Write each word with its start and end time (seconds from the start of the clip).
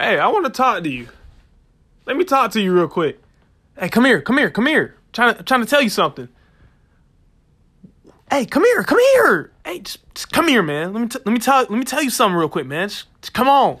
Hey, 0.00 0.18
I 0.18 0.28
want 0.28 0.46
to 0.46 0.50
talk 0.50 0.82
to 0.82 0.88
you. 0.88 1.08
Let 2.06 2.16
me 2.16 2.24
talk 2.24 2.52
to 2.52 2.60
you 2.60 2.72
real 2.72 2.88
quick. 2.88 3.20
Hey, 3.78 3.90
come 3.90 4.06
here, 4.06 4.22
come 4.22 4.38
here, 4.38 4.48
come 4.48 4.64
here. 4.64 4.94
I'm 4.96 5.12
trying 5.12 5.34
to, 5.34 5.42
trying 5.42 5.60
to 5.60 5.66
tell 5.66 5.82
you 5.82 5.90
something. 5.90 6.26
Hey, 8.30 8.46
come 8.46 8.64
here, 8.64 8.82
come 8.82 8.98
here. 8.98 9.52
Hey, 9.62 9.80
just, 9.80 9.98
just 10.14 10.32
come 10.32 10.48
here, 10.48 10.62
man. 10.62 10.94
Let 10.94 11.02
me 11.02 11.08
t- 11.08 11.18
let 11.26 11.32
me 11.32 11.38
tell 11.38 11.58
let 11.58 11.72
me 11.72 11.84
tell 11.84 12.02
you 12.02 12.08
something 12.08 12.34
real 12.34 12.48
quick, 12.48 12.64
man. 12.64 12.88
Just, 12.88 13.08
just 13.20 13.34
come 13.34 13.46
on. 13.46 13.78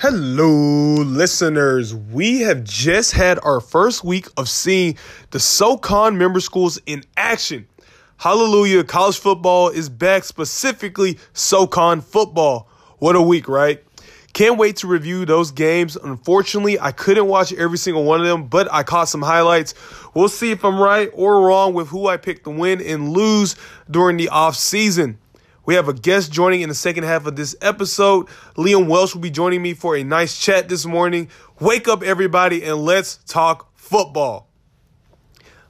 Hello, 0.00 0.94
listeners. 1.04 1.94
We 1.94 2.40
have 2.40 2.64
just 2.64 3.12
had 3.12 3.38
our 3.44 3.60
first 3.60 4.02
week 4.02 4.26
of 4.36 4.48
seeing 4.48 4.98
the 5.30 5.38
SoCon 5.38 6.18
member 6.18 6.40
schools 6.40 6.80
in 6.86 7.04
action. 7.16 7.68
Hallelujah, 8.16 8.82
college 8.82 9.20
football 9.20 9.68
is 9.68 9.88
back, 9.88 10.24
specifically 10.24 11.20
SoCon 11.34 12.00
football. 12.00 12.68
What 12.98 13.14
a 13.14 13.22
week, 13.22 13.46
right? 13.46 13.84
Can't 14.32 14.58
wait 14.58 14.76
to 14.76 14.86
review 14.86 15.24
those 15.26 15.50
games. 15.50 15.96
Unfortunately, 15.96 16.78
I 16.78 16.92
couldn't 16.92 17.26
watch 17.26 17.52
every 17.52 17.78
single 17.78 18.04
one 18.04 18.20
of 18.20 18.26
them, 18.26 18.46
but 18.46 18.72
I 18.72 18.84
caught 18.84 19.08
some 19.08 19.22
highlights. 19.22 19.74
We'll 20.14 20.28
see 20.28 20.52
if 20.52 20.64
I'm 20.64 20.78
right 20.78 21.10
or 21.12 21.40
wrong 21.40 21.74
with 21.74 21.88
who 21.88 22.06
I 22.06 22.16
picked 22.16 22.44
to 22.44 22.50
win 22.50 22.80
and 22.80 23.10
lose 23.10 23.56
during 23.90 24.16
the 24.16 24.28
off 24.28 24.56
season. 24.56 25.18
We 25.66 25.74
have 25.74 25.88
a 25.88 25.92
guest 25.92 26.32
joining 26.32 26.62
in 26.62 26.68
the 26.68 26.74
second 26.74 27.04
half 27.04 27.26
of 27.26 27.36
this 27.36 27.54
episode. 27.60 28.26
Liam 28.56 28.86
Welch 28.86 29.14
will 29.14 29.20
be 29.20 29.30
joining 29.30 29.62
me 29.62 29.74
for 29.74 29.96
a 29.96 30.04
nice 30.04 30.38
chat 30.38 30.68
this 30.68 30.86
morning. 30.86 31.28
Wake 31.58 31.86
up, 31.86 32.02
everybody, 32.02 32.64
and 32.64 32.78
let's 32.78 33.16
talk 33.26 33.76
football. 33.76 34.48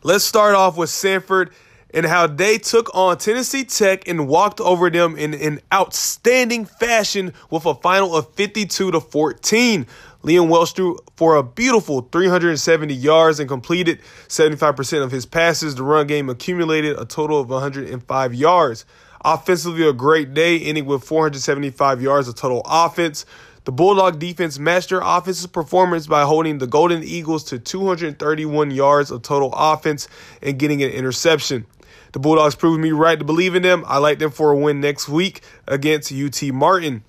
Let's 0.03 0.25
start 0.25 0.55
off 0.55 0.77
with 0.77 0.91
Samford 0.91 1.53
and 1.93 2.07
how 2.07 2.27
they 2.27 2.59
took 2.59 2.95
on 2.95 3.19
Tennessee 3.19 3.65
Tech 3.65 4.07
and 4.09 4.29
walked 4.29 4.61
over 4.61 4.91
them 4.91 5.17
in 5.17 5.35
an 5.35 5.61
outstanding 5.73 6.65
fashion 6.65 7.33
with 7.51 7.67
a 7.67 7.75
final 7.75 8.15
of 8.17 8.33
52 8.35 8.91
to 8.91 9.01
14. 9.01 9.87
Liam 10.23 10.49
Welch 10.49 10.75
threw 10.75 10.99
for 11.17 11.37
a 11.37 11.43
beautiful 11.43 12.03
370 12.13 12.93
yards 12.93 13.41
and 13.41 13.49
completed 13.49 14.01
75% 14.29 15.03
of 15.03 15.11
his 15.11 15.25
passes. 15.25 15.75
The 15.75 15.83
run 15.83 16.07
game 16.07 16.29
accumulated 16.29 16.99
a 16.99 17.07
total 17.07 17.41
of 17.41 17.49
105 17.49 18.35
yards. 18.35 18.85
Offensively, 19.23 19.87
a 19.87 19.93
great 19.93 20.35
day, 20.35 20.59
ending 20.61 20.87
with 20.87 21.05
475 21.05 22.03
yards 22.03 22.29
of 22.29 22.35
total 22.35 22.63
offense. 22.65 23.25
The 23.65 23.73
Bulldog 23.73 24.19
defense 24.19 24.59
matched 24.59 24.89
their 24.89 25.03
offensive 25.03 25.53
performance 25.53 26.07
by 26.07 26.25
holding 26.25 26.59
the 26.59 26.67
Golden 26.67 27.03
Eagles 27.03 27.45
to 27.45 27.59
231 27.59 28.71
yards 28.71 29.11
of 29.11 29.23
total 29.23 29.53
offense 29.55 30.09
and 30.43 30.59
getting 30.59 30.83
an 30.83 30.91
interception. 30.91 31.67
The 32.13 32.19
Bulldogs 32.19 32.55
proved 32.55 32.81
me 32.81 32.93
right 32.93 33.19
to 33.19 33.25
believe 33.25 33.55
in 33.55 33.63
them. 33.63 33.85
I 33.87 33.99
like 33.99 34.19
them 34.19 34.31
for 34.31 34.51
a 34.51 34.57
win 34.57 34.81
next 34.81 35.09
week 35.09 35.43
against 35.67 36.13
UT 36.13 36.43
Martin. 36.53 37.05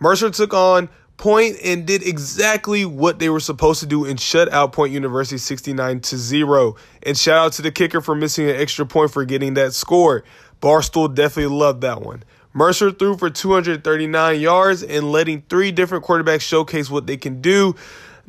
Mercer 0.00 0.30
took 0.30 0.54
on 0.54 0.88
Point 1.18 1.56
and 1.64 1.84
did 1.84 2.06
exactly 2.06 2.84
what 2.84 3.18
they 3.18 3.28
were 3.28 3.40
supposed 3.40 3.80
to 3.80 3.86
do 3.86 4.04
and 4.04 4.20
shut 4.20 4.52
out 4.52 4.72
Point 4.72 4.92
University 4.92 5.36
69 5.36 5.98
to 5.98 6.16
0. 6.16 6.76
And 7.02 7.18
shout 7.18 7.46
out 7.46 7.52
to 7.54 7.62
the 7.62 7.72
kicker 7.72 8.00
for 8.00 8.14
missing 8.14 8.48
an 8.48 8.54
extra 8.54 8.86
point 8.86 9.10
for 9.10 9.24
getting 9.24 9.54
that 9.54 9.74
score. 9.74 10.22
Barstool 10.62 11.12
definitely 11.12 11.56
loved 11.56 11.80
that 11.80 12.02
one. 12.02 12.22
Mercer 12.52 12.92
threw 12.92 13.16
for 13.16 13.30
239 13.30 14.40
yards 14.40 14.84
and 14.84 15.10
letting 15.10 15.42
three 15.48 15.72
different 15.72 16.04
quarterbacks 16.04 16.42
showcase 16.42 16.88
what 16.88 17.08
they 17.08 17.16
can 17.16 17.40
do. 17.40 17.74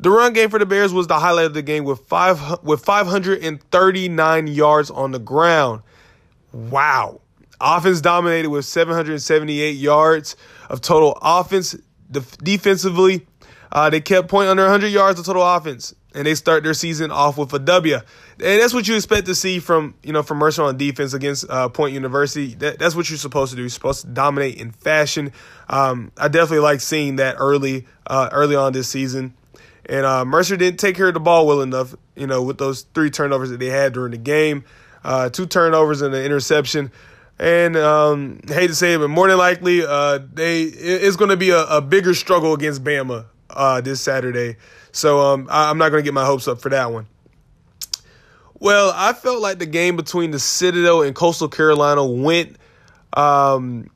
The 0.00 0.08
run 0.08 0.32
game 0.32 0.48
for 0.48 0.58
the 0.58 0.64
Bears 0.64 0.94
was 0.94 1.08
the 1.08 1.18
highlight 1.18 1.44
of 1.44 1.52
the 1.52 1.60
game 1.60 1.84
with 1.84 2.00
five 2.06 2.62
with 2.62 2.82
539 2.82 4.46
yards 4.46 4.90
on 4.90 5.10
the 5.10 5.18
ground. 5.18 5.82
Wow. 6.52 7.20
Offense 7.60 8.00
dominated 8.00 8.48
with 8.48 8.64
778 8.64 9.72
yards 9.72 10.36
of 10.70 10.80
total 10.80 11.18
offense. 11.20 11.76
defensively, 12.10 13.26
uh, 13.72 13.90
they 13.90 14.00
kept 14.00 14.28
point 14.28 14.48
under 14.48 14.62
100 14.62 14.88
yards 14.88 15.20
of 15.20 15.26
total 15.26 15.42
offense, 15.42 15.94
and 16.14 16.26
they 16.26 16.34
start 16.34 16.64
their 16.64 16.72
season 16.72 17.10
off 17.10 17.36
with 17.36 17.52
a 17.52 17.58
W. 17.58 17.96
And 17.96 18.02
that's 18.38 18.72
what 18.72 18.88
you 18.88 18.96
expect 18.96 19.26
to 19.26 19.34
see 19.34 19.58
from 19.58 19.96
you 20.02 20.14
know 20.14 20.22
from 20.22 20.38
Mercer 20.38 20.62
on 20.62 20.78
defense 20.78 21.12
against 21.12 21.44
uh, 21.50 21.68
Point 21.68 21.92
University. 21.92 22.54
That, 22.54 22.78
that's 22.78 22.96
what 22.96 23.10
you're 23.10 23.18
supposed 23.18 23.50
to 23.50 23.56
do. 23.56 23.62
You're 23.64 23.68
supposed 23.68 24.00
to 24.00 24.06
dominate 24.06 24.56
in 24.56 24.70
fashion. 24.70 25.34
Um, 25.68 26.10
I 26.16 26.28
definitely 26.28 26.60
like 26.60 26.80
seeing 26.80 27.16
that 27.16 27.36
early 27.38 27.86
uh, 28.06 28.30
early 28.32 28.56
on 28.56 28.72
this 28.72 28.88
season. 28.88 29.34
And 29.90 30.06
uh, 30.06 30.24
Mercer 30.24 30.56
didn't 30.56 30.78
take 30.78 30.94
care 30.94 31.08
of 31.08 31.14
the 31.14 31.20
ball 31.20 31.48
well 31.48 31.62
enough, 31.62 31.96
you 32.14 32.28
know, 32.28 32.44
with 32.44 32.58
those 32.58 32.82
three 32.94 33.10
turnovers 33.10 33.50
that 33.50 33.58
they 33.58 33.66
had 33.66 33.92
during 33.92 34.12
the 34.12 34.18
game. 34.18 34.64
Uh, 35.02 35.30
two 35.30 35.46
turnovers 35.46 36.00
and 36.00 36.14
an 36.14 36.24
interception. 36.24 36.92
And 37.40 37.76
um, 37.76 38.38
hate 38.46 38.68
to 38.68 38.74
say 38.76 38.94
it, 38.94 38.98
but 38.98 39.08
more 39.08 39.26
than 39.26 39.36
likely, 39.36 39.82
uh, 39.84 40.20
they 40.32 40.62
it's 40.62 41.16
going 41.16 41.30
to 41.30 41.36
be 41.36 41.50
a, 41.50 41.64
a, 41.64 41.80
bigger 41.80 42.14
struggle 42.14 42.52
against 42.52 42.84
Bama 42.84 43.24
uh, 43.48 43.80
this 43.80 44.00
Saturday. 44.00 44.58
So 44.92 45.18
um, 45.20 45.48
I, 45.50 45.70
I'm 45.70 45.78
not 45.78 45.88
going 45.88 46.02
to 46.02 46.06
get 46.06 46.14
my 46.14 46.24
hopes 46.24 46.46
up 46.46 46.60
for 46.60 46.68
that 46.68 46.92
one. 46.92 47.08
Well, 48.60 48.92
I 48.94 49.14
felt 49.14 49.40
like 49.40 49.58
the 49.58 49.66
game 49.66 49.96
between 49.96 50.30
the 50.30 50.38
Citadel 50.38 51.02
and 51.02 51.16
Coastal 51.16 51.48
Carolina 51.48 52.04
went 52.04 52.58
um, 53.14 53.90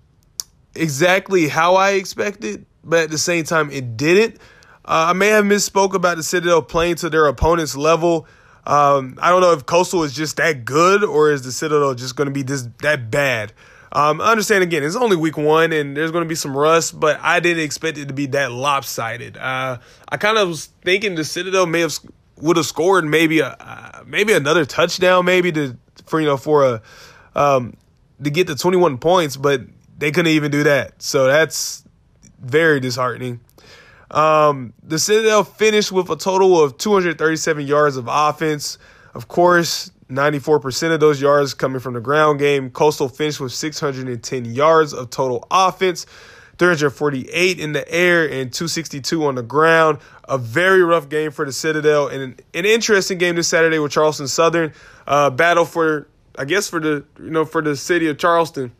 exactly 0.74 1.46
how 1.46 1.74
I 1.76 1.90
expected, 1.90 2.64
but 2.82 3.04
at 3.04 3.10
the 3.10 3.18
same 3.18 3.44
time, 3.44 3.70
it 3.70 3.96
didn't. 3.96 4.40
Uh, 4.84 5.06
I 5.08 5.12
may 5.14 5.28
have 5.28 5.44
misspoke 5.44 5.94
about 5.94 6.16
the 6.16 6.22
Citadel 6.22 6.62
playing 6.62 6.96
to 6.96 7.10
their 7.10 7.26
opponent's 7.26 7.76
level. 7.76 8.26
Um, 8.66 9.18
I 9.20 9.30
don't 9.30 9.40
know 9.40 9.52
if 9.52 9.66
Coastal 9.66 10.02
is 10.04 10.14
just 10.14 10.36
that 10.36 10.64
good 10.64 11.04
or 11.04 11.30
is 11.30 11.42
the 11.42 11.52
Citadel 11.52 11.94
just 11.94 12.16
going 12.16 12.26
to 12.26 12.32
be 12.32 12.42
this 12.42 12.68
that 12.82 13.10
bad. 13.10 13.52
Um, 13.92 14.20
I 14.20 14.32
understand 14.32 14.64
again, 14.64 14.82
it's 14.82 14.96
only 14.96 15.16
week 15.16 15.36
one 15.36 15.72
and 15.72 15.96
there's 15.96 16.10
going 16.10 16.24
to 16.24 16.28
be 16.28 16.34
some 16.34 16.56
rust, 16.56 16.98
but 16.98 17.18
I 17.20 17.40
didn't 17.40 17.62
expect 17.62 17.96
it 17.96 18.08
to 18.08 18.14
be 18.14 18.26
that 18.26 18.50
lopsided. 18.50 19.36
Uh, 19.36 19.78
I 20.08 20.16
kind 20.16 20.36
of 20.36 20.48
was 20.48 20.66
thinking 20.82 21.14
the 21.14 21.24
Citadel 21.24 21.66
may 21.66 21.80
have 21.80 21.98
would 22.36 22.56
have 22.56 22.66
scored 22.66 23.04
maybe 23.04 23.40
a 23.40 23.56
uh, 23.58 24.02
maybe 24.06 24.32
another 24.32 24.64
touchdown, 24.64 25.24
maybe 25.24 25.52
to 25.52 25.78
for 26.06 26.20
you 26.20 26.26
know 26.26 26.36
for 26.36 26.64
a 26.64 26.82
um, 27.34 27.76
to 28.22 28.30
get 28.30 28.46
the 28.46 28.54
21 28.54 28.98
points, 28.98 29.36
but 29.36 29.62
they 29.98 30.10
couldn't 30.10 30.32
even 30.32 30.50
do 30.50 30.64
that. 30.64 31.00
So 31.02 31.26
that's 31.26 31.84
very 32.40 32.80
disheartening. 32.80 33.40
Um, 34.14 34.72
the 34.80 34.98
Citadel 34.98 35.42
finished 35.42 35.90
with 35.90 36.08
a 36.08 36.16
total 36.16 36.62
of 36.62 36.78
237 36.78 37.66
yards 37.66 37.96
of 37.96 38.06
offense. 38.08 38.78
Of 39.12 39.26
course, 39.26 39.90
94% 40.08 40.94
of 40.94 41.00
those 41.00 41.20
yards 41.20 41.52
coming 41.52 41.80
from 41.80 41.94
the 41.94 42.00
ground 42.00 42.38
game. 42.38 42.70
Coastal 42.70 43.08
finished 43.08 43.40
with 43.40 43.52
610 43.52 44.44
yards 44.44 44.94
of 44.94 45.10
total 45.10 45.44
offense, 45.50 46.06
348 46.58 47.58
in 47.58 47.72
the 47.72 47.92
air, 47.92 48.22
and 48.22 48.52
262 48.52 49.24
on 49.26 49.34
the 49.34 49.42
ground. 49.42 49.98
A 50.28 50.38
very 50.38 50.82
rough 50.82 51.08
game 51.08 51.32
for 51.32 51.44
the 51.44 51.52
Citadel, 51.52 52.06
and 52.06 52.22
an, 52.22 52.36
an 52.54 52.64
interesting 52.64 53.18
game 53.18 53.34
this 53.34 53.48
Saturday 53.48 53.80
with 53.80 53.90
Charleston 53.90 54.28
Southern. 54.28 54.72
Uh, 55.08 55.28
battle 55.28 55.64
for, 55.64 56.08
I 56.38 56.44
guess, 56.44 56.68
for 56.68 56.78
the 56.78 57.04
you 57.18 57.30
know 57.30 57.44
for 57.44 57.60
the 57.60 57.76
city 57.76 58.08
of 58.08 58.16
Charleston 58.16 58.72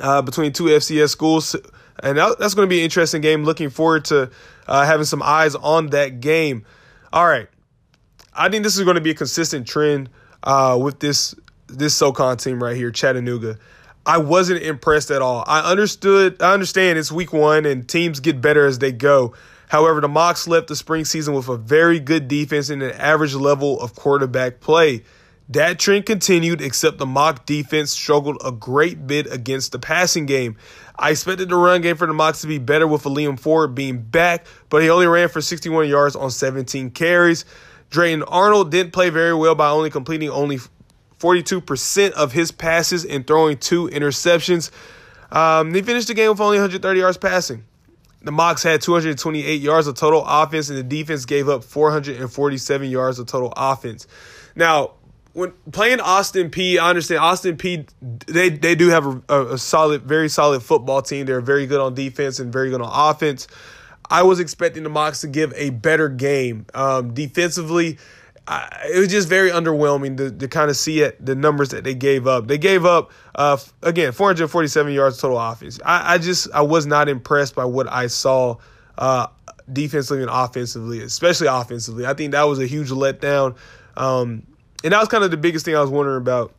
uh, 0.00 0.22
between 0.22 0.52
two 0.52 0.64
FCS 0.64 1.10
schools 1.10 1.56
and 2.02 2.18
that's 2.18 2.54
going 2.54 2.66
to 2.66 2.70
be 2.70 2.78
an 2.78 2.84
interesting 2.84 3.20
game. 3.20 3.44
Looking 3.44 3.70
forward 3.70 4.06
to 4.06 4.30
uh, 4.66 4.84
having 4.84 5.06
some 5.06 5.22
eyes 5.22 5.54
on 5.54 5.88
that 5.88 6.20
game. 6.20 6.64
All 7.12 7.26
right, 7.26 7.48
I 8.34 8.48
think 8.48 8.64
this 8.64 8.76
is 8.76 8.84
going 8.84 8.96
to 8.96 9.00
be 9.00 9.10
a 9.10 9.14
consistent 9.14 9.66
trend 9.66 10.10
uh, 10.42 10.78
with 10.80 11.00
this 11.00 11.34
this 11.68 11.94
SoCon 11.94 12.36
team 12.36 12.62
right 12.62 12.76
here, 12.76 12.90
Chattanooga. 12.90 13.58
I 14.06 14.18
wasn't 14.18 14.62
impressed 14.62 15.10
at 15.10 15.22
all. 15.22 15.44
I 15.46 15.70
understood, 15.70 16.42
I 16.42 16.52
understand 16.52 16.98
it's 16.98 17.10
week 17.10 17.32
one 17.32 17.64
and 17.64 17.88
teams 17.88 18.20
get 18.20 18.40
better 18.40 18.66
as 18.66 18.78
they 18.78 18.92
go. 18.92 19.34
However, 19.68 20.00
the 20.00 20.08
Mocs 20.08 20.46
left 20.46 20.68
the 20.68 20.76
spring 20.76 21.06
season 21.06 21.34
with 21.34 21.48
a 21.48 21.56
very 21.56 22.00
good 22.00 22.28
defense 22.28 22.68
and 22.68 22.82
an 22.82 22.92
average 22.92 23.34
level 23.34 23.80
of 23.80 23.94
quarterback 23.94 24.60
play. 24.60 25.04
That 25.48 25.78
trend 25.78 26.06
continued, 26.06 26.60
except 26.60 26.98
the 26.98 27.06
Moc 27.06 27.44
defense 27.46 27.90
struggled 27.90 28.38
a 28.44 28.52
great 28.52 29.06
bit 29.06 29.30
against 29.30 29.72
the 29.72 29.78
passing 29.78 30.26
game. 30.26 30.56
I 30.96 31.10
expected 31.10 31.48
the 31.48 31.56
run 31.56 31.80
game 31.80 31.96
for 31.96 32.06
the 32.06 32.12
Mocs 32.12 32.42
to 32.42 32.46
be 32.46 32.58
better 32.58 32.86
with 32.86 33.02
Ailym 33.02 33.38
Ford 33.38 33.74
being 33.74 33.98
back, 33.98 34.46
but 34.68 34.82
he 34.82 34.90
only 34.90 35.06
ran 35.06 35.28
for 35.28 35.40
61 35.40 35.88
yards 35.88 36.14
on 36.14 36.30
17 36.30 36.90
carries. 36.90 37.44
Drayton 37.90 38.22
Arnold 38.24 38.70
didn't 38.70 38.92
play 38.92 39.10
very 39.10 39.34
well 39.34 39.54
by 39.54 39.70
only 39.70 39.90
completing 39.90 40.30
only 40.30 40.58
42% 41.18 42.12
of 42.12 42.32
his 42.32 42.52
passes 42.52 43.04
and 43.04 43.26
throwing 43.26 43.56
two 43.56 43.88
interceptions. 43.88 44.70
Um, 45.32 45.74
he 45.74 45.82
finished 45.82 46.08
the 46.08 46.14
game 46.14 46.30
with 46.30 46.40
only 46.40 46.58
130 46.58 47.00
yards 47.00 47.18
passing. 47.18 47.64
The 48.22 48.30
Mocs 48.30 48.62
had 48.62 48.80
228 48.80 49.60
yards 49.60 49.86
of 49.86 49.96
total 49.96 50.24
offense, 50.26 50.70
and 50.70 50.78
the 50.78 50.82
defense 50.82 51.26
gave 51.26 51.48
up 51.48 51.62
447 51.62 52.88
yards 52.88 53.18
of 53.18 53.26
total 53.26 53.52
offense. 53.56 54.06
Now, 54.54 54.92
when 55.34 55.52
playing 55.72 56.00
Austin 56.00 56.48
Peay, 56.48 56.78
I 56.78 56.88
understand 56.88 57.20
Austin 57.20 57.56
Peay. 57.56 57.86
They 58.26 58.48
they 58.48 58.74
do 58.74 58.88
have 58.88 59.22
a, 59.28 59.46
a, 59.46 59.58
solid, 59.58 60.02
very 60.02 60.28
solid 60.28 60.62
football 60.62 61.02
team. 61.02 61.26
They're 61.26 61.40
very 61.40 61.66
good 61.66 61.80
on 61.80 61.94
defense 61.94 62.38
and 62.38 62.52
very 62.52 62.70
good 62.70 62.80
on 62.80 62.90
offense. 63.10 63.48
I 64.08 64.22
was 64.22 64.38
expecting 64.38 64.84
the 64.84 64.90
Mocs 64.90 65.22
to 65.22 65.28
give 65.28 65.52
a 65.56 65.70
better 65.70 66.08
game 66.08 66.66
um, 66.72 67.14
defensively. 67.14 67.98
I, 68.46 68.86
it 68.94 68.98
was 68.98 69.08
just 69.08 69.28
very 69.28 69.50
underwhelming 69.50 70.18
to, 70.18 70.30
to 70.30 70.48
kind 70.48 70.70
of 70.70 70.76
see 70.76 71.00
it, 71.00 71.24
the 71.24 71.34
numbers 71.34 71.70
that 71.70 71.82
they 71.82 71.94
gave 71.94 72.26
up. 72.26 72.46
They 72.46 72.58
gave 72.58 72.84
up 72.84 73.10
uh, 73.34 73.56
again 73.82 74.12
447 74.12 74.92
yards 74.92 75.18
total 75.18 75.40
offense. 75.40 75.80
I, 75.84 76.14
I 76.14 76.18
just 76.18 76.48
I 76.54 76.62
was 76.62 76.86
not 76.86 77.08
impressed 77.08 77.56
by 77.56 77.64
what 77.64 77.90
I 77.90 78.06
saw 78.06 78.58
uh, 78.98 79.26
defensively 79.72 80.22
and 80.22 80.30
offensively, 80.32 81.00
especially 81.00 81.48
offensively. 81.48 82.06
I 82.06 82.14
think 82.14 82.32
that 82.32 82.44
was 82.44 82.60
a 82.60 82.66
huge 82.66 82.90
letdown. 82.90 83.56
Um, 83.96 84.46
and 84.84 84.92
that 84.92 85.00
was 85.00 85.08
kind 85.08 85.24
of 85.24 85.30
the 85.30 85.36
biggest 85.38 85.64
thing 85.64 85.74
I 85.74 85.80
was 85.80 85.90
wondering 85.90 86.18
about 86.18 86.54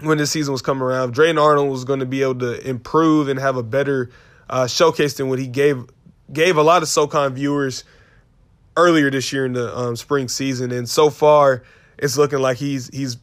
when 0.00 0.18
this 0.18 0.30
season 0.30 0.52
was 0.52 0.62
coming 0.62 0.82
around. 0.82 1.14
Drayton 1.14 1.38
Arnold 1.38 1.70
was 1.70 1.84
going 1.84 2.00
to 2.00 2.06
be 2.06 2.22
able 2.22 2.38
to 2.40 2.68
improve 2.68 3.28
and 3.28 3.40
have 3.40 3.56
a 3.56 3.62
better 3.62 4.10
uh, 4.50 4.66
showcase 4.66 5.14
than 5.14 5.28
what 5.28 5.38
he 5.38 5.46
gave 5.46 5.86
gave 6.32 6.56
a 6.56 6.62
lot 6.62 6.82
of 6.82 6.88
SoCon 6.88 7.34
viewers 7.34 7.84
earlier 8.76 9.10
this 9.10 9.32
year 9.32 9.46
in 9.46 9.54
the 9.54 9.76
um, 9.76 9.96
spring 9.96 10.28
season. 10.28 10.72
And 10.72 10.88
so 10.88 11.10
far, 11.10 11.62
it's 11.96 12.18
looking 12.18 12.40
like 12.40 12.58
he's 12.58 12.88
he's 12.88 13.16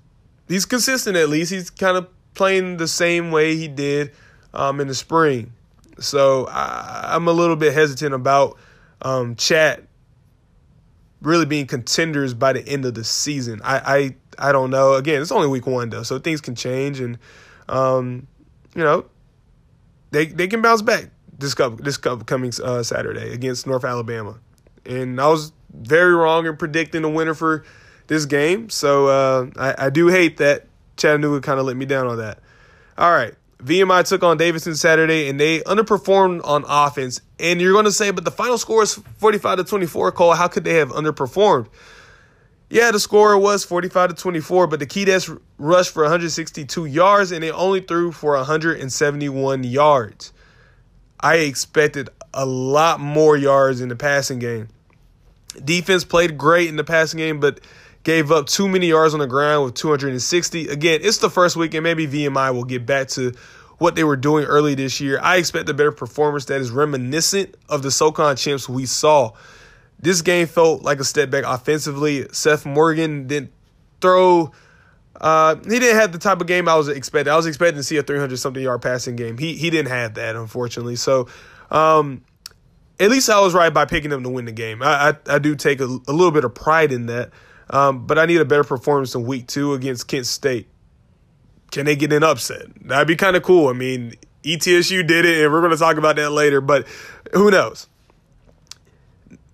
he's 0.47 0.65
consistent 0.65 1.15
at 1.17 1.29
least. 1.29 1.51
He's 1.51 1.69
kind 1.69 1.95
of 1.97 2.07
playing 2.33 2.77
the 2.77 2.87
same 2.87 3.31
way 3.31 3.55
he 3.55 3.67
did 3.67 4.11
um, 4.53 4.79
in 4.79 4.87
the 4.87 4.95
spring. 4.95 5.53
So 5.99 6.47
I, 6.47 7.15
am 7.15 7.27
a 7.27 7.31
little 7.31 7.55
bit 7.55 7.73
hesitant 7.73 8.15
about 8.15 8.57
um, 9.03 9.35
Chat 9.35 9.83
really 11.21 11.45
being 11.45 11.67
contenders 11.67 12.33
by 12.33 12.53
the 12.53 12.67
end 12.67 12.85
of 12.85 12.95
the 12.95 13.03
season. 13.03 13.61
I, 13.63 13.77
I 13.77 14.15
I 14.37 14.51
don't 14.51 14.69
know. 14.69 14.93
Again, 14.93 15.21
it's 15.21 15.31
only 15.31 15.47
week 15.47 15.67
one 15.67 15.89
though, 15.89 16.03
so 16.03 16.19
things 16.19 16.41
can 16.41 16.55
change, 16.55 16.99
and 16.99 17.17
um, 17.69 18.27
you 18.75 18.83
know 18.83 19.05
they 20.11 20.25
they 20.25 20.47
can 20.47 20.61
bounce 20.61 20.81
back 20.81 21.09
this 21.37 21.55
this 21.79 21.97
coming 21.97 22.51
uh, 22.63 22.83
Saturday 22.83 23.33
against 23.33 23.67
North 23.67 23.83
Alabama. 23.83 24.39
And 24.85 25.19
I 25.21 25.27
was 25.27 25.51
very 25.71 26.13
wrong 26.13 26.45
in 26.45 26.57
predicting 26.57 27.01
the 27.01 27.09
winner 27.09 27.33
for 27.33 27.63
this 28.07 28.25
game, 28.25 28.69
so 28.69 29.07
uh, 29.07 29.49
I, 29.57 29.85
I 29.85 29.89
do 29.89 30.07
hate 30.07 30.37
that 30.37 30.67
Chattanooga 30.97 31.41
kind 31.41 31.59
of 31.59 31.65
let 31.65 31.75
me 31.75 31.85
down 31.85 32.07
on 32.07 32.17
that. 32.17 32.39
All 32.97 33.11
right. 33.11 33.33
VMI 33.63 34.07
took 34.07 34.23
on 34.23 34.37
Davidson 34.37 34.75
Saturday 34.75 35.29
and 35.29 35.39
they 35.39 35.59
underperformed 35.61 36.41
on 36.43 36.65
offense. 36.67 37.21
And 37.39 37.61
you're 37.61 37.73
going 37.73 37.85
to 37.85 37.91
say, 37.91 38.09
but 38.11 38.25
the 38.25 38.31
final 38.31 38.57
score 38.57 38.81
is 38.83 38.95
45 39.17 39.59
to 39.59 39.63
24, 39.63 40.11
Cole. 40.13 40.33
How 40.33 40.47
could 40.47 40.63
they 40.63 40.75
have 40.75 40.89
underperformed? 40.89 41.67
Yeah, 42.71 42.91
the 42.91 43.01
score 43.01 43.37
was 43.37 43.65
45 43.65 44.11
to 44.11 44.15
24, 44.15 44.67
but 44.67 44.79
the 44.79 44.85
Keydets 44.85 45.37
rushed 45.57 45.91
for 45.91 46.03
162 46.03 46.85
yards 46.85 47.33
and 47.33 47.43
they 47.43 47.51
only 47.51 47.81
threw 47.81 48.13
for 48.13 48.33
171 48.37 49.65
yards. 49.65 50.31
I 51.19 51.35
expected 51.35 52.09
a 52.33 52.45
lot 52.45 53.01
more 53.01 53.35
yards 53.35 53.81
in 53.81 53.89
the 53.89 53.97
passing 53.97 54.39
game. 54.39 54.69
Defense 55.61 56.05
played 56.05 56.37
great 56.37 56.69
in 56.69 56.77
the 56.77 56.85
passing 56.85 57.17
game, 57.17 57.41
but 57.41 57.59
gave 58.03 58.31
up 58.31 58.47
too 58.47 58.69
many 58.69 58.87
yards 58.87 59.13
on 59.13 59.19
the 59.19 59.27
ground 59.27 59.65
with 59.65 59.73
260. 59.73 60.69
Again, 60.69 61.01
it's 61.03 61.17
the 61.17 61.29
first 61.29 61.57
week, 61.57 61.73
and 61.73 61.83
maybe 61.83 62.07
VMI 62.07 62.53
will 62.53 62.63
get 62.63 62.85
back 62.85 63.09
to 63.09 63.33
what 63.79 63.95
they 63.95 64.05
were 64.05 64.15
doing 64.15 64.45
early 64.45 64.75
this 64.75 65.01
year. 65.01 65.19
I 65.21 65.35
expect 65.35 65.67
a 65.67 65.73
better 65.73 65.91
performance 65.91 66.45
that 66.45 66.61
is 66.61 66.71
reminiscent 66.71 67.55
of 67.67 67.83
the 67.83 67.91
SoCon 67.91 68.37
champs 68.37 68.69
we 68.69 68.85
saw. 68.85 69.33
This 70.01 70.21
game 70.21 70.47
felt 70.47 70.81
like 70.81 70.99
a 70.99 71.03
step 71.03 71.29
back 71.29 71.43
offensively. 71.45 72.27
Seth 72.31 72.65
Morgan 72.65 73.27
didn't 73.27 73.51
throw. 74.01 74.51
Uh, 75.19 75.55
he 75.55 75.79
didn't 75.79 75.97
have 75.97 76.11
the 76.11 76.17
type 76.17 76.41
of 76.41 76.47
game 76.47 76.67
I 76.67 76.75
was 76.75 76.87
expecting. 76.87 77.31
I 77.31 77.35
was 77.35 77.45
expecting 77.45 77.77
to 77.77 77.83
see 77.83 77.97
a 77.97 78.03
300 78.03 78.37
something 78.37 78.63
yard 78.63 78.81
passing 78.81 79.15
game. 79.15 79.37
He 79.37 79.55
he 79.55 79.69
didn't 79.69 79.89
have 79.89 80.15
that, 80.15 80.35
unfortunately. 80.35 80.95
So, 80.95 81.27
um, 81.69 82.23
at 82.99 83.11
least 83.11 83.29
I 83.29 83.39
was 83.39 83.53
right 83.53 83.71
by 83.71 83.85
picking 83.85 84.11
him 84.11 84.23
to 84.23 84.29
win 84.29 84.45
the 84.45 84.51
game. 84.51 84.81
I 84.81 85.09
I, 85.09 85.35
I 85.35 85.39
do 85.39 85.55
take 85.55 85.79
a, 85.79 85.85
a, 85.85 86.13
little 86.13 86.31
bit 86.31 86.43
of 86.43 86.55
pride 86.55 86.91
in 86.91 87.05
that. 87.05 87.31
Um, 87.69 88.05
but 88.05 88.19
I 88.19 88.25
need 88.25 88.41
a 88.41 88.45
better 88.45 88.63
performance 88.63 89.15
in 89.15 89.23
week 89.23 89.47
two 89.47 89.73
against 89.73 90.07
Kent 90.07 90.25
State. 90.25 90.67
Can 91.71 91.85
they 91.85 91.95
get 91.95 92.11
an 92.11 92.23
upset? 92.23 92.65
That'd 92.87 93.07
be 93.07 93.15
kind 93.15 93.37
of 93.37 93.43
cool. 93.43 93.69
I 93.69 93.73
mean, 93.73 94.15
ETSU 94.43 95.07
did 95.07 95.25
it, 95.25 95.43
and 95.43 95.53
we're 95.53 95.61
going 95.61 95.71
to 95.71 95.77
talk 95.77 95.97
about 95.97 96.17
that 96.17 96.31
later. 96.31 96.59
But 96.59 96.85
who 97.33 97.49
knows? 97.49 97.87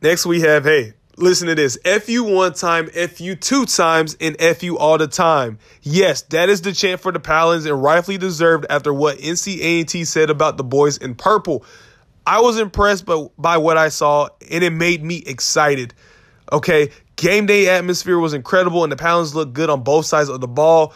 Next 0.01 0.25
we 0.25 0.41
have 0.41 0.63
hey 0.63 0.93
listen 1.17 1.47
to 1.47 1.55
this. 1.55 1.77
FU 1.83 2.23
one 2.23 2.53
time, 2.53 2.87
FU 2.87 3.35
two 3.35 3.65
times, 3.65 4.15
and 4.21 4.39
FU 4.39 4.77
all 4.77 4.97
the 4.97 5.07
time. 5.07 5.59
Yes, 5.81 6.21
that 6.23 6.49
is 6.49 6.61
the 6.61 6.71
chant 6.71 7.01
for 7.01 7.11
the 7.11 7.19
Paladins 7.19 7.65
and 7.65 7.81
rightfully 7.81 8.17
deserved 8.17 8.65
after 8.69 8.93
what 8.93 9.17
NC 9.17 9.59
A&T 9.59 10.05
said 10.05 10.29
about 10.29 10.57
the 10.57 10.63
boys 10.63 10.97
in 10.97 11.15
purple. 11.15 11.65
I 12.25 12.41
was 12.41 12.59
impressed 12.59 13.05
by, 13.05 13.27
by 13.37 13.57
what 13.57 13.77
I 13.77 13.89
saw, 13.89 14.29
and 14.49 14.63
it 14.63 14.71
made 14.71 15.03
me 15.03 15.23
excited. 15.25 15.93
Okay, 16.51 16.91
game 17.15 17.45
day 17.45 17.67
atmosphere 17.69 18.19
was 18.19 18.33
incredible, 18.33 18.83
and 18.83 18.91
the 18.91 18.97
Paladins 18.97 19.35
looked 19.35 19.53
good 19.53 19.69
on 19.69 19.81
both 19.81 20.05
sides 20.05 20.29
of 20.29 20.39
the 20.39 20.47
ball. 20.47 20.93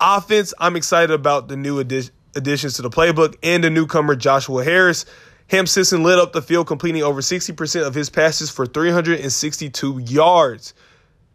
Offense, 0.00 0.54
I'm 0.58 0.76
excited 0.76 1.12
about 1.12 1.48
the 1.48 1.56
new 1.56 1.78
additions 1.78 2.74
to 2.74 2.82
the 2.82 2.90
playbook 2.90 3.36
and 3.42 3.62
the 3.62 3.70
newcomer 3.70 4.16
Joshua 4.16 4.64
Harris. 4.64 5.06
Hamp 5.48 5.68
Sisson 5.68 6.02
lit 6.02 6.18
up 6.18 6.32
the 6.32 6.42
field, 6.42 6.66
completing 6.66 7.02
over 7.02 7.20
60% 7.20 7.86
of 7.86 7.94
his 7.94 8.08
passes 8.10 8.50
for 8.50 8.66
362 8.66 9.98
yards. 10.00 10.74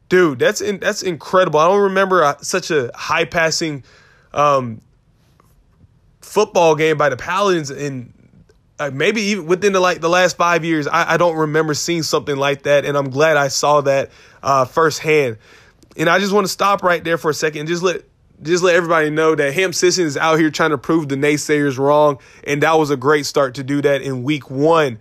Dude, 0.09 0.39
that's 0.39 0.61
in, 0.61 0.79
that's 0.79 1.03
incredible. 1.03 1.59
I 1.59 1.67
don't 1.67 1.83
remember 1.83 2.35
such 2.41 2.71
a 2.71 2.89
high 2.95 3.25
passing 3.25 3.83
um, 4.33 4.81
football 6.21 6.75
game 6.75 6.97
by 6.97 7.09
the 7.09 7.17
Paladins 7.17 7.69
in 7.69 8.13
uh, 8.79 8.89
maybe 8.93 9.21
even 9.21 9.45
within 9.45 9.73
the 9.73 9.79
like 9.79 10.01
the 10.01 10.09
last 10.09 10.37
five 10.37 10.63
years. 10.63 10.87
I, 10.87 11.13
I, 11.13 11.17
don't 11.17 11.35
remember 11.35 11.73
seeing 11.73 12.01
something 12.01 12.35
like 12.35 12.63
that, 12.63 12.85
and 12.85 12.97
I'm 12.97 13.09
glad 13.09 13.35
I 13.35 13.49
saw 13.49 13.81
that 13.81 14.09
uh, 14.41 14.65
firsthand. 14.65 15.37
And 15.97 16.09
I 16.09 16.19
just 16.19 16.31
want 16.31 16.45
to 16.45 16.51
stop 16.51 16.81
right 16.81 17.03
there 17.03 17.17
for 17.17 17.29
a 17.29 17.33
second 17.33 17.61
and 17.61 17.69
just 17.69 17.83
let 17.83 18.03
just 18.41 18.63
let 18.63 18.75
everybody 18.75 19.09
know 19.09 19.35
that 19.35 19.53
Hamp 19.53 19.75
Sisson 19.75 20.05
is 20.05 20.17
out 20.17 20.39
here 20.39 20.49
trying 20.49 20.69
to 20.71 20.77
prove 20.77 21.09
the 21.09 21.15
naysayers 21.15 21.77
wrong, 21.77 22.19
and 22.45 22.63
that 22.63 22.73
was 22.73 22.89
a 22.89 22.97
great 22.97 23.25
start 23.25 23.55
to 23.55 23.63
do 23.63 23.81
that 23.81 24.01
in 24.01 24.23
week 24.23 24.49
one. 24.49 24.99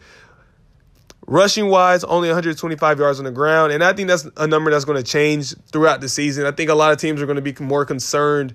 Rushing 1.26 1.68
wise, 1.68 2.04
only 2.04 2.28
125 2.28 2.98
yards 2.98 3.18
on 3.18 3.26
the 3.26 3.30
ground, 3.30 3.72
and 3.72 3.84
I 3.84 3.92
think 3.92 4.08
that's 4.08 4.26
a 4.36 4.46
number 4.46 4.70
that's 4.70 4.86
going 4.86 4.96
to 4.96 5.08
change 5.08 5.54
throughout 5.70 6.00
the 6.00 6.08
season. 6.08 6.46
I 6.46 6.52
think 6.52 6.70
a 6.70 6.74
lot 6.74 6.90
of 6.92 6.98
teams 6.98 7.20
are 7.20 7.26
going 7.26 7.36
to 7.36 7.42
be 7.42 7.54
more 7.62 7.84
concerned 7.84 8.54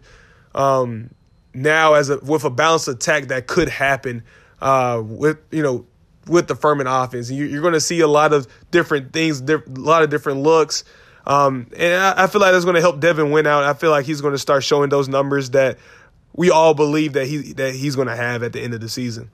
um, 0.55 1.11
now 1.53 1.93
as 1.93 2.09
a, 2.09 2.17
with 2.19 2.43
a 2.43 2.49
balanced 2.49 2.87
attack 2.87 3.25
that 3.25 3.45
could 3.47 3.69
happen 3.69 4.23
uh, 4.59 5.01
with 5.05 5.37
you 5.51 5.61
know 5.61 5.85
with 6.27 6.47
the 6.47 6.55
Furman 6.55 6.87
offense. 6.87 7.29
You, 7.29 7.57
are 7.57 7.61
going 7.61 7.73
to 7.73 7.81
see 7.81 7.99
a 7.99 8.07
lot 8.07 8.33
of 8.33 8.47
different 8.71 9.13
things, 9.13 9.41
a 9.41 9.61
lot 9.67 10.03
of 10.03 10.09
different 10.09 10.41
looks. 10.41 10.83
Um, 11.25 11.67
and 11.77 11.95
I, 11.95 12.27
feel 12.27 12.41
like 12.41 12.51
that's 12.51 12.65
going 12.65 12.75
to 12.75 12.81
help 12.81 12.99
Devin 12.99 13.31
win 13.31 13.47
out. 13.47 13.63
I 13.63 13.73
feel 13.73 13.91
like 13.91 14.05
he's 14.05 14.19
going 14.19 14.33
to 14.33 14.37
start 14.37 14.63
showing 14.63 14.89
those 14.89 15.07
numbers 15.07 15.51
that 15.51 15.77
we 16.33 16.49
all 16.51 16.73
believe 16.73 17.13
that 17.13 17.27
he 17.27 17.53
that 17.53 17.75
he's 17.75 17.95
going 17.95 18.09
to 18.09 18.15
have 18.15 18.43
at 18.43 18.51
the 18.51 18.59
end 18.59 18.73
of 18.73 18.81
the 18.81 18.89
season. 18.89 19.29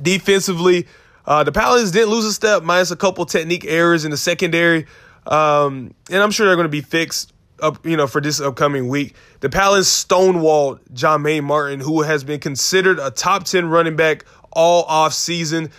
Defensively, 0.00 0.86
uh, 1.24 1.44
the 1.44 1.52
Paladins 1.52 1.92
didn't 1.92 2.10
lose 2.10 2.24
a 2.24 2.32
step, 2.32 2.64
minus 2.64 2.90
a 2.90 2.96
couple 2.96 3.24
technique 3.24 3.64
errors 3.66 4.04
in 4.04 4.10
the 4.10 4.16
secondary, 4.16 4.86
um, 5.26 5.94
and 6.10 6.22
I'm 6.22 6.30
sure 6.32 6.46
they're 6.46 6.56
going 6.56 6.64
to 6.64 6.68
be 6.68 6.80
fixed 6.80 7.32
up, 7.60 7.84
you 7.86 7.96
know, 7.96 8.06
for 8.06 8.20
this 8.20 8.40
upcoming 8.40 8.88
week. 8.88 9.14
The 9.40 9.48
Paladins 9.48 9.88
stonewalled 9.88 10.80
Jah-Maine 10.92 11.44
Martin, 11.44 11.80
who 11.80 12.02
has 12.02 12.24
been 12.24 12.40
considered 12.40 12.98
a 12.98 13.10
top 13.10 13.44
10 13.44 13.68
running 13.68 13.96
back 13.96 14.24
all 14.52 14.84
off 14.84 15.14
season. 15.14 15.70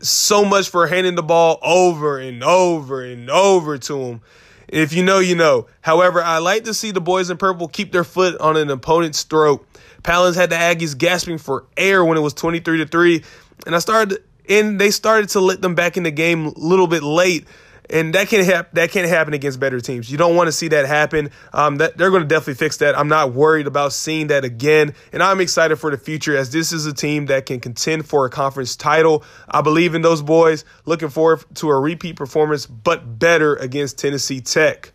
So 0.00 0.44
much 0.44 0.68
for 0.68 0.86
handing 0.86 1.16
the 1.16 1.22
ball 1.22 1.58
over 1.62 2.18
and 2.18 2.42
over 2.44 3.02
and 3.02 3.28
over 3.28 3.78
to 3.78 3.98
him. 3.98 4.20
If 4.68 4.92
you 4.92 5.02
know, 5.02 5.18
you 5.18 5.34
know. 5.34 5.66
However, 5.80 6.22
I 6.22 6.38
like 6.38 6.64
to 6.64 6.74
see 6.74 6.90
the 6.90 7.00
boys 7.00 7.30
in 7.30 7.36
purple 7.36 7.68
keep 7.68 7.92
their 7.92 8.04
foot 8.04 8.38
on 8.40 8.56
an 8.56 8.70
opponent's 8.70 9.22
throat. 9.22 9.66
Paladins 10.02 10.36
had 10.36 10.50
the 10.50 10.56
Aggies 10.56 10.96
gasping 10.96 11.38
for 11.38 11.66
air 11.76 12.04
when 12.04 12.16
it 12.16 12.20
was 12.20 12.34
23 12.34 12.78
to 12.78 12.86
3, 12.86 13.24
and 13.66 13.74
I 13.74 13.78
started 13.78 14.22
and 14.48 14.80
they 14.80 14.90
started 14.90 15.28
to 15.30 15.40
let 15.40 15.60
them 15.60 15.74
back 15.74 15.96
in 15.96 16.02
the 16.02 16.10
game 16.10 16.46
a 16.46 16.52
little 16.56 16.86
bit 16.86 17.02
late 17.02 17.46
and 17.90 18.14
that 18.14 18.28
can 18.28 18.44
hap- 18.44 18.72
that 18.72 18.90
can't 18.90 19.08
happen 19.08 19.34
against 19.34 19.58
better 19.58 19.80
teams. 19.80 20.10
You 20.10 20.18
don't 20.18 20.36
want 20.36 20.48
to 20.48 20.52
see 20.52 20.68
that 20.68 20.86
happen. 20.86 21.30
Um, 21.52 21.76
that 21.76 21.96
they're 21.96 22.10
going 22.10 22.22
to 22.22 22.28
definitely 22.28 22.54
fix 22.54 22.78
that. 22.78 22.98
I'm 22.98 23.08
not 23.08 23.32
worried 23.32 23.66
about 23.66 23.92
seeing 23.92 24.28
that 24.28 24.44
again, 24.44 24.94
and 25.12 25.22
I'm 25.22 25.40
excited 25.40 25.76
for 25.76 25.90
the 25.90 25.98
future 25.98 26.36
as 26.36 26.50
this 26.50 26.72
is 26.72 26.86
a 26.86 26.92
team 26.92 27.26
that 27.26 27.46
can 27.46 27.60
contend 27.60 28.06
for 28.06 28.26
a 28.26 28.30
conference 28.30 28.76
title. 28.76 29.24
I 29.48 29.62
believe 29.62 29.94
in 29.94 30.02
those 30.02 30.22
boys. 30.22 30.64
Looking 30.84 31.08
forward 31.08 31.44
to 31.56 31.70
a 31.70 31.78
repeat 31.78 32.16
performance, 32.16 32.66
but 32.66 33.18
better 33.18 33.56
against 33.56 33.98
Tennessee 33.98 34.40
Tech. 34.40 34.92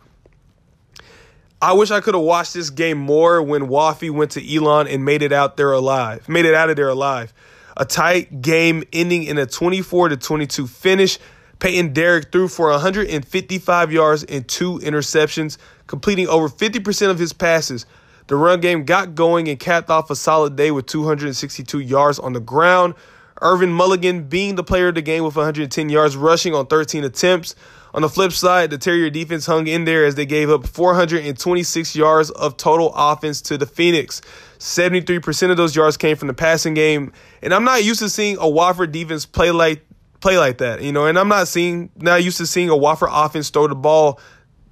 I 1.63 1.71
wish 1.71 1.91
I 1.91 2.01
could 2.01 2.13
have 2.13 2.23
watched 2.23 2.53
this 2.53 2.69
game 2.69 2.97
more 2.97 3.41
when 3.41 3.67
Wofford 3.67 4.11
went 4.11 4.31
to 4.31 4.55
Elon 4.55 4.85
and 4.85 5.05
made 5.05 5.21
it 5.21 5.31
out 5.31 5.55
there 5.55 5.71
alive. 5.71 6.27
Made 6.27 6.43
it 6.43 6.53
out 6.53 6.69
of 6.69 6.75
there 6.75 6.89
alive. 6.89 7.33
A 7.77 7.85
tight 7.85 8.41
game 8.41 8.83
ending 8.91 9.23
in 9.23 9.37
a 9.37 9.45
24 9.45 10.09
to 10.09 10.17
22 10.17 10.67
finish. 10.67 11.19
Peyton 11.63 11.93
Derrick 11.93 12.29
threw 12.29 12.49
for 12.49 12.69
155 12.71 13.91
yards 13.93 14.25
and 14.25 14.45
two 14.45 14.79
interceptions, 14.79 15.57
completing 15.87 16.27
over 16.27 16.49
50% 16.49 17.09
of 17.09 17.17
his 17.17 17.31
passes. 17.31 17.85
The 18.27 18.35
run 18.35 18.59
game 18.59 18.83
got 18.83 19.15
going 19.15 19.47
and 19.47 19.57
capped 19.57 19.89
off 19.89 20.09
a 20.09 20.15
solid 20.17 20.57
day 20.57 20.71
with 20.71 20.87
262 20.87 21.79
yards 21.79 22.19
on 22.19 22.33
the 22.33 22.41
ground. 22.41 22.95
Irvin 23.41 23.71
Mulligan 23.71 24.23
being 24.27 24.55
the 24.55 24.63
player 24.63 24.89
of 24.89 24.95
the 24.95 25.01
game 25.01 25.23
with 25.23 25.37
110 25.37 25.87
yards 25.87 26.17
rushing 26.17 26.53
on 26.53 26.67
13 26.67 27.05
attempts. 27.05 27.55
On 27.93 28.01
the 28.01 28.09
flip 28.09 28.33
side, 28.33 28.69
the 28.69 28.77
Terrier 28.77 29.09
defense 29.09 29.45
hung 29.45 29.67
in 29.67 29.85
there 29.85 30.03
as 30.03 30.15
they 30.15 30.25
gave 30.25 30.49
up 30.49 30.67
426 30.67 31.95
yards 31.95 32.29
of 32.31 32.57
total 32.57 32.91
offense 32.93 33.41
to 33.43 33.57
the 33.57 33.65
Phoenix. 33.65 34.19
73% 34.59 35.49
of 35.49 35.55
those 35.55 35.77
yards 35.77 35.95
came 35.95 36.17
from 36.17 36.27
the 36.27 36.33
passing 36.33 36.73
game. 36.73 37.13
And 37.41 37.53
I'm 37.53 37.63
not 37.63 37.85
used 37.85 37.99
to 37.99 38.09
seeing 38.09 38.35
a 38.35 38.41
Wofford 38.41 38.91
defense 38.91 39.25
play 39.25 39.51
like 39.51 39.85
play 40.23 40.39
like 40.39 40.57
that, 40.59 40.81
you 40.81 40.91
know. 40.91 41.05
And 41.05 41.19
I'm 41.19 41.27
not 41.27 41.47
seeing 41.47 41.91
now 41.97 42.15
used 42.15 42.37
to 42.37 42.47
seeing 42.47 42.69
a 42.69 42.73
Wofford 42.73 43.09
offense 43.11 43.49
throw 43.49 43.67
the 43.67 43.75
ball 43.75 44.19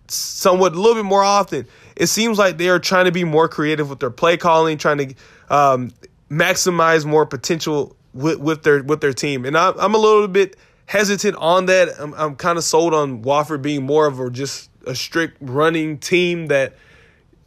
somewhat 0.08 0.74
a 0.74 0.79
little 0.79 0.96
bit 0.96 1.05
more 1.05 1.24
often. 1.24 1.67
It 1.96 2.08
seems 2.08 2.39
like 2.39 2.58
they 2.58 2.70
are 2.70 2.79
trying 2.79 3.05
to 3.05 3.12
be 3.12 3.24
more 3.24 3.48
creative 3.48 3.89
with 3.89 4.00
their 4.00 4.10
play 4.10 4.38
calling, 4.38 4.77
trying 4.77 4.98
to 4.98 5.15
um, 5.50 5.91
maximize 6.29 7.05
more 7.05 7.25
potential 7.25 7.96
with, 8.13 8.39
with 8.39 8.63
their 8.63 8.81
with 8.81 9.01
their 9.01 9.13
team. 9.13 9.46
And 9.46 9.58
I, 9.58 9.74
I'm 9.77 9.93
a 9.93 9.98
little 9.98 10.27
bit 10.27 10.55
hesitant 10.86 11.36
on 11.36 11.65
that. 11.67 11.89
I'm, 12.00 12.13
I'm 12.13 12.36
kind 12.36 12.58
of 12.58 12.63
sold 12.63 12.93
on 12.93 13.22
Wofford 13.22 13.62
being 13.62 13.84
more 13.84 14.08
of 14.08 14.20
a 14.20 14.29
just 14.31 14.70
a 14.88 14.96
strict 14.96 15.38
running 15.41 16.00
team 16.00 16.48
that 16.48 16.75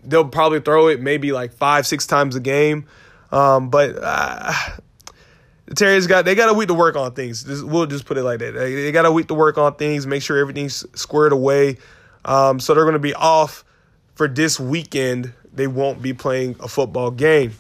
they'll 0.05 0.29
probably 0.29 0.61
throw 0.61 0.89
it 0.89 1.01
maybe 1.01 1.33
like 1.33 1.55
five 1.55 1.87
six 1.87 2.07
times 2.07 2.37
a 2.37 2.41
game. 2.41 2.87
Um, 3.33 3.71
but 3.71 3.97
uh, 4.01 4.53
Terriers 5.75 6.07
got 6.07 6.25
they 6.25 6.35
got 6.35 6.51
a 6.51 6.55
week 6.55 6.69
to 6.69 6.75
work 6.75 6.95
on 6.97 7.13
things. 7.13 7.63
we'll 7.63 7.87
just 7.87 8.05
put 8.05 8.19
it 8.19 8.23
like 8.23 8.41
that. 8.41 8.53
They 8.53 8.93
got 8.93 9.07
a 9.07 9.13
week 9.13 9.29
to 9.29 9.35
work 9.35 9.57
on 9.57 9.75
things, 9.77 10.07
make 10.07 10.23
sure 10.23 10.37
everything's 10.37 10.85
squared 10.99 11.33
away. 11.33 11.79
Um, 12.25 12.61
so 12.61 12.75
they're 12.75 12.85
going 12.85 12.95
to 12.95 12.99
be 12.99 13.15
off 13.15 13.65
for 14.15 14.29
this 14.29 14.61
weekend. 14.61 15.33
They 15.53 15.67
won't 15.67 16.03
be 16.03 16.13
playing 16.13 16.57
a 16.61 16.69
football 16.69 17.11
game. 17.11 17.53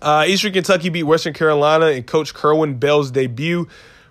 Uh, 0.00 0.24
Eastern 0.28 0.52
Kentucky 0.52 0.90
beat 0.90 1.04
Western 1.04 1.34
Carolina 1.34 1.86
in 1.86 2.04
Coach 2.04 2.34
Kerwin 2.34 2.78
Bell's 2.78 3.10
debut. 3.10 3.68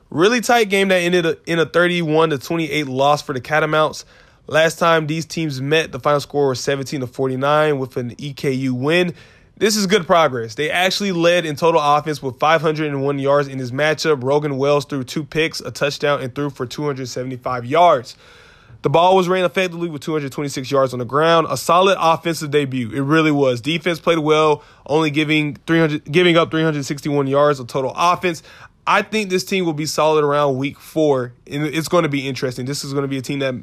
Really 0.10 0.42
tight 0.42 0.66
game 0.66 0.90
that 0.90 0.98
ended 0.98 1.38
in 1.46 1.60
a 1.60 1.66
31 1.66 2.32
to 2.32 2.38
28 2.38 2.88
loss 2.88 3.22
for 3.22 3.34
the 3.34 3.42
Catamounts. 3.42 4.06
Last 4.48 4.80
time 4.80 5.08
these 5.08 5.26
teams 5.26 5.62
met, 5.62 5.92
the 5.92 6.00
final 6.00 6.22
score 6.22 6.50
was 6.50 6.62
17 6.62 7.02
to 7.02 7.08
49 7.08 7.80
with 7.80 7.98
an 7.98 8.16
EKU 8.16 8.72
win. 8.72 9.14
This 9.60 9.76
is 9.76 9.88
good 9.88 10.06
progress. 10.06 10.54
They 10.54 10.70
actually 10.70 11.12
led 11.12 11.44
in 11.44 11.56
total 11.56 11.82
offense 11.82 12.22
with 12.22 12.38
501 12.38 13.18
yards 13.18 13.48
in 13.48 13.58
this 13.58 13.72
matchup. 13.72 14.24
Rogan 14.24 14.58
Wells 14.58 14.86
threw 14.86 15.04
two 15.04 15.24
picks, 15.24 15.62
a 15.62 15.72
touchdown, 15.72 16.22
and 16.22 16.34
threw 16.36 16.52
for 16.52 16.68
275 16.68 17.66
yards. 17.66 18.16
The 18.84 18.92
ball 18.92 19.16
was 19.16 19.28
ran 19.28 19.46
effectively 19.46 19.90
with 19.90 20.04
226 20.04 20.70
yards 20.70 20.94
on 20.94 21.00
the 21.00 21.06
ground. 21.06 21.48
A 21.50 21.58
solid 21.58 21.98
offensive 22.00 22.52
debut. 22.52 22.92
It 22.92 23.02
really 23.02 23.32
was. 23.32 23.60
Defense 23.60 24.00
played 24.00 24.20
well, 24.20 24.64
only 24.86 25.10
giving 25.10 25.56
300, 25.66 26.06
giving 26.12 26.38
up 26.38 26.52
361 26.52 27.26
yards 27.26 27.60
of 27.60 27.66
total 27.66 27.94
offense. 27.96 28.44
I 28.86 29.02
think 29.02 29.32
this 29.32 29.44
team 29.44 29.66
will 29.66 29.74
be 29.74 29.88
solid 29.88 30.24
around 30.24 30.58
week 30.58 30.80
four, 30.80 31.34
and 31.48 31.66
it's 31.66 31.88
going 31.88 32.04
to 32.04 32.10
be 32.10 32.28
interesting. 32.28 32.68
This 32.68 32.84
is 32.84 32.94
going 32.94 33.04
to 33.04 33.10
be 33.10 33.18
a 33.18 33.24
team 33.24 33.40
that 33.40 33.56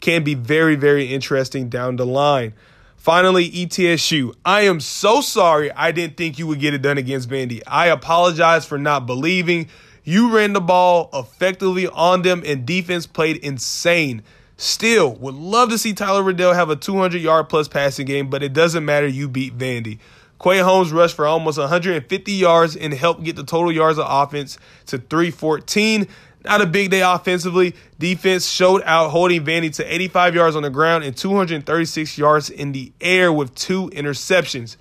can 0.00 0.24
be 0.24 0.34
very, 0.34 0.74
very 0.74 1.06
interesting 1.06 1.68
down 1.68 1.94
the 1.94 2.04
line. 2.04 2.52
Finally, 3.00 3.50
ETSU. 3.50 4.34
I 4.44 4.60
am 4.60 4.78
so 4.78 5.22
sorry 5.22 5.72
I 5.72 5.90
didn't 5.90 6.18
think 6.18 6.38
you 6.38 6.46
would 6.46 6.60
get 6.60 6.74
it 6.74 6.82
done 6.82 6.98
against 6.98 7.30
Vandy. 7.30 7.62
I 7.66 7.86
apologize 7.86 8.66
for 8.66 8.76
not 8.76 9.06
believing. 9.06 9.68
You 10.04 10.36
ran 10.36 10.52
the 10.52 10.60
ball 10.60 11.08
effectively 11.14 11.86
on 11.86 12.20
them, 12.20 12.42
and 12.44 12.66
defense 12.66 13.06
played 13.06 13.38
insane. 13.38 14.22
Still, 14.58 15.14
would 15.14 15.34
love 15.34 15.70
to 15.70 15.78
see 15.78 15.94
Tyler 15.94 16.22
Riddell 16.22 16.52
have 16.52 16.68
a 16.68 16.76
200 16.76 17.22
yard 17.22 17.48
plus 17.48 17.68
passing 17.68 18.04
game, 18.04 18.28
but 18.28 18.42
it 18.42 18.52
doesn't 18.52 18.84
matter. 18.84 19.06
You 19.06 19.30
beat 19.30 19.56
Vandy. 19.56 19.98
Quay 20.42 20.58
Holmes 20.58 20.92
rushed 20.92 21.16
for 21.16 21.26
almost 21.26 21.56
150 21.56 22.32
yards 22.32 22.76
and 22.76 22.92
helped 22.92 23.22
get 23.22 23.34
the 23.34 23.44
total 23.44 23.72
yards 23.72 23.98
of 23.98 24.04
offense 24.08 24.58
to 24.86 24.98
314. 24.98 26.06
Not 26.44 26.62
a 26.62 26.66
big 26.66 26.90
day 26.90 27.02
offensively. 27.02 27.74
Defense 27.98 28.48
showed 28.48 28.82
out, 28.84 29.10
holding 29.10 29.44
Vandy 29.44 29.74
to 29.76 29.84
85 29.84 30.34
yards 30.34 30.56
on 30.56 30.62
the 30.62 30.70
ground 30.70 31.04
and 31.04 31.16
236 31.16 32.16
yards 32.16 32.48
in 32.48 32.72
the 32.72 32.92
air 33.00 33.32
with 33.32 33.54
two 33.54 33.90
interceptions. 33.90 34.76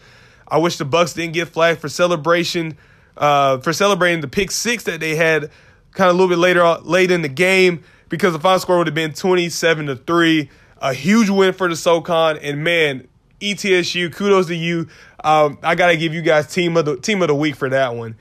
I 0.48 0.58
wish 0.58 0.78
the 0.78 0.86
Bucks 0.86 1.14
didn't 1.14 1.34
get 1.34 1.50
flagged 1.50 1.82
for 1.82 1.90
celebration, 1.90 2.78
uh, 3.18 3.58
for 3.60 3.74
celebrating 3.74 4.22
the 4.22 4.28
pick 4.28 4.52
six 4.52 4.84
that 4.84 5.00
they 5.00 5.16
had 5.16 5.52
kind 5.92 6.10
of 6.10 6.16
a 6.16 6.18
little 6.18 6.30
bit 6.30 6.40
later 6.40 6.64
late 6.82 7.12
in 7.12 7.22
the 7.22 7.30
game 7.30 7.84
because 8.08 8.34
the 8.34 8.40
final 8.40 8.60
score 8.60 8.78
would 8.78 8.88
have 8.88 8.96
been 8.96 9.14
27 9.14 9.88
to 9.88 9.96
3. 9.96 10.50
A 10.82 10.94
huge 10.94 11.30
win 11.30 11.54
for 11.54 11.68
the 11.68 11.76
SoCon. 11.76 12.38
And 12.38 12.64
man, 12.64 13.08
ETSU, 13.42 14.14
kudos 14.14 14.48
to 14.48 14.56
you. 14.56 14.88
Um, 15.24 15.60
I 15.62 15.76
gotta 15.76 15.98
give 15.98 16.14
you 16.14 16.22
guys 16.22 16.48
team 16.48 16.78
of 16.78 16.86
the 16.86 16.98
team 16.98 17.22
of 17.22 17.28
the 17.28 17.36
week 17.36 17.56
for 17.56 17.70
that 17.70 17.96
one. 17.96 18.16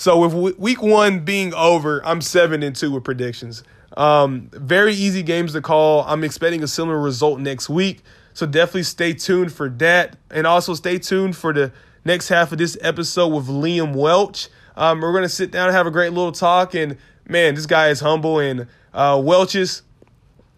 So 0.00 0.26
with 0.26 0.56
week 0.56 0.80
one 0.80 1.26
being 1.26 1.52
over, 1.52 2.00
I'm 2.06 2.22
seven 2.22 2.62
and 2.62 2.74
two 2.74 2.90
with 2.90 3.04
predictions. 3.04 3.62
Um, 3.98 4.48
very 4.54 4.94
easy 4.94 5.22
games 5.22 5.52
to 5.52 5.60
call. 5.60 6.04
I'm 6.04 6.24
expecting 6.24 6.62
a 6.62 6.66
similar 6.66 6.98
result 6.98 7.38
next 7.38 7.68
week. 7.68 8.00
So 8.32 8.46
definitely 8.46 8.84
stay 8.84 9.12
tuned 9.12 9.52
for 9.52 9.68
that. 9.68 10.16
And 10.30 10.46
also 10.46 10.72
stay 10.72 10.98
tuned 10.98 11.36
for 11.36 11.52
the 11.52 11.70
next 12.02 12.28
half 12.28 12.50
of 12.50 12.56
this 12.56 12.78
episode 12.80 13.28
with 13.28 13.48
Liam 13.48 13.94
Welch. 13.94 14.48
Um, 14.74 15.02
we're 15.02 15.12
going 15.12 15.24
to 15.24 15.28
sit 15.28 15.50
down 15.50 15.68
and 15.68 15.76
have 15.76 15.86
a 15.86 15.90
great 15.90 16.14
little 16.14 16.32
talk. 16.32 16.74
And 16.74 16.96
man, 17.28 17.54
this 17.54 17.66
guy 17.66 17.88
is 17.88 18.00
humble 18.00 18.38
and 18.38 18.68
uh, 18.94 19.20
Welch's, 19.22 19.82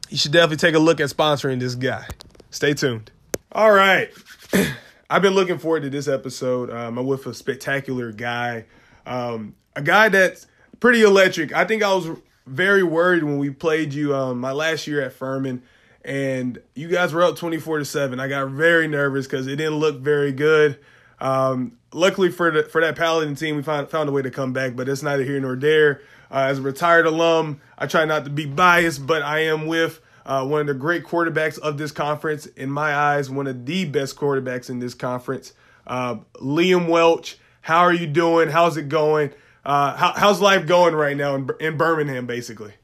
you 0.08 0.18
should 0.18 0.30
definitely 0.30 0.58
take 0.58 0.76
a 0.76 0.78
look 0.78 1.00
at 1.00 1.08
sponsoring 1.08 1.58
this 1.58 1.74
guy. 1.74 2.06
Stay 2.50 2.74
tuned. 2.74 3.10
All 3.50 3.72
right. 3.72 4.08
I've 5.10 5.22
been 5.22 5.34
looking 5.34 5.58
forward 5.58 5.82
to 5.82 5.90
this 5.90 6.06
episode. 6.06 6.70
Um, 6.70 6.96
I'm 6.96 7.06
with 7.06 7.26
a 7.26 7.34
spectacular 7.34 8.12
guy, 8.12 8.66
um, 9.06 9.54
a 9.74 9.82
guy 9.82 10.08
that's 10.08 10.46
pretty 10.80 11.02
electric. 11.02 11.52
I 11.52 11.64
think 11.64 11.82
I 11.82 11.94
was 11.94 12.08
very 12.46 12.82
worried 12.82 13.22
when 13.22 13.38
we 13.38 13.50
played 13.50 13.92
you 13.92 14.14
um, 14.14 14.40
my 14.40 14.52
last 14.52 14.86
year 14.86 15.00
at 15.00 15.12
Furman, 15.12 15.62
and 16.04 16.60
you 16.74 16.88
guys 16.88 17.12
were 17.12 17.22
up 17.22 17.36
24 17.36 17.78
to 17.78 17.84
seven. 17.84 18.20
I 18.20 18.28
got 18.28 18.48
very 18.48 18.88
nervous 18.88 19.26
because 19.26 19.46
it 19.46 19.56
didn't 19.56 19.76
look 19.76 20.00
very 20.00 20.32
good. 20.32 20.78
Um, 21.20 21.78
luckily 21.92 22.30
for 22.30 22.50
the, 22.50 22.64
for 22.64 22.80
that 22.80 22.96
Paladin 22.96 23.36
team, 23.36 23.56
we 23.56 23.62
found 23.62 23.88
found 23.88 24.08
a 24.08 24.12
way 24.12 24.22
to 24.22 24.30
come 24.30 24.52
back, 24.52 24.74
but 24.74 24.88
it's 24.88 25.02
neither 25.02 25.22
here 25.22 25.40
nor 25.40 25.56
there. 25.56 26.02
Uh, 26.30 26.46
as 26.48 26.58
a 26.58 26.62
retired 26.62 27.06
alum, 27.06 27.60
I 27.78 27.86
try 27.86 28.04
not 28.04 28.24
to 28.24 28.30
be 28.30 28.46
biased, 28.46 29.06
but 29.06 29.22
I 29.22 29.40
am 29.40 29.66
with 29.66 30.00
uh, 30.24 30.46
one 30.46 30.62
of 30.62 30.66
the 30.66 30.74
great 30.74 31.04
quarterbacks 31.04 31.58
of 31.58 31.78
this 31.78 31.92
conference. 31.92 32.46
In 32.46 32.70
my 32.70 32.94
eyes, 32.94 33.30
one 33.30 33.46
of 33.46 33.66
the 33.66 33.84
best 33.84 34.16
quarterbacks 34.16 34.70
in 34.70 34.78
this 34.78 34.94
conference. 34.94 35.52
Uh, 35.86 36.16
Liam 36.36 36.88
Welch, 36.88 37.38
how 37.62 37.80
are 37.80 37.92
you 37.92 38.06
doing? 38.06 38.48
How's 38.48 38.76
it 38.76 38.88
going? 38.88 39.32
Uh, 39.64 39.96
how, 39.96 40.12
how's 40.12 40.40
life 40.40 40.66
going 40.66 40.94
right 40.94 41.16
now 41.16 41.36
in, 41.36 41.48
in 41.60 41.76
Birmingham, 41.76 42.26
basically? 42.26 42.74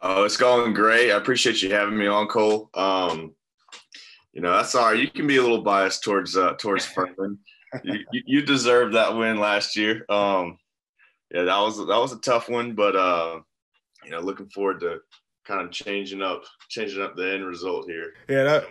Oh, 0.00 0.24
it's 0.24 0.36
going 0.36 0.72
great. 0.72 1.12
I 1.12 1.16
appreciate 1.16 1.62
you 1.62 1.72
having 1.72 1.96
me 1.96 2.08
on, 2.08 2.26
Cole. 2.26 2.70
Um, 2.74 3.34
you 4.32 4.40
know, 4.40 4.52
that's 4.52 4.74
all 4.74 4.90
right. 4.90 4.98
You 4.98 5.08
can 5.08 5.26
be 5.26 5.36
a 5.36 5.42
little 5.42 5.62
biased 5.62 6.02
towards 6.02 6.36
uh, 6.36 6.54
towards 6.54 6.86
Furman. 6.94 7.38
you, 7.84 8.04
you 8.10 8.42
deserved 8.42 8.94
that 8.94 9.16
win 9.16 9.38
last 9.38 9.76
year. 9.76 10.04
Um, 10.08 10.58
yeah, 11.30 11.44
that 11.44 11.58
was 11.58 11.76
that 11.78 11.86
was 11.86 12.12
a 12.12 12.20
tough 12.20 12.48
one, 12.48 12.74
but 12.74 12.96
uh, 12.96 13.40
you 14.04 14.10
know, 14.10 14.20
looking 14.20 14.48
forward 14.48 14.80
to 14.80 14.98
kind 15.44 15.60
of 15.60 15.70
changing 15.70 16.22
up 16.22 16.42
changing 16.68 17.02
up 17.02 17.14
the 17.14 17.34
end 17.34 17.46
result 17.46 17.88
here. 17.88 18.14
Yeah, 18.28 18.44
that 18.44 18.68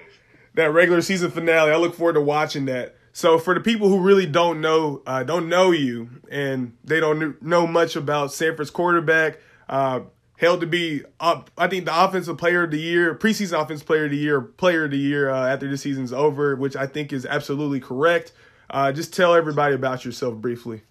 that 0.56 0.74
regular 0.74 1.02
season 1.02 1.32
finale. 1.32 1.72
I 1.72 1.78
look 1.78 1.96
forward 1.96 2.14
to 2.14 2.22
watching 2.22 2.66
that. 2.66 2.96
So 3.14 3.38
for 3.38 3.54
the 3.54 3.60
people 3.60 3.90
who 3.90 4.00
really 4.00 4.26
don't 4.26 4.62
know 4.62 5.02
uh, 5.06 5.24
don't 5.24 5.50
know 5.50 5.72
you 5.72 6.10
and 6.30 6.76
they 6.84 7.00
don't 7.00 7.42
know 7.42 7.68
much 7.68 7.96
about 7.96 8.30
Samford's 8.30 8.70
quarterback, 8.70 9.40
uh, 9.68 10.02
held 10.38 10.62
to 10.62 10.68
be 10.68 11.04
up. 11.20 11.52
I 11.58 11.68
think 11.68 11.86
the 11.86 12.04
offensive 12.04 12.38
player 12.38 12.64
of 12.64 12.72
the 12.72 12.80
year, 12.80 13.16
preseason 13.16 13.62
offensive 13.62 13.86
player 13.86 14.06
of 14.06 14.12
the 14.12 14.18
year, 14.18 14.42
player 14.42 14.86
of 14.86 14.92
the 14.92 14.98
year 14.98 15.30
uh, 15.30 15.48
after 15.48 15.70
the 15.70 15.78
season's 15.78 16.14
over, 16.14 16.56
which 16.56 16.76
I 16.76 16.88
think 16.88 17.14
is 17.14 17.26
absolutely 17.26 17.80
correct. 17.80 18.32
Uh, 18.70 18.92
just 18.92 19.14
tell 19.14 19.36
everybody 19.36 19.76
about 19.76 20.06
yourself 20.06 20.36
briefly 20.36 20.84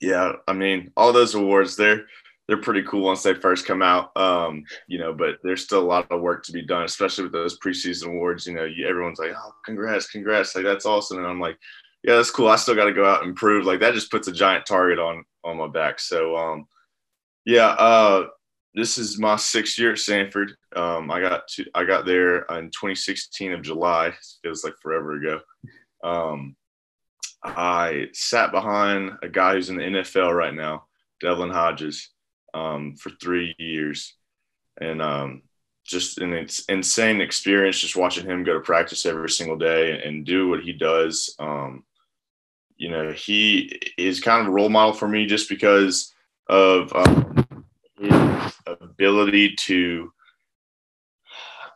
yeah, 0.00 0.32
I 0.46 0.52
mean, 0.52 0.92
all 0.96 1.12
those 1.12 1.34
awards 1.34 1.76
they're 1.76 2.06
they're 2.48 2.56
pretty 2.56 2.82
cool 2.82 3.02
once 3.02 3.22
they 3.22 3.34
first 3.34 3.66
come 3.66 3.82
out. 3.82 4.16
Um, 4.16 4.64
you 4.86 4.98
know, 4.98 5.12
but 5.12 5.38
there's 5.42 5.64
still 5.64 5.82
a 5.82 5.86
lot 5.86 6.10
of 6.10 6.20
work 6.20 6.44
to 6.44 6.52
be 6.52 6.62
done, 6.62 6.84
especially 6.84 7.24
with 7.24 7.32
those 7.32 7.58
preseason 7.58 8.08
awards. 8.08 8.46
You 8.46 8.54
know, 8.54 8.64
you, 8.64 8.86
everyone's 8.86 9.18
like, 9.18 9.32
"Oh, 9.36 9.52
congrats, 9.64 10.08
congrats!" 10.08 10.54
Like 10.54 10.64
that's 10.64 10.86
awesome, 10.86 11.18
and 11.18 11.26
I'm 11.26 11.40
like, 11.40 11.58
"Yeah, 12.04 12.16
that's 12.16 12.30
cool. 12.30 12.48
I 12.48 12.56
still 12.56 12.76
got 12.76 12.84
to 12.84 12.92
go 12.92 13.04
out 13.04 13.24
and 13.24 13.34
prove." 13.34 13.66
Like 13.66 13.80
that 13.80 13.94
just 13.94 14.10
puts 14.10 14.28
a 14.28 14.32
giant 14.32 14.66
target 14.66 14.98
on 14.98 15.24
on 15.44 15.56
my 15.56 15.68
back. 15.68 15.98
So, 15.98 16.36
um, 16.36 16.66
yeah, 17.44 17.68
uh, 17.68 18.28
this 18.74 18.98
is 18.98 19.18
my 19.18 19.36
sixth 19.36 19.78
year 19.78 19.92
at 19.92 19.98
Samford. 19.98 20.50
Um, 20.74 21.10
I 21.10 21.20
got 21.20 21.48
to 21.48 21.64
I 21.74 21.84
got 21.84 22.06
there 22.06 22.42
in 22.42 22.66
2016 22.66 23.52
of 23.52 23.62
July. 23.62 24.08
It 24.08 24.14
feels 24.42 24.62
like 24.62 24.74
forever 24.80 25.16
ago. 25.16 25.40
Um, 26.04 26.54
I 27.42 28.08
sat 28.12 28.52
behind 28.52 29.12
a 29.22 29.28
guy 29.28 29.54
who's 29.54 29.70
in 29.70 29.76
the 29.76 29.82
NFL 29.82 30.34
right 30.34 30.54
now, 30.54 30.86
Devlin 31.20 31.50
Hodges, 31.50 32.10
um, 32.56 32.96
for 32.96 33.10
three 33.10 33.54
years, 33.58 34.14
and 34.80 35.02
um, 35.02 35.42
just 35.84 36.18
an 36.18 36.32
insane 36.68 37.20
experience. 37.20 37.78
Just 37.78 37.96
watching 37.96 38.24
him 38.24 38.44
go 38.44 38.54
to 38.54 38.60
practice 38.60 39.04
every 39.04 39.28
single 39.28 39.58
day 39.58 40.02
and 40.02 40.24
do 40.24 40.48
what 40.48 40.62
he 40.62 40.72
does. 40.72 41.34
Um, 41.38 41.84
you 42.76 42.90
know, 42.90 43.12
he 43.12 43.78
is 43.98 44.20
kind 44.20 44.40
of 44.40 44.48
a 44.48 44.50
role 44.50 44.68
model 44.68 44.94
for 44.94 45.08
me 45.08 45.26
just 45.26 45.48
because 45.48 46.14
of 46.48 46.92
um, 46.94 47.44
his 48.00 48.54
ability 48.66 49.54
to. 49.56 50.12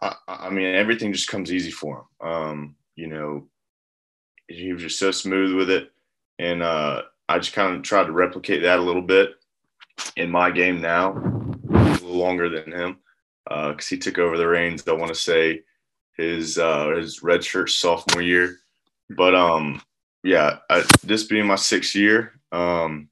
I, 0.03 0.15
I, 0.27 0.51
mean, 0.51 0.75
everything 0.75 1.13
just 1.13 1.29
comes 1.29 1.53
easy 1.53 1.71
for 1.71 2.07
him. 2.21 2.27
Um, 2.27 2.77
you 2.97 3.07
know, 3.07 3.49
he 4.49 4.73
was 4.73 4.83
just 4.83 4.99
so 4.99 5.11
smooth 5.11 5.55
with 5.55 5.69
it, 5.69 5.91
and 6.39 6.63
uh, 6.63 7.03
I 7.29 7.39
just 7.39 7.53
kind 7.53 7.77
of 7.77 7.83
tried 7.83 8.05
to 8.05 8.13
replicate 8.13 8.63
that 8.63 8.79
a 8.79 8.83
little 8.83 9.03
bit 9.03 9.35
in 10.16 10.30
my 10.30 10.50
game 10.50 10.80
now. 10.80 11.12
a 11.71 11.75
little 11.75 12.16
longer 12.16 12.49
than 12.49 12.73
him 12.73 12.99
because 13.45 13.87
uh, 13.87 13.88
he 13.88 13.99
took 13.99 14.19
over 14.19 14.37
the 14.37 14.47
reins. 14.47 14.87
I 14.87 14.92
want 14.92 15.09
to 15.09 15.14
say 15.14 15.62
his 16.16 16.59
uh, 16.59 16.90
his 16.97 17.21
redshirt 17.21 17.69
sophomore 17.69 18.23
year, 18.23 18.59
but 19.11 19.35
um, 19.35 19.80
yeah, 20.23 20.59
I, 20.69 20.85
this 21.02 21.25
being 21.25 21.47
my 21.47 21.57
sixth 21.57 21.95
year, 21.95 22.33
um, 22.52 23.09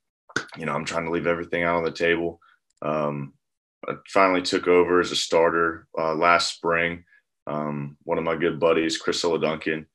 you 0.57 0.67
know, 0.67 0.73
I'm 0.73 0.85
trying 0.85 1.05
to 1.05 1.11
leave 1.11 1.27
everything 1.27 1.65
out 1.65 1.77
on 1.77 1.85
the 1.85 1.91
table. 1.91 2.41
Um, 2.83 3.33
I 3.89 3.95
finally 4.09 4.43
took 4.43 4.69
over 4.69 5.01
as 5.01 5.11
a 5.11 5.17
starter 5.17 5.87
uh, 5.99 6.15
last 6.15 6.55
spring. 6.55 7.05
Um, 7.47 7.97
one 8.03 8.19
of 8.19 8.25
my 8.25 8.37
good 8.37 8.61
buddies, 8.61 8.99
Chris 8.99 9.23
Duncan, 9.23 9.87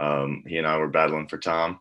um, 0.00 0.42
he 0.46 0.56
and 0.56 0.66
I 0.66 0.78
were 0.78 0.88
battling 0.88 1.28
for 1.28 1.38
Tom, 1.38 1.80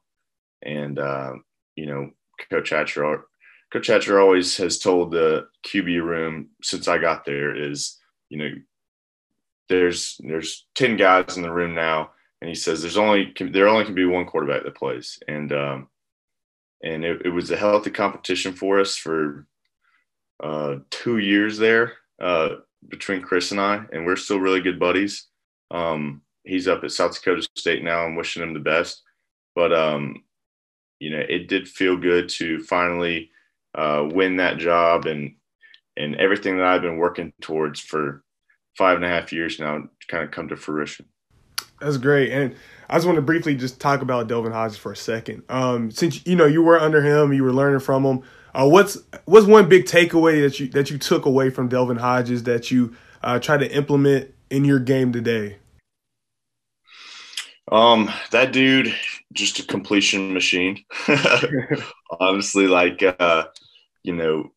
and 0.62 1.00
uh, 1.00 1.34
you 1.76 1.86
know, 1.86 2.12
Coach 2.50 2.72
Hatcher, 2.72 3.26
Coach 3.74 3.88
Hatcher 3.88 4.22
always 4.22 4.56
has 4.58 4.78
told 4.78 5.10
the 5.10 5.48
QB 5.66 6.06
room 6.06 6.50
since 6.62 6.88
I 6.88 7.00
got 7.00 7.26
there 7.26 7.56
is, 7.56 7.98
you 8.30 8.38
know, 8.38 8.52
there's 9.68 10.22
there's 10.24 10.68
ten 10.76 10.96
guys 10.96 11.38
in 11.38 11.42
the 11.42 11.52
room 11.52 11.74
now, 11.74 12.12
and 12.40 12.48
he 12.48 12.54
says 12.54 12.82
there's 12.82 13.00
only 13.00 13.34
there 13.40 13.68
only 13.68 13.84
can 13.84 13.96
be 13.96 14.06
one 14.06 14.28
quarterback 14.28 14.64
that 14.64 14.76
plays, 14.76 15.18
and 15.28 15.52
um, 15.52 15.88
and 16.84 17.04
it, 17.04 17.24
it 17.26 17.30
was 17.30 17.50
a 17.50 17.58
healthy 17.58 17.90
competition 17.90 18.54
for 18.54 18.80
us 18.80 18.96
for 18.96 19.48
uh, 20.44 20.76
two 20.92 21.18
years 21.18 21.58
there 21.58 21.94
uh, 22.22 22.50
between 22.90 23.24
Chris 23.24 23.50
and 23.50 23.60
I, 23.60 23.84
and 23.92 24.06
we're 24.06 24.18
still 24.18 24.40
really 24.40 24.62
good 24.62 24.80
buddies. 24.80 25.26
Um, 25.72 26.22
he's 26.44 26.68
up 26.68 26.84
at 26.84 26.92
South 26.92 27.16
Dakota 27.16 27.48
State 27.56 27.84
now. 27.84 28.06
I'm 28.06 28.16
wishing 28.16 28.44
him 28.44 28.54
the 28.54 28.60
best, 28.60 29.02
but 29.56 29.74
um, 29.74 30.24
you 31.00 31.10
know, 31.10 31.26
it 31.28 31.48
did 31.48 31.68
feel 31.68 31.98
good 31.98 32.30
to 32.30 32.60
finally 32.66 33.32
uh, 33.76 34.08
win 34.12 34.38
that 34.38 34.58
job 34.58 35.06
and 35.06 35.36
and 35.96 36.16
everything 36.16 36.58
that 36.58 36.66
I've 36.66 36.82
been 36.82 36.98
working 36.98 37.34
towards 37.42 37.80
for 37.80 38.24
five 38.78 38.96
and 38.96 39.06
a 39.06 39.10
half 39.10 39.32
years 39.32 39.60
now 39.60 39.84
kind 40.08 40.24
of 40.24 40.32
come 40.32 40.48
to 40.50 40.56
fruition. 40.56 41.06
That's 41.80 41.98
great, 41.98 42.32
and 42.32 42.56
I 42.90 42.96
just 42.96 43.06
want 43.06 43.18
to 43.18 43.22
briefly 43.22 43.56
just 43.56 43.80
talk 43.80 44.02
about 44.02 44.28
Devlin 44.28 44.54
Hodges 44.54 44.78
for 44.78 44.92
a 44.92 44.96
second. 44.96 45.44
Um, 45.50 45.92
since 45.92 46.26
you 46.26 46.36
know 46.36 46.46
you 46.46 46.64
were 46.64 46.80
under 46.80 47.02
him, 47.02 47.34
you 47.34 47.44
were 47.44 47.54
learning 47.54 47.82
from 47.82 48.04
him. 48.06 48.24
Uh, 48.54 48.68
what's 48.68 48.98
what's 49.26 49.48
one 49.48 49.68
big 49.68 49.86
takeaway 49.86 50.42
that 50.42 50.60
you 50.60 50.68
that 50.70 50.90
you 50.90 50.98
took 50.98 51.26
away 51.26 51.50
from 51.50 51.68
Devlin 51.68 51.98
Hodges 51.98 52.44
that 52.44 52.72
you 52.72 52.96
uh, 53.24 53.40
try 53.40 53.58
to 53.58 53.70
implement 53.72 54.34
in 54.50 54.66
your 54.66 54.80
game 54.80 55.12
today? 55.12 55.58
Um, 57.72 58.12
that 58.32 58.54
dude, 58.54 58.94
just 59.34 59.60
a 59.60 59.64
completion 59.66 60.34
machine. 60.34 60.84
Honestly, 62.20 62.68
like 62.68 63.02
uh, 63.02 63.46
you 64.04 64.14
know, 64.14 64.52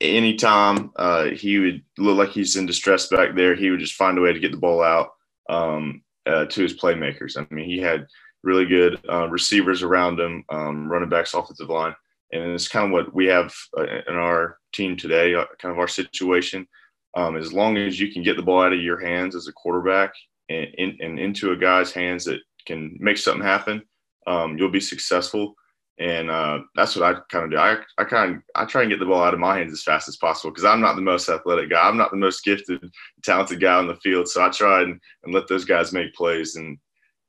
anytime 0.00 0.90
uh, 0.96 1.26
he 1.26 1.58
would 1.58 1.82
look 1.98 2.18
like 2.18 2.30
he's 2.30 2.56
in 2.56 2.66
distress 2.66 3.08
back 3.08 3.34
there, 3.34 3.54
he 3.54 3.70
would 3.70 3.80
just 3.80 3.94
find 3.94 4.18
a 4.18 4.20
way 4.20 4.32
to 4.32 4.40
get 4.40 4.52
the 4.52 4.58
ball 4.58 4.82
out 4.82 5.10
um, 5.48 6.02
uh, 6.26 6.46
to 6.46 6.62
his 6.62 6.76
playmakers. 6.76 7.36
I 7.36 7.52
mean, 7.54 7.68
he 7.68 7.78
had 7.78 8.06
really 8.42 8.64
good 8.64 9.00
uh, 9.08 9.28
receivers 9.28 9.82
around 9.82 10.20
him, 10.20 10.44
um, 10.48 10.88
running 10.88 11.08
backs, 11.08 11.34
offensive 11.34 11.68
line 11.68 11.94
and 12.32 12.52
it's 12.52 12.68
kind 12.68 12.86
of 12.86 12.92
what 12.92 13.14
we 13.14 13.26
have 13.26 13.54
uh, 13.78 13.86
in 14.08 14.14
our 14.14 14.58
team 14.72 14.96
today, 14.96 15.34
uh, 15.34 15.44
kind 15.58 15.72
of 15.72 15.78
our 15.78 15.88
situation. 15.88 16.66
Um, 17.14 17.36
as 17.36 17.52
long 17.52 17.76
as 17.76 17.98
you 17.98 18.12
can 18.12 18.22
get 18.22 18.36
the 18.36 18.42
ball 18.42 18.62
out 18.62 18.72
of 18.72 18.80
your 18.80 19.00
hands 19.00 19.34
as 19.34 19.48
a 19.48 19.52
quarterback 19.52 20.12
and, 20.48 20.66
in, 20.76 20.98
and 21.00 21.18
into 21.18 21.52
a 21.52 21.56
guy's 21.56 21.92
hands 21.92 22.24
that 22.24 22.40
can 22.66 22.96
make 23.00 23.16
something 23.16 23.42
happen, 23.42 23.82
um, 24.26 24.58
you'll 24.58 24.70
be 24.70 24.80
successful. 24.80 25.54
And 25.98 26.30
uh, 26.30 26.60
that's 26.74 26.94
what 26.94 27.04
I 27.04 27.18
kind 27.30 27.46
of 27.46 27.50
do. 27.50 27.56
I, 27.56 27.78
I 27.96 28.04
kind 28.04 28.36
of 28.36 28.42
I 28.54 28.66
try 28.66 28.82
and 28.82 28.90
get 28.90 28.98
the 28.98 29.06
ball 29.06 29.22
out 29.22 29.32
of 29.32 29.40
my 29.40 29.56
hands 29.56 29.72
as 29.72 29.82
fast 29.82 30.08
as 30.08 30.16
possible 30.16 30.50
because 30.50 30.64
I'm 30.64 30.80
not 30.80 30.94
the 30.94 31.02
most 31.02 31.28
athletic 31.28 31.70
guy. 31.70 31.88
I'm 31.88 31.96
not 31.96 32.10
the 32.10 32.18
most 32.18 32.44
gifted, 32.44 32.90
talented 33.22 33.60
guy 33.60 33.74
on 33.74 33.86
the 33.86 33.96
field. 33.96 34.28
So 34.28 34.44
I 34.44 34.50
try 34.50 34.82
and, 34.82 35.00
and 35.24 35.32
let 35.32 35.48
those 35.48 35.64
guys 35.64 35.92
make 35.92 36.14
plays 36.14 36.56
and 36.56 36.78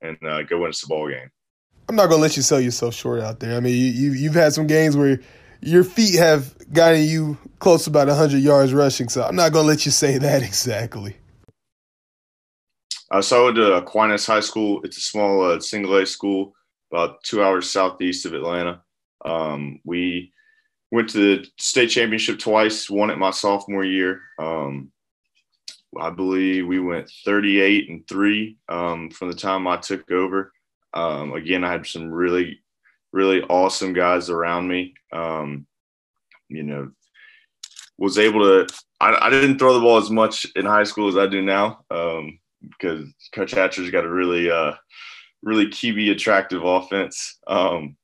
and 0.01 0.17
uh, 0.23 0.43
go 0.43 0.59
win 0.59 0.69
us 0.69 0.81
the 0.81 0.87
ball 0.87 1.09
game. 1.09 1.31
I'm 1.89 1.95
not 1.95 2.09
gonna 2.09 2.21
let 2.21 2.35
you 2.35 2.43
sell 2.43 2.59
yourself 2.59 2.93
short 2.93 3.21
out 3.21 3.39
there. 3.39 3.55
I 3.55 3.61
mean, 3.61 3.73
you, 3.73 4.11
you 4.11 4.27
have 4.27 4.35
had 4.35 4.53
some 4.53 4.67
games 4.67 4.97
where 4.97 5.19
your 5.61 5.83
feet 5.83 6.15
have 6.15 6.53
gotten 6.73 7.03
you 7.03 7.37
close 7.59 7.85
to 7.85 7.89
about 7.89 8.07
100 8.07 8.39
yards 8.39 8.73
rushing, 8.73 9.07
so 9.07 9.23
I'm 9.23 9.35
not 9.35 9.53
gonna 9.53 9.67
let 9.67 9.85
you 9.85 9.91
say 9.91 10.17
that 10.17 10.43
exactly. 10.43 11.15
Uh, 13.09 13.21
so 13.21 13.41
I 13.41 13.45
went 13.45 13.55
to 13.55 13.75
Aquinas 13.75 14.25
High 14.25 14.41
School. 14.41 14.81
It's 14.83 14.97
a 14.97 15.01
small 15.01 15.41
uh, 15.41 15.59
single 15.61 15.95
A 15.95 16.05
school, 16.05 16.53
about 16.91 17.23
two 17.23 17.43
hours 17.43 17.69
southeast 17.69 18.25
of 18.25 18.33
Atlanta. 18.33 18.81
Um, 19.25 19.79
we 19.83 20.31
went 20.91 21.09
to 21.09 21.17
the 21.17 21.47
state 21.57 21.87
championship 21.87 22.39
twice. 22.39 22.89
Won 22.89 23.09
it 23.09 23.17
my 23.17 23.31
sophomore 23.31 23.83
year. 23.83 24.21
Um, 24.39 24.91
I 25.99 26.09
believe 26.09 26.67
we 26.67 26.79
went 26.79 27.11
38 27.25 27.89
and 27.89 28.07
three 28.07 28.57
um, 28.69 29.09
from 29.09 29.29
the 29.29 29.35
time 29.35 29.67
I 29.67 29.77
took 29.77 30.09
over. 30.11 30.51
Um, 30.93 31.33
again, 31.33 31.63
I 31.63 31.71
had 31.71 31.85
some 31.85 32.11
really, 32.11 32.59
really 33.11 33.41
awesome 33.43 33.93
guys 33.93 34.29
around 34.29 34.67
me. 34.67 34.93
Um, 35.11 35.65
you 36.49 36.63
know, 36.63 36.91
was 37.97 38.17
able 38.17 38.41
to. 38.41 38.73
I, 38.99 39.27
I, 39.27 39.29
didn't 39.29 39.59
throw 39.59 39.73
the 39.73 39.79
ball 39.79 39.97
as 39.97 40.09
much 40.09 40.45
in 40.55 40.65
high 40.65 40.83
school 40.83 41.07
as 41.07 41.17
I 41.17 41.27
do 41.27 41.41
now 41.41 41.85
um, 41.91 42.39
because 42.61 43.05
Coach 43.33 43.51
Hatcher's 43.51 43.91
got 43.91 44.05
a 44.05 44.09
really, 44.09 44.49
uh, 44.49 44.73
really 45.43 45.67
QB 45.67 46.11
attractive 46.11 46.63
offense. 46.63 47.37
Um, 47.47 47.95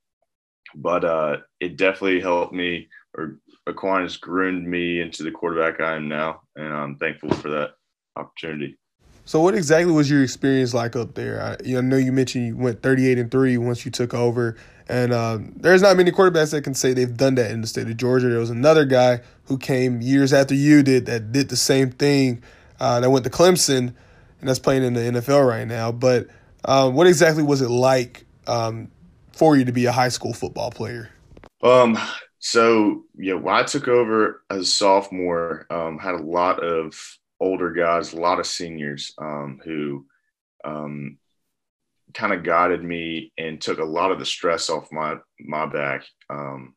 but 0.76 1.06
uh, 1.06 1.38
it 1.60 1.78
definitely 1.78 2.20
helped 2.20 2.54
me, 2.54 2.88
or 3.18 3.40
Aquinas 3.68 4.18
groomed 4.18 4.68
me 4.68 5.02
into 5.02 5.24
the 5.24 5.32
quarterback 5.32 5.80
I 5.80 5.96
am 5.96 6.08
now, 6.08 6.42
and 6.56 6.74
I'm 6.74 6.98
thankful 6.98 7.32
for 7.32 7.50
that 7.50 7.72
opportunity. 8.16 8.78
So, 9.26 9.40
what 9.40 9.56
exactly 9.56 9.94
was 9.94 10.10
your 10.10 10.22
experience 10.22 10.74
like 10.74 10.96
up 10.96 11.14
there? 11.14 11.42
I, 11.42 11.64
you 11.64 11.82
know, 11.82 11.96
you 11.96 12.12
mentioned 12.12 12.46
you 12.46 12.58
went 12.58 12.82
38 12.82 13.18
and 13.18 13.32
three 13.32 13.58
once 13.58 13.86
you 13.86 13.92
took 13.92 14.14
over, 14.14 14.58
and 14.90 15.14
um, 15.14 15.54
there's 15.56 15.82
not 15.82 15.96
many 15.96 16.12
quarterbacks 16.12 16.52
that 16.52 16.64
can 16.64 16.74
say 16.74 16.94
they've 16.94 17.16
done 17.16 17.36
that 17.36 17.52
in 17.52 17.62
the 17.62 17.68
state 17.68 17.88
of 17.88 17.96
Georgia. 17.96 18.28
There 18.28 18.40
was 18.40 18.50
another 18.50 18.84
guy 18.84 19.22
who 19.46 19.58
came 19.58 20.02
years 20.02 20.34
after 20.34 20.56
you 20.56 20.84
did 20.84 21.06
that 21.06 21.32
did 21.32 21.50
the 21.50 21.56
same 21.56 21.92
thing. 21.92 22.44
Uh, 22.80 23.00
that 23.00 23.10
went 23.10 23.24
to 23.24 23.32
Clemson, 23.32 23.94
and 24.42 24.50
that's 24.50 24.60
playing 24.60 24.84
in 24.84 24.94
the 24.94 25.00
NFL 25.00 25.48
right 25.48 25.68
now. 25.68 25.90
But 25.92 26.28
um, 26.66 26.94
what 26.94 27.08
exactly 27.08 27.44
was 27.44 27.62
it 27.62 27.70
like 27.70 28.26
um, 28.48 28.90
for 29.32 29.56
you 29.56 29.66
to 29.66 29.72
be 29.72 29.86
a 29.86 29.92
high 29.92 30.10
school 30.10 30.34
football 30.34 30.72
player? 30.72 31.10
Um. 31.62 31.98
So 32.40 33.06
yeah, 33.16 33.36
when 33.36 33.56
I 33.56 33.64
took 33.64 33.88
over 33.88 34.44
as 34.50 34.62
a 34.62 34.66
sophomore, 34.66 35.66
um, 35.70 35.98
had 35.98 36.16
a 36.16 36.24
lot 36.24 36.62
of 36.62 36.94
older 37.40 37.72
guys, 37.72 38.12
a 38.12 38.20
lot 38.20 38.40
of 38.40 38.46
seniors 38.46 39.14
um, 39.18 39.62
who 39.64 40.06
um, 40.66 41.18
kind 42.14 42.34
of 42.34 42.44
guided 42.44 42.84
me 42.84 43.32
and 43.38 43.62
took 43.62 43.80
a 43.80 43.86
lot 43.86 44.12
of 44.12 44.20
the 44.20 44.26
stress 44.26 44.70
off 44.70 44.92
my 44.92 45.16
my 45.40 45.66
back 45.66 46.04
um, 46.30 46.76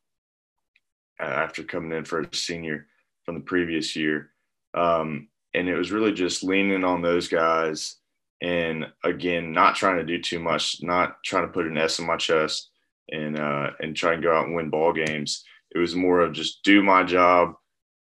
after 1.18 1.62
coming 1.62 1.96
in 1.96 2.05
for 2.05 2.20
a 2.20 2.29
senior 2.35 2.87
from 3.25 3.35
the 3.35 3.40
previous 3.40 3.96
year. 3.96 4.31
Um, 4.75 5.29
and 5.55 5.68
it 5.68 5.77
was 5.77 5.90
really 5.90 6.12
just 6.12 6.44
leaning 6.44 6.85
on 6.85 7.03
those 7.03 7.29
guys 7.29 7.96
and 8.42 8.87
again, 9.05 9.53
not 9.53 9.77
trying 9.77 9.96
to 9.96 10.05
do 10.05 10.20
too 10.20 10.38
much, 10.38 10.83
not 10.83 11.22
trying 11.25 11.46
to 11.46 11.53
put 11.53 11.66
an 11.66 11.79
S 11.79 11.99
in 11.99 12.07
my 12.07 12.16
chest 12.16 12.70
and 13.11 13.38
uh, 13.38 13.70
and 13.81 13.96
try 13.96 14.12
and 14.12 14.22
go 14.22 14.37
out 14.37 14.46
and 14.46 14.55
win 14.55 14.70
ball 14.70 14.92
games. 14.92 15.44
It 15.75 15.79
was 15.79 15.94
more 15.94 16.20
of 16.20 16.33
just 16.33 16.62
do 16.62 16.83
my 16.83 17.03
job 17.03 17.55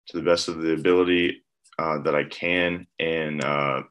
to 0.08 0.16
the 0.16 0.22
best 0.22 0.48
of 0.48 0.60
the 0.60 0.72
ability 0.72 1.42
uh, 1.78 1.98
that 1.98 2.14
I 2.14 2.24
can 2.24 2.86
and, 2.98 3.42
uh, 3.42 3.82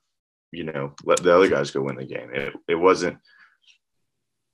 you 0.51 0.63
know, 0.63 0.93
let 1.03 1.21
the 1.21 1.36
other 1.36 1.49
guys 1.49 1.71
go 1.71 1.82
win 1.82 1.95
the 1.95 2.06
game. 2.06 2.29
It, 2.34 2.53
it 2.67 2.75
wasn't, 2.75 3.17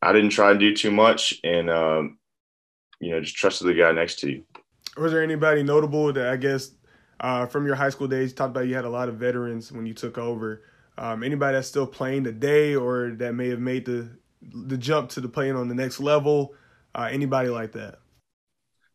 I 0.02 0.14
didn't 0.14 0.32
try 0.32 0.52
and 0.52 0.60
do 0.60 0.74
too 0.74 0.92
much 0.92 1.36
and, 1.44 1.70
um, 1.70 2.18
you 3.00 3.12
know, 3.12 3.20
just 3.20 3.36
trusted 3.36 3.68
the 3.68 3.74
guy 3.74 3.92
next 3.92 4.20
to 4.20 4.32
you. 4.32 4.44
Was 4.98 5.12
there 5.12 5.24
anybody 5.24 5.64
notable 5.64 6.12
that 6.14 6.30
I 6.30 6.38
guess 6.38 6.72
uh, 7.20 7.46
from 7.46 7.66
your 7.66 7.76
high 7.76 7.90
school 7.90 8.08
days, 8.08 8.32
you 8.32 8.36
talked 8.36 8.52
about 8.52 8.68
you 8.68 8.76
had 8.76 8.86
a 8.86 8.90
lot 8.90 9.10
of 9.10 9.16
veterans 9.16 9.72
when 9.72 9.86
you 9.86 9.94
took 9.94 10.18
over. 10.18 10.64
Um, 11.00 11.24
anybody 11.24 11.56
that's 11.56 11.68
still 11.68 11.88
playing 11.88 12.26
today 12.26 12.76
or 12.76 13.12
that 13.20 13.34
may 13.34 13.50
have 13.50 13.62
made 13.62 13.86
the 13.86 14.10
the 14.42 14.78
jump 14.78 15.10
to 15.10 15.22
the 15.22 15.30
playing 15.30 15.56
on 15.56 15.70
the 15.70 15.76
next 15.76 16.02
level? 16.02 16.54
Uh, 16.94 17.08
anybody 17.10 17.48
like 17.48 17.72
that? 17.72 18.00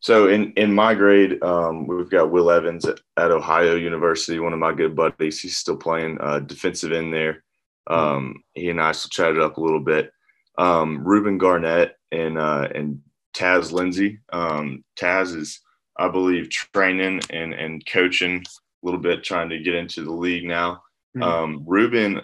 So 0.01 0.27
in 0.27 0.53
in 0.53 0.71
my 0.71 0.93
grade, 0.93 1.43
um, 1.43 1.87
we've 1.87 2.09
got 2.09 2.29
Will 2.29 2.51
Evans 2.51 2.85
at, 2.85 2.99
at, 3.17 3.31
Ohio 3.31 3.75
University, 3.75 4.39
one 4.39 4.53
of 4.53 4.59
my 4.59 4.71
good 4.71 4.95
buddies. 4.95 5.41
He's 5.41 5.57
still 5.57 5.77
playing 5.77 6.19
uh, 6.21 6.39
defensive 6.39 6.91
end 6.91 7.11
there. 7.11 7.43
Um, 7.87 8.43
he 8.53 8.69
and 8.69 8.79
I 8.79 8.91
still 8.91 9.09
chatted 9.09 9.41
up 9.41 9.57
a 9.57 9.61
little 9.61 9.79
bit. 9.79 10.11
Um, 10.59 11.03
Ruben 11.03 11.39
Garnett 11.39 11.97
and 12.11 12.37
uh, 12.37 12.67
and 12.75 13.01
Taz 13.35 13.71
Lindsay. 13.71 14.19
Um, 14.31 14.83
Taz 14.95 15.35
is, 15.35 15.59
I 15.97 16.09
believe, 16.09 16.51
training 16.51 17.21
and 17.31 17.55
and 17.55 17.83
coaching 17.83 18.43
a 18.45 18.85
little 18.85 19.01
bit, 19.01 19.23
trying 19.23 19.49
to 19.49 19.59
get 19.59 19.73
into 19.73 20.03
the 20.03 20.13
league 20.13 20.45
now. 20.45 20.83
Mm-hmm. 21.15 21.63
Ruben 21.65 22.21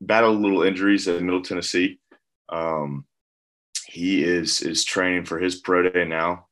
battled 0.00 0.38
a 0.38 0.40
little 0.40 0.62
injuries 0.62 1.06
at 1.08 1.22
Middle 1.22 1.42
Tennessee. 1.42 1.98
Um, 2.48 3.04
he 3.86 4.24
is 4.24 4.62
is 4.62 4.84
training 4.84 5.24
for 5.24 5.38
his 5.38 5.56
pro 5.56 5.88
day 5.88 6.04
now 6.04 6.46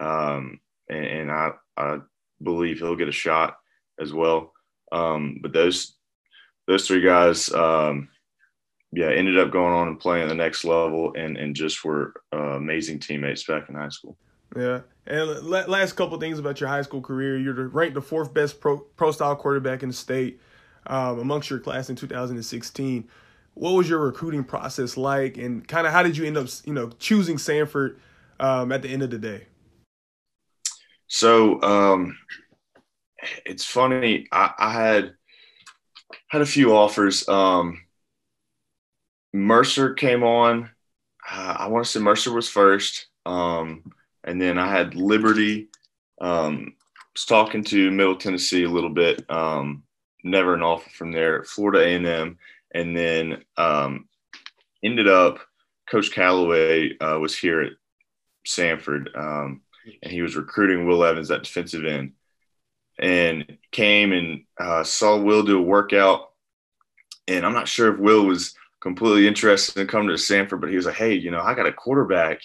um, 0.00 0.60
and, 0.88 1.04
and 1.04 1.30
I, 1.30 1.50
I 1.76 1.98
believe 2.42 2.78
he'll 2.78 2.96
get 2.96 3.08
a 3.08 3.12
shot 3.12 3.56
as 4.00 4.12
well. 4.12 4.52
Um, 4.92 5.38
but 5.42 5.52
those 5.52 5.96
those 6.66 6.86
three 6.86 7.02
guys, 7.02 7.52
um, 7.52 8.08
yeah, 8.92 9.10
ended 9.10 9.38
up 9.38 9.50
going 9.50 9.74
on 9.74 9.88
and 9.88 10.00
playing 10.00 10.28
the 10.28 10.34
next 10.34 10.64
level, 10.64 11.12
and 11.16 11.36
and 11.36 11.54
just 11.54 11.84
were 11.84 12.14
uh, 12.32 12.56
amazing 12.56 13.00
teammates 13.00 13.44
back 13.44 13.68
in 13.68 13.74
high 13.74 13.88
school. 13.88 14.16
Yeah, 14.56 14.80
and 15.06 15.28
last 15.48 15.92
couple 15.94 16.18
things 16.20 16.38
about 16.38 16.60
your 16.60 16.68
high 16.68 16.82
school 16.82 17.00
career, 17.00 17.38
you're 17.38 17.68
ranked 17.68 17.94
the 17.94 18.02
fourth 18.02 18.32
best 18.32 18.60
pro 18.60 18.78
pro 18.78 19.10
style 19.10 19.36
quarterback 19.36 19.82
in 19.82 19.88
the 19.88 19.94
state 19.94 20.40
um, 20.86 21.18
amongst 21.18 21.50
your 21.50 21.58
class 21.58 21.90
in 21.90 21.96
2016. 21.96 23.08
What 23.54 23.72
was 23.72 23.88
your 23.88 24.00
recruiting 24.00 24.44
process 24.44 24.96
like, 24.96 25.36
and 25.36 25.66
kind 25.66 25.86
of 25.86 25.92
how 25.92 26.02
did 26.02 26.16
you 26.16 26.24
end 26.24 26.36
up, 26.36 26.48
you 26.64 26.72
know, 26.72 26.90
choosing 26.98 27.36
Samford 27.36 27.96
um, 28.40 28.72
at 28.72 28.82
the 28.82 28.88
end 28.88 29.02
of 29.02 29.10
the 29.10 29.18
day? 29.18 29.46
So 31.06 31.62
um, 31.62 32.18
it's 33.46 33.64
funny. 33.64 34.26
I, 34.32 34.52
I, 34.58 34.72
had 34.72 35.14
had 36.28 36.42
a 36.42 36.46
few 36.46 36.76
offers. 36.76 37.28
Um, 37.28 37.80
Mercer 39.32 39.94
came 39.94 40.22
on. 40.22 40.70
Uh, 41.30 41.56
I 41.58 41.68
want 41.68 41.84
to 41.84 41.90
say 41.90 42.00
Mercer 42.00 42.32
was 42.32 42.48
first, 42.48 43.06
um, 43.24 43.84
and 44.24 44.40
then 44.40 44.58
I 44.58 44.68
had 44.68 44.94
Liberty. 44.94 45.68
Um, 46.20 46.74
was 47.14 47.24
talking 47.24 47.62
to 47.64 47.90
Middle 47.90 48.16
Tennessee 48.16 48.64
a 48.64 48.70
little 48.70 48.90
bit. 48.90 49.28
Um, 49.30 49.84
never 50.24 50.54
an 50.54 50.62
offer 50.62 50.90
from 50.90 51.12
there. 51.12 51.44
Florida 51.44 51.84
A 51.86 51.94
and 52.74 52.96
then 52.96 53.44
um, 53.56 54.08
ended 54.82 55.08
up. 55.08 55.38
Coach 55.88 56.12
Callaway 56.12 56.96
uh, 56.98 57.18
was 57.18 57.36
here 57.36 57.60
at 57.60 57.72
Samford, 58.46 59.16
um, 59.16 59.60
and 60.02 60.10
he 60.10 60.22
was 60.22 60.34
recruiting 60.34 60.86
Will 60.86 61.04
Evans 61.04 61.30
at 61.30 61.42
defensive 61.42 61.84
end, 61.84 62.12
and 62.98 63.58
came 63.70 64.12
and 64.12 64.44
uh, 64.58 64.82
saw 64.82 65.18
Will 65.18 65.42
do 65.42 65.58
a 65.58 65.62
workout, 65.62 66.30
and 67.28 67.44
I'm 67.44 67.52
not 67.52 67.68
sure 67.68 67.92
if 67.92 68.00
Will 68.00 68.24
was 68.24 68.54
completely 68.80 69.28
interested 69.28 69.78
in 69.78 69.86
coming 69.86 70.08
to 70.08 70.14
Samford, 70.14 70.60
but 70.60 70.70
he 70.70 70.76
was 70.76 70.86
like, 70.86 70.94
"Hey, 70.94 71.14
you 71.14 71.30
know, 71.30 71.42
I 71.42 71.54
got 71.54 71.66
a 71.66 71.72
quarterback 71.72 72.40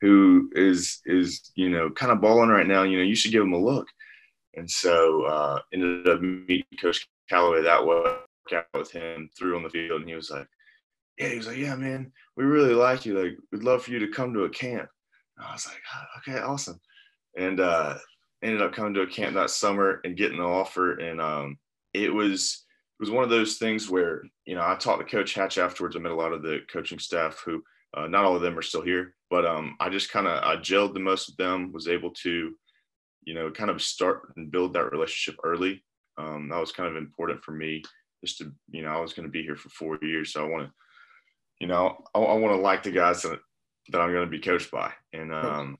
who 0.00 0.50
is 0.54 1.02
is 1.04 1.52
you 1.54 1.68
know 1.68 1.90
kind 1.90 2.12
of 2.12 2.22
balling 2.22 2.48
right 2.48 2.66
now. 2.66 2.82
You 2.82 2.96
know, 2.96 3.04
you 3.04 3.14
should 3.14 3.32
give 3.32 3.42
him 3.42 3.52
a 3.52 3.58
look." 3.58 3.86
And 4.54 4.70
so 4.70 5.22
uh, 5.24 5.60
ended 5.72 6.08
up 6.08 6.20
meeting 6.20 6.64
Coach 6.80 7.08
Callaway 7.28 7.62
that 7.62 7.84
workout 7.86 8.66
with 8.74 8.90
him, 8.90 9.30
threw 9.38 9.56
on 9.56 9.62
the 9.62 9.70
field, 9.70 10.00
and 10.00 10.08
he 10.08 10.16
was 10.16 10.30
like, 10.30 10.48
"Yeah," 11.18 11.28
he 11.28 11.36
was 11.36 11.46
like, 11.46 11.58
"Yeah, 11.58 11.76
man, 11.76 12.12
we 12.36 12.44
really 12.44 12.74
like 12.74 13.06
you. 13.06 13.18
Like, 13.18 13.36
we'd 13.52 13.62
love 13.62 13.84
for 13.84 13.92
you 13.92 14.00
to 14.00 14.08
come 14.08 14.34
to 14.34 14.44
a 14.44 14.50
camp." 14.50 14.88
I 15.46 15.52
was 15.52 15.66
like, 15.66 15.80
oh, 15.94 16.18
okay, 16.18 16.40
awesome. 16.40 16.80
And 17.36 17.60
uh, 17.60 17.96
ended 18.42 18.62
up 18.62 18.72
coming 18.72 18.94
to 18.94 19.02
a 19.02 19.06
camp 19.06 19.34
that 19.34 19.50
summer 19.50 20.00
and 20.04 20.16
getting 20.16 20.38
the 20.38 20.44
offer. 20.44 20.98
And 20.98 21.20
um, 21.20 21.58
it 21.94 22.12
was 22.12 22.64
it 22.98 23.02
was 23.02 23.10
one 23.10 23.24
of 23.24 23.30
those 23.30 23.56
things 23.56 23.88
where 23.88 24.22
you 24.44 24.54
know 24.54 24.62
I 24.62 24.76
talked 24.76 25.00
to 25.00 25.16
Coach 25.16 25.34
Hatch 25.34 25.58
afterwards. 25.58 25.96
I 25.96 26.00
met 26.00 26.12
a 26.12 26.16
lot 26.16 26.32
of 26.32 26.42
the 26.42 26.60
coaching 26.72 26.98
staff 26.98 27.42
who 27.44 27.62
uh, 27.94 28.06
not 28.06 28.24
all 28.24 28.36
of 28.36 28.42
them 28.42 28.58
are 28.58 28.62
still 28.62 28.82
here, 28.82 29.14
but 29.30 29.46
um, 29.46 29.76
I 29.80 29.88
just 29.88 30.10
kind 30.10 30.26
of 30.26 30.42
I 30.42 30.56
gelled 30.56 30.94
the 30.94 31.00
most 31.00 31.28
of 31.28 31.36
them. 31.36 31.72
Was 31.72 31.88
able 31.88 32.10
to 32.22 32.54
you 33.22 33.34
know 33.34 33.50
kind 33.50 33.70
of 33.70 33.82
start 33.82 34.32
and 34.36 34.50
build 34.50 34.74
that 34.74 34.90
relationship 34.90 35.38
early. 35.44 35.84
Um, 36.18 36.48
that 36.50 36.60
was 36.60 36.72
kind 36.72 36.88
of 36.88 36.96
important 36.96 37.42
for 37.42 37.52
me 37.52 37.82
just 38.24 38.38
to 38.38 38.52
you 38.70 38.82
know 38.82 38.90
I 38.90 39.00
was 39.00 39.12
going 39.12 39.26
to 39.26 39.32
be 39.32 39.42
here 39.42 39.56
for 39.56 39.68
four 39.70 39.98
years, 40.02 40.32
so 40.32 40.44
I 40.44 40.48
want 40.48 40.66
to 40.66 40.72
you 41.60 41.66
know 41.66 41.96
I, 42.14 42.18
I 42.18 42.34
want 42.34 42.54
to 42.54 42.60
like 42.60 42.82
the 42.82 42.90
guys 42.90 43.22
that 43.22 43.40
that 43.90 44.00
I'm 44.00 44.12
going 44.12 44.24
to 44.24 44.30
be 44.30 44.40
coached 44.40 44.70
by. 44.70 44.92
And 45.12 45.34
um, 45.34 45.78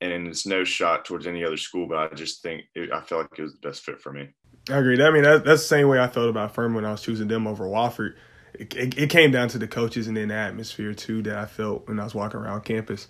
and 0.00 0.28
it's 0.28 0.46
no 0.46 0.64
shot 0.64 1.04
towards 1.04 1.26
any 1.26 1.44
other 1.44 1.56
school, 1.56 1.86
but 1.86 1.98
I 1.98 2.14
just 2.14 2.42
think 2.42 2.64
it, 2.74 2.92
I 2.92 3.00
felt 3.00 3.22
like 3.22 3.38
it 3.38 3.42
was 3.42 3.54
the 3.54 3.68
best 3.68 3.82
fit 3.82 4.00
for 4.00 4.12
me. 4.12 4.28
I 4.70 4.78
agree. 4.78 5.02
I 5.02 5.10
mean, 5.10 5.24
that, 5.24 5.44
that's 5.44 5.62
the 5.62 5.68
same 5.68 5.88
way 5.88 5.98
I 5.98 6.08
felt 6.08 6.28
about 6.28 6.54
Furman 6.54 6.74
when 6.74 6.84
I 6.84 6.92
was 6.92 7.02
choosing 7.02 7.28
them 7.28 7.46
over 7.46 7.64
Wofford. 7.64 8.14
It, 8.54 8.74
it, 8.74 8.98
it, 8.98 9.10
came 9.10 9.30
down 9.30 9.48
to 9.48 9.58
the 9.58 9.68
coaches 9.68 10.08
and 10.08 10.16
then 10.16 10.28
the 10.28 10.34
atmosphere 10.34 10.94
too 10.94 11.22
that 11.22 11.36
I 11.36 11.46
felt 11.46 11.86
when 11.88 12.00
I 12.00 12.04
was 12.04 12.14
walking 12.14 12.40
around 12.40 12.64
campus. 12.64 13.08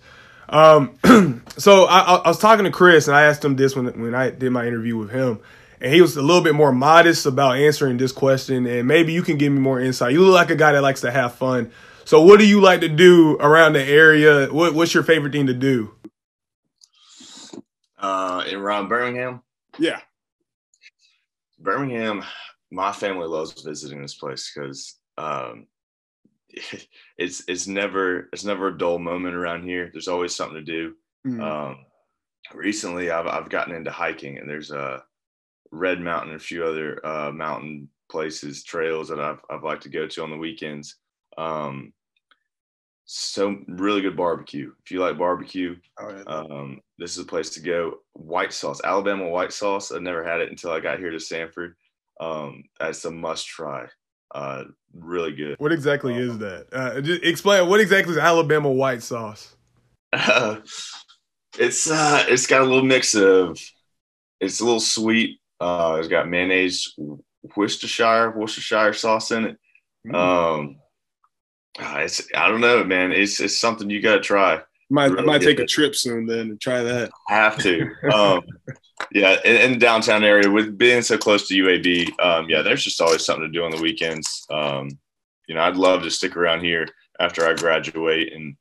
Um, 0.49 0.97
so 1.57 1.85
I, 1.85 2.15
I, 2.15 2.27
was 2.27 2.39
talking 2.39 2.65
to 2.65 2.71
Chris 2.71 3.07
and 3.07 3.15
I 3.15 3.23
asked 3.23 3.45
him 3.45 3.55
this 3.55 3.75
when 3.75 3.85
when 4.01 4.15
I 4.15 4.31
did 4.31 4.51
my 4.51 4.65
interview 4.65 4.97
with 4.97 5.11
him, 5.11 5.39
and 5.79 5.93
he 5.93 6.01
was 6.01 6.17
a 6.17 6.21
little 6.23 6.43
bit 6.43 6.55
more 6.55 6.71
modest 6.71 7.27
about 7.27 7.57
answering 7.57 7.97
this 7.97 8.11
question. 8.11 8.65
And 8.65 8.87
maybe 8.87 9.13
you 9.13 9.21
can 9.21 9.37
give 9.37 9.53
me 9.53 9.59
more 9.59 9.79
insight. 9.79 10.13
You 10.13 10.23
look 10.23 10.33
like 10.33 10.49
a 10.49 10.55
guy 10.55 10.71
that 10.71 10.81
likes 10.81 11.01
to 11.01 11.11
have 11.11 11.35
fun. 11.35 11.71
So, 12.05 12.23
what 12.23 12.39
do 12.39 12.47
you 12.47 12.61
like 12.61 12.81
to 12.81 12.89
do 12.89 13.37
around 13.37 13.73
the 13.73 13.83
area? 13.83 14.47
What, 14.47 14.73
what's 14.73 14.93
your 14.95 15.03
favorite 15.03 15.31
thing 15.31 15.45
to 15.45 15.53
do? 15.53 15.93
Uh, 17.99 18.43
around 18.51 18.87
Birmingham. 18.87 19.43
Yeah, 19.77 19.99
Birmingham. 21.59 22.23
My 22.71 22.91
family 22.91 23.27
loves 23.27 23.61
visiting 23.61 24.01
this 24.01 24.15
place 24.15 24.51
because 24.53 24.95
um, 25.17 25.67
it's 27.17 27.43
it's 27.47 27.67
never 27.67 28.29
it's 28.33 28.43
never 28.43 28.67
a 28.67 28.77
dull 28.77 28.99
moment 28.99 29.35
around 29.35 29.63
here. 29.63 29.89
There's 29.91 30.07
always 30.07 30.35
something 30.35 30.57
to 30.57 30.61
do. 30.63 30.95
Mm. 31.27 31.41
Um, 31.41 31.85
recently, 32.53 33.11
I've 33.11 33.27
I've 33.27 33.49
gotten 33.49 33.75
into 33.75 33.91
hiking, 33.91 34.37
and 34.37 34.49
there's 34.49 34.71
a 34.71 35.03
Red 35.71 36.01
Mountain 36.01 36.31
and 36.31 36.41
a 36.41 36.43
few 36.43 36.63
other 36.65 37.05
uh, 37.05 37.31
mountain 37.31 37.89
places, 38.09 38.63
trails 38.63 39.09
that 39.09 39.19
I've 39.19 39.41
I've 39.49 39.63
liked 39.63 39.83
to 39.83 39.89
go 39.89 40.07
to 40.07 40.23
on 40.23 40.31
the 40.31 40.37
weekends. 40.37 40.95
Um, 41.37 41.93
so 43.05 43.57
really 43.67 44.01
good 44.01 44.15
barbecue. 44.15 44.71
If 44.83 44.91
you 44.91 44.99
like 44.99 45.17
barbecue, 45.17 45.77
oh, 45.99 46.09
yeah. 46.09 46.23
um, 46.27 46.79
this 46.99 47.17
is 47.17 47.23
a 47.23 47.27
place 47.27 47.49
to 47.51 47.59
go. 47.59 47.99
White 48.13 48.53
sauce, 48.53 48.81
Alabama 48.83 49.27
white 49.27 49.51
sauce. 49.51 49.91
I've 49.91 50.03
never 50.03 50.23
had 50.23 50.41
it 50.41 50.51
until 50.51 50.71
I 50.71 50.79
got 50.79 50.99
here 50.99 51.09
to 51.09 51.17
Samford. 51.17 51.73
Um, 52.19 52.65
that's 52.79 53.05
a 53.05 53.11
must 53.11 53.47
try. 53.47 53.87
Uh, 54.33 54.65
really 54.93 55.31
good. 55.31 55.59
What 55.59 55.71
exactly 55.71 56.13
um, 56.13 56.19
is 56.19 56.37
that? 56.39 56.67
Uh, 56.71 57.01
just 57.01 57.23
explain. 57.23 57.67
What 57.69 57.79
exactly 57.79 58.13
is 58.13 58.19
Alabama 58.19 58.71
white 58.71 59.03
sauce? 59.03 59.55
Uh, 60.13 60.57
it's 61.59 61.89
uh, 61.89 62.25
it's 62.27 62.47
got 62.47 62.61
a 62.61 62.65
little 62.65 62.83
mix 62.83 63.15
of. 63.15 63.59
It's 64.39 64.61
a 64.61 64.63
little 64.63 64.79
sweet. 64.79 65.39
Uh, 65.59 65.97
it's 65.99 66.07
got 66.07 66.29
mayonnaise, 66.29 66.95
Worcestershire, 67.55 68.31
Worcestershire 68.31 68.93
sauce 68.93 69.31
in 69.31 69.45
it. 69.45 69.57
Mm. 70.07 70.15
Um, 70.15 70.75
uh, 71.77 71.99
it's 71.99 72.27
I 72.35 72.47
don't 72.47 72.61
know, 72.61 72.83
man. 72.83 73.11
It's 73.11 73.39
it's 73.39 73.59
something 73.59 73.89
you 73.89 74.01
got 74.01 74.15
to 74.15 74.21
try. 74.21 74.61
Might 74.89 75.11
really 75.11 75.23
I 75.23 75.25
might 75.25 75.41
take 75.41 75.59
it. 75.59 75.63
a 75.63 75.67
trip 75.67 75.95
soon 75.95 76.25
then 76.25 76.39
and 76.51 76.61
try 76.61 76.81
that. 76.81 77.11
I 77.29 77.35
have 77.35 77.57
to. 77.59 77.87
Um, 78.13 78.41
yeah, 79.11 79.37
in, 79.45 79.55
in, 79.55 79.71
the 79.73 79.79
downtown 79.79 80.23
area 80.23 80.49
with 80.49 80.77
being 80.77 81.01
so 81.01 81.17
close 81.17 81.47
to 81.47 81.55
UAB, 81.55 82.19
um, 82.19 82.49
yeah, 82.49 82.61
there's 82.61 82.83
just 82.83 83.01
always 83.01 83.25
something 83.25 83.45
to 83.45 83.51
do 83.51 83.63
on 83.63 83.71
the 83.71 83.81
weekends. 83.81 84.45
Um, 84.49 84.89
you 85.47 85.55
know, 85.55 85.61
I'd 85.61 85.77
love 85.77 86.03
to 86.03 86.11
stick 86.11 86.35
around 86.35 86.61
here 86.61 86.87
after 87.19 87.47
I 87.47 87.53
graduate 87.53 88.33
and 88.33 88.55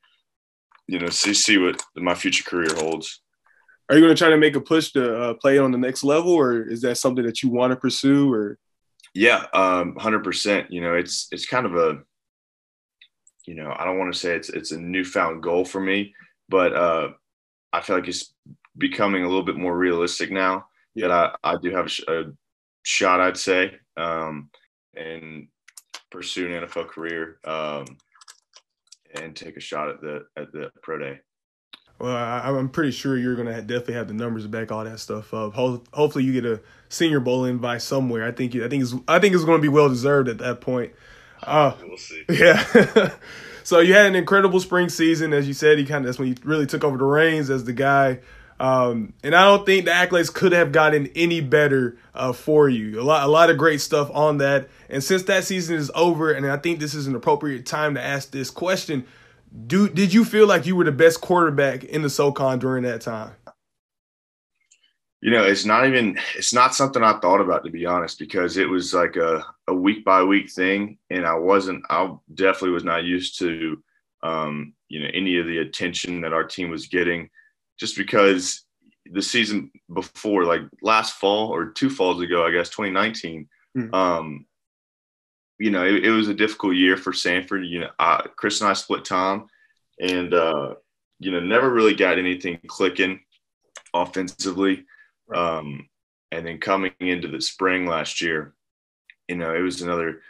you 0.89 0.99
know 0.99 1.11
see 1.11 1.35
see 1.35 1.59
what 1.59 1.81
my 1.97 2.15
future 2.15 2.45
career 2.45 2.75
holds. 2.75 3.21
Are 3.89 3.95
you 3.95 4.03
going 4.03 4.15
to 4.15 4.19
try 4.19 4.31
to 4.31 4.37
make 4.37 4.57
a 4.57 4.61
push 4.61 4.93
to 4.93 5.17
uh, 5.17 5.35
play 5.35 5.59
on 5.59 5.71
the 5.71 5.79
next 5.79 6.05
level, 6.05 6.33
or 6.33 6.63
is 6.63 6.83
that 6.83 6.97
something 6.97 7.25
that 7.25 7.43
you 7.43 7.51
want 7.51 7.73
to 7.73 7.77
pursue? 7.77 8.33
Or 8.33 8.59
yeah, 9.15 9.47
um, 9.55 9.97
hundred 9.97 10.25
percent. 10.25 10.71
You 10.71 10.81
know, 10.81 10.95
it's 10.95 11.29
it's 11.31 11.47
kind 11.47 11.67
of 11.67 11.75
a 11.77 12.03
you 13.49 13.55
know, 13.55 13.75
I 13.77 13.87
don't 13.87 13.99
want 13.99 14.13
to 14.13 14.19
say 14.19 14.37
it's 14.37 14.51
it's 14.51 14.73
a 14.73 14.79
newfound 14.79 15.43
goal 15.43 15.65
for 15.65 15.81
me, 15.81 16.15
but 16.51 16.75
uh, 16.75 17.09
I 17.73 17.81
feel 17.81 17.97
like 17.97 18.07
it's 18.07 18.35
becoming 18.79 19.25
a 19.25 19.29
little 19.29 19.45
bit 19.45 19.57
more 19.57 19.77
realistic 19.77 20.31
now. 20.31 20.67
Yeah. 20.95 21.09
That 21.09 21.39
I, 21.45 21.53
I 21.53 21.57
do 21.61 21.71
have 21.75 21.91
a, 22.09 22.21
a 22.21 22.25
shot, 22.83 23.21
I'd 23.21 23.37
say, 23.37 23.73
um, 23.97 24.51
and 24.97 25.49
pursue 26.11 26.47
an 26.47 26.65
NFL 26.65 26.89
career 26.89 27.39
um, 27.45 27.85
and 29.15 29.37
take 29.37 29.57
a 29.57 29.61
shot 29.61 29.89
at 29.89 30.01
the 30.01 30.25
at 30.37 30.53
the 30.53 30.71
pro 30.83 30.99
day. 30.99 31.21
Well, 31.99 32.15
I, 32.15 32.49
am 32.49 32.69
pretty 32.69 32.93
sure 32.93 33.17
you're 33.17 33.35
gonna 33.35 33.61
definitely 33.61 33.95
have 33.95 34.09
the 34.09 34.15
numbers 34.15 34.45
to 34.45 34.49
back 34.49 34.71
all 34.71 34.85
that 34.85 35.01
stuff 35.01 35.35
up. 35.35 35.55
Ho- 35.55 35.83
hopefully, 35.93 36.25
you 36.25 36.33
get 36.33 36.45
a 36.45 36.61
Senior 36.89 37.21
Bowl 37.21 37.45
invite 37.45 37.83
somewhere. 37.83 38.25
I 38.25 38.31
think 38.31 38.55
you, 38.55 38.65
I 38.65 38.69
think 38.69 38.85
it's 38.85 38.95
I 39.09 39.19
think 39.19 39.35
it's 39.35 39.45
going 39.45 39.59
to 39.59 39.63
be 39.63 39.69
well 39.69 39.89
deserved 39.89 40.29
at 40.29 40.39
that 40.39 40.61
point. 40.61 40.93
Uh, 41.43 41.75
we'll 41.83 41.97
see. 41.97 42.25
Yeah. 42.31 43.15
so 43.65 43.81
you 43.81 43.95
had 43.95 44.07
an 44.07 44.15
incredible 44.15 44.61
spring 44.61 44.89
season, 44.89 45.33
as 45.33 45.49
you 45.49 45.55
said. 45.55 45.81
You 45.81 45.87
kind 45.87 46.05
of 46.05 46.07
that's 46.07 46.19
when 46.19 46.29
you 46.29 46.37
really 46.45 46.67
took 46.67 46.85
over 46.85 46.97
the 46.97 47.05
reins 47.05 47.51
as 47.51 47.65
the 47.65 47.73
guy. 47.73 48.21
Um, 48.61 49.15
and 49.23 49.35
I 49.37 49.45
don't 49.45 49.65
think 49.65 49.85
the 49.85 49.93
accolades 49.93 50.33
could 50.33 50.53
have 50.53 50.73
gotten 50.73 51.09
any 51.15 51.41
better 51.41 51.97
uh, 52.15 52.33
for 52.33 52.69
you. 52.69 53.01
A 53.01 53.03
lot, 53.03 53.25
a 53.25 53.29
lot 53.31 53.51
of 53.51 53.59
great 53.59 53.81
stuff 53.81 54.11
on 54.13 54.39
that. 54.39 54.69
And 54.89 55.03
since 55.03 55.23
that 55.25 55.45
season 55.45 55.77
is 55.77 55.91
over, 55.95 56.33
and 56.33 56.47
I 56.47 56.57
think 56.57 56.81
this 56.81 56.95
is 56.95 57.07
an 57.07 57.15
appropriate 57.15 57.67
time 57.67 57.95
to 57.95 58.03
ask 58.03 58.33
this 58.33 58.51
question: 58.51 59.07
Do 59.67 59.89
did 59.89 60.13
you 60.13 60.25
feel 60.25 60.47
like 60.47 60.67
you 60.67 60.77
were 60.77 60.85
the 60.85 60.93
best 60.93 61.21
quarterback 61.21 61.85
in 61.85 62.03
the 62.03 62.11
SoCon 62.11 62.59
during 62.59 62.83
that 62.85 63.01
time? 63.01 63.33
you 65.21 65.31
know, 65.33 65.45
it's 65.45 65.65
not 65.65 65.87
even 65.87 66.19
it's 66.37 66.55
not 66.55 66.75
something 66.75 67.03
I 67.03 67.19
thought 67.19 67.41
about 67.41 67.65
to 67.65 67.71
be 67.71 67.87
honest, 67.87 68.19
because 68.19 68.57
it 68.57 68.69
was 68.69 68.95
like 68.95 69.17
a, 69.17 69.45
a 69.67 69.75
week 69.75 70.05
by 70.05 70.23
week 70.23 70.51
thing, 70.51 70.99
and 71.11 71.27
I 71.27 71.35
wasn't 71.35 71.85
I 71.91 72.15
definitely 72.35 72.71
was 72.71 72.85
not 72.85 73.05
used 73.05 73.39
to 73.41 73.83
um, 74.23 74.75
you 74.89 75.01
know 75.01 75.09
any 75.13 75.39
of 75.39 75.47
the 75.47 75.59
attention 75.59 76.21
that 76.21 76.33
our 76.33 76.45
team 76.45 76.71
was 76.71 76.87
getting, 76.87 77.31
just 77.79 77.97
because 77.97 78.65
the 79.11 79.23
season 79.23 79.71
before, 79.93 80.45
like 80.45 80.63
last 80.83 81.15
fall 81.15 81.49
or 81.49 81.71
two 81.71 81.91
falls 81.91 82.21
ago, 82.23 82.47
I 82.47 82.51
guess 82.51 82.69
2019. 82.71 83.49
Mm-hmm. 83.77 83.95
Um, 83.95 84.47
you 85.59 85.71
know, 85.71 85.85
it, 85.85 86.05
it, 86.05 86.11
was 86.11 86.29
a 86.29 86.35
difficult 86.35 86.77
year 86.77 86.97
for 86.97 87.13
Samford. 87.13 87.69
You 87.69 87.81
know, 87.81 87.91
I, 87.99 88.25
Chris 88.37 88.61
and 88.61 88.71
I 88.71 88.75
split 88.75 89.05
time, 89.05 89.47
and 90.01 90.33
uh, 90.33 90.75
you 91.19 91.33
know, 91.33 91.41
never 91.41 91.71
really 91.71 91.95
got 91.95 92.19
anything 92.19 92.61
clicking 92.67 93.21
offensively. 93.93 94.85
Um, 95.35 95.89
and 96.31 96.47
then 96.47 96.59
coming 96.59 96.93
into 97.01 97.29
the 97.29 97.41
spring 97.41 97.87
last 97.87 98.21
year, 98.21 98.55
you 99.27 99.37
know, 99.37 99.55
it 99.55 99.61
was 99.61 99.83
another 99.83 100.21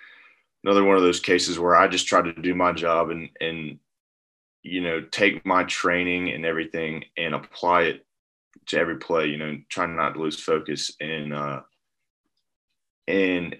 another 0.64 0.84
one 0.84 0.96
of 0.96 1.02
those 1.02 1.20
cases 1.20 1.58
where 1.58 1.76
I 1.76 1.88
just 1.88 2.06
tried 2.06 2.24
to 2.24 2.32
do 2.32 2.54
my 2.54 2.72
job 2.72 3.11
and 3.11 3.28
and 3.40 3.78
you 4.62 4.81
know 4.81 5.01
take 5.01 5.44
my 5.47 5.64
training 5.64 6.31
and 6.31 6.44
everything 6.44 7.05
and 7.16 7.35
apply 7.35 7.83
it 7.83 8.07
to 8.66 8.79
every 8.79 8.97
play. 8.97 9.27
You 9.27 9.38
know, 9.38 9.59
trying 9.68 9.97
not 9.97 10.14
to 10.14 10.21
lose 10.21 10.40
focus 10.40 10.92
and 11.01 11.33
uh, 11.33 11.61
and 13.07 13.57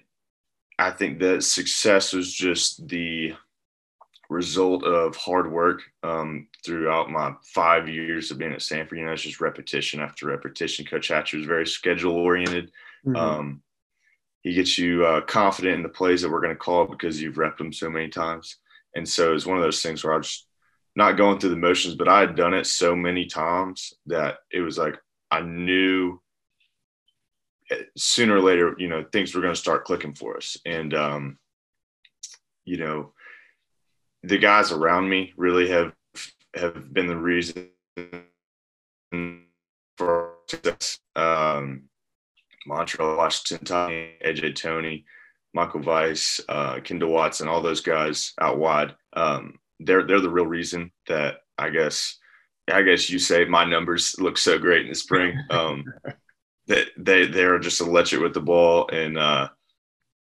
I 0.77 0.91
think 0.91 1.19
that 1.19 1.43
success 1.43 2.13
was 2.13 2.33
just 2.33 2.87
the 2.87 3.33
result 4.29 4.83
of 4.83 5.15
hard 5.15 5.51
work 5.51 5.81
um, 6.03 6.47
throughout 6.63 7.09
my 7.09 7.33
five 7.43 7.89
years 7.89 8.31
of 8.31 8.37
being 8.37 8.53
at 8.53 8.59
Samford. 8.59 8.97
You 8.97 9.05
know, 9.05 9.11
it's 9.11 9.23
just 9.23 9.41
repetition 9.41 9.99
after 9.99 10.27
repetition. 10.27 10.85
Coach 10.85 11.09
Hatcher 11.09 11.37
is 11.37 11.45
very 11.45 11.65
schedule 11.65 12.13
oriented. 12.13 12.71
Mm-hmm. 13.05 13.15
Um, 13.15 13.61
he 14.41 14.53
gets 14.53 14.77
you 14.77 15.05
uh, 15.05 15.21
confident 15.21 15.75
in 15.75 15.83
the 15.83 15.89
plays 15.89 16.21
that 16.21 16.31
we're 16.31 16.41
going 16.41 16.53
to 16.53 16.55
call 16.55 16.85
because 16.85 17.21
you've 17.21 17.35
repped 17.35 17.57
them 17.57 17.73
so 17.73 17.89
many 17.89 18.07
times. 18.07 18.57
And 18.95 19.07
so 19.07 19.33
it's 19.33 19.45
one 19.45 19.57
of 19.57 19.63
those 19.63 19.81
things 19.81 20.03
where 20.03 20.13
I 20.13 20.17
was 20.17 20.45
not 20.99 21.17
going 21.17 21.39
through 21.39 21.51
the 21.51 21.55
motions, 21.55 21.95
but 21.95 22.09
I 22.09 22.19
had 22.19 22.35
done 22.35 22.53
it 22.53 22.67
so 22.67 22.95
many 22.95 23.25
times 23.25 23.93
that 24.07 24.39
it 24.51 24.59
was 24.59 24.77
like 24.77 24.99
I 25.31 25.41
knew 25.41 26.21
eh, 27.71 27.83
sooner 27.97 28.35
or 28.35 28.41
later, 28.41 28.75
you 28.77 28.89
know, 28.89 29.05
things 29.11 29.33
were 29.33 29.41
going 29.41 29.53
to 29.53 29.59
start 29.59 29.85
clicking 29.85 30.13
for 30.13 30.35
us. 30.35 30.57
And, 30.65 30.93
um, 30.93 31.39
you 32.65 32.77
know, 32.77 33.13
the 34.23 34.37
guys 34.37 34.73
around 34.73 35.09
me 35.09 35.33
really 35.37 35.69
have 35.69 35.93
have 36.53 36.93
been 36.93 37.07
the 37.07 37.15
reason 37.15 37.69
for 39.97 40.33
success. 40.47 40.99
Um, 41.15 41.83
Montrell, 42.67 43.17
Washington, 43.17 43.65
Tony, 43.65 44.09
AJ 44.25 44.55
Tony, 44.55 45.05
Michael 45.53 45.81
Weiss, 45.81 46.41
uh, 46.49 46.81
Kendall 46.81 47.11
Watson, 47.11 47.47
all 47.47 47.61
those 47.61 47.81
guys 47.81 48.33
out 48.41 48.57
wide. 48.59 48.95
Um, 49.13 49.59
they're 49.79 50.05
they're 50.05 50.19
the 50.19 50.29
real 50.29 50.45
reason 50.45 50.91
that 51.07 51.41
I 51.57 51.69
guess 51.69 52.17
I 52.71 52.81
guess 52.81 53.09
you 53.09 53.19
say 53.19 53.45
my 53.45 53.65
numbers 53.65 54.19
look 54.19 54.37
so 54.37 54.57
great 54.57 54.83
in 54.83 54.89
the 54.89 54.95
spring. 54.95 55.37
Um, 55.49 55.85
that 56.67 56.87
they 56.97 57.25
they're 57.25 57.57
just 57.57 57.81
electric 57.81 58.21
with 58.21 58.35
the 58.35 58.41
ball, 58.41 58.87
and 58.89 59.17
uh, 59.17 59.49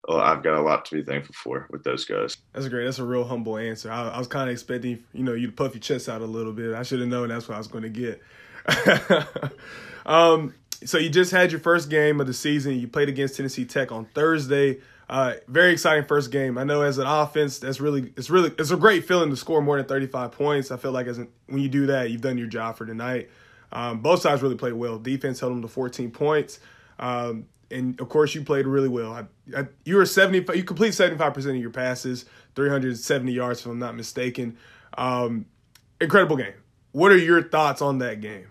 well, 0.08 0.22
I've 0.22 0.42
got 0.42 0.58
a 0.58 0.62
lot 0.62 0.86
to 0.86 0.96
be 0.96 1.04
thankful 1.04 1.36
for 1.38 1.68
with 1.70 1.84
those 1.84 2.06
guys. 2.06 2.38
That's 2.54 2.70
great. 2.70 2.86
That's 2.86 3.00
a 3.00 3.06
real 3.06 3.26
humble 3.26 3.58
answer. 3.58 3.92
I, 3.92 4.08
I 4.08 4.18
was 4.18 4.28
kind 4.28 4.50
of 4.50 4.54
expecting 4.54 5.04
you 5.14 5.24
know 5.24 5.34
you 5.34 5.48
to 5.48 5.54
puff 5.54 5.74
your 5.74 5.82
chest 5.82 6.08
out 6.08 6.22
a 6.22 6.26
little 6.26 6.54
bit. 6.54 6.74
I 6.74 6.84
should 6.84 7.02
have 7.02 7.10
known 7.10 7.28
that's 7.28 7.50
what 7.50 7.56
I 7.56 7.58
was 7.58 7.68
going 7.68 7.84
to 7.84 7.90
get. 7.90 8.22
um, 10.06 10.54
so 10.86 10.98
you 10.98 11.10
just 11.10 11.32
had 11.32 11.52
your 11.52 11.60
first 11.60 11.90
game 11.90 12.22
of 12.22 12.28
the 12.28 12.34
season. 12.34 12.80
You 12.80 12.88
played 12.88 13.10
against 13.10 13.36
Tennessee 13.36 13.66
Tech 13.66 13.92
on 13.92 14.06
Thursday. 14.06 14.80
Uh, 15.10 15.36
very 15.48 15.72
exciting 15.72 16.06
first 16.06 16.32
game. 16.32 16.58
I 16.58 16.66
know 16.66 16.82
as 16.82 16.98
an 16.98 17.08
offense, 17.08 17.60
that's 17.60 17.80
really 17.80 18.14
it's 18.18 18.30
really 18.30 18.52
it's 18.60 18.72
a 18.72 18.76
great 18.78 19.08
feeling 19.08 19.30
to 19.30 19.38
score 19.38 19.62
more 19.62 19.78
than 19.78 19.86
35 19.86 20.32
points. 20.32 20.70
I 20.70 20.78
feel 20.78 20.92
like 20.92 21.08
as 21.08 21.18
an, 21.18 21.30
when 21.46 21.60
you 21.60 21.70
do 21.70 21.86
that, 21.88 22.12
you've 22.12 22.22
done 22.22 22.38
your 22.38 22.48
job 22.48 22.76
for 22.76 22.86
tonight. 22.86 23.30
Um, 23.72 24.02
both 24.02 24.22
sides 24.22 24.42
really 24.42 24.56
played 24.56 24.74
well. 24.74 25.00
Defense 25.00 25.40
held 25.40 25.54
them 25.54 25.62
to 25.62 25.68
14 25.70 26.12
points, 26.12 26.60
um, 27.00 27.46
and 27.72 28.00
of 28.02 28.10
course 28.10 28.36
you 28.36 28.44
played 28.44 28.68
really 28.68 28.90
well. 28.90 29.14
I, 29.14 29.26
I, 29.58 29.68
you 29.86 29.96
were 29.96 30.06
70, 30.06 30.58
you 30.58 30.64
complete 30.64 30.94
75 30.94 31.34
percent 31.34 31.56
of 31.56 31.62
your 31.62 31.72
passes, 31.72 32.26
370 32.56 33.32
yards, 33.32 33.62
if 33.62 33.66
I'm 33.68 33.80
not 33.80 33.96
mistaken. 33.96 34.58
Um, 34.98 35.46
incredible 36.02 36.36
game. 36.36 36.54
What 36.92 37.14
are 37.14 37.18
your 37.18 37.44
thoughts 37.44 37.82
on 37.82 38.00
that 38.00 38.20
game? 38.20 38.48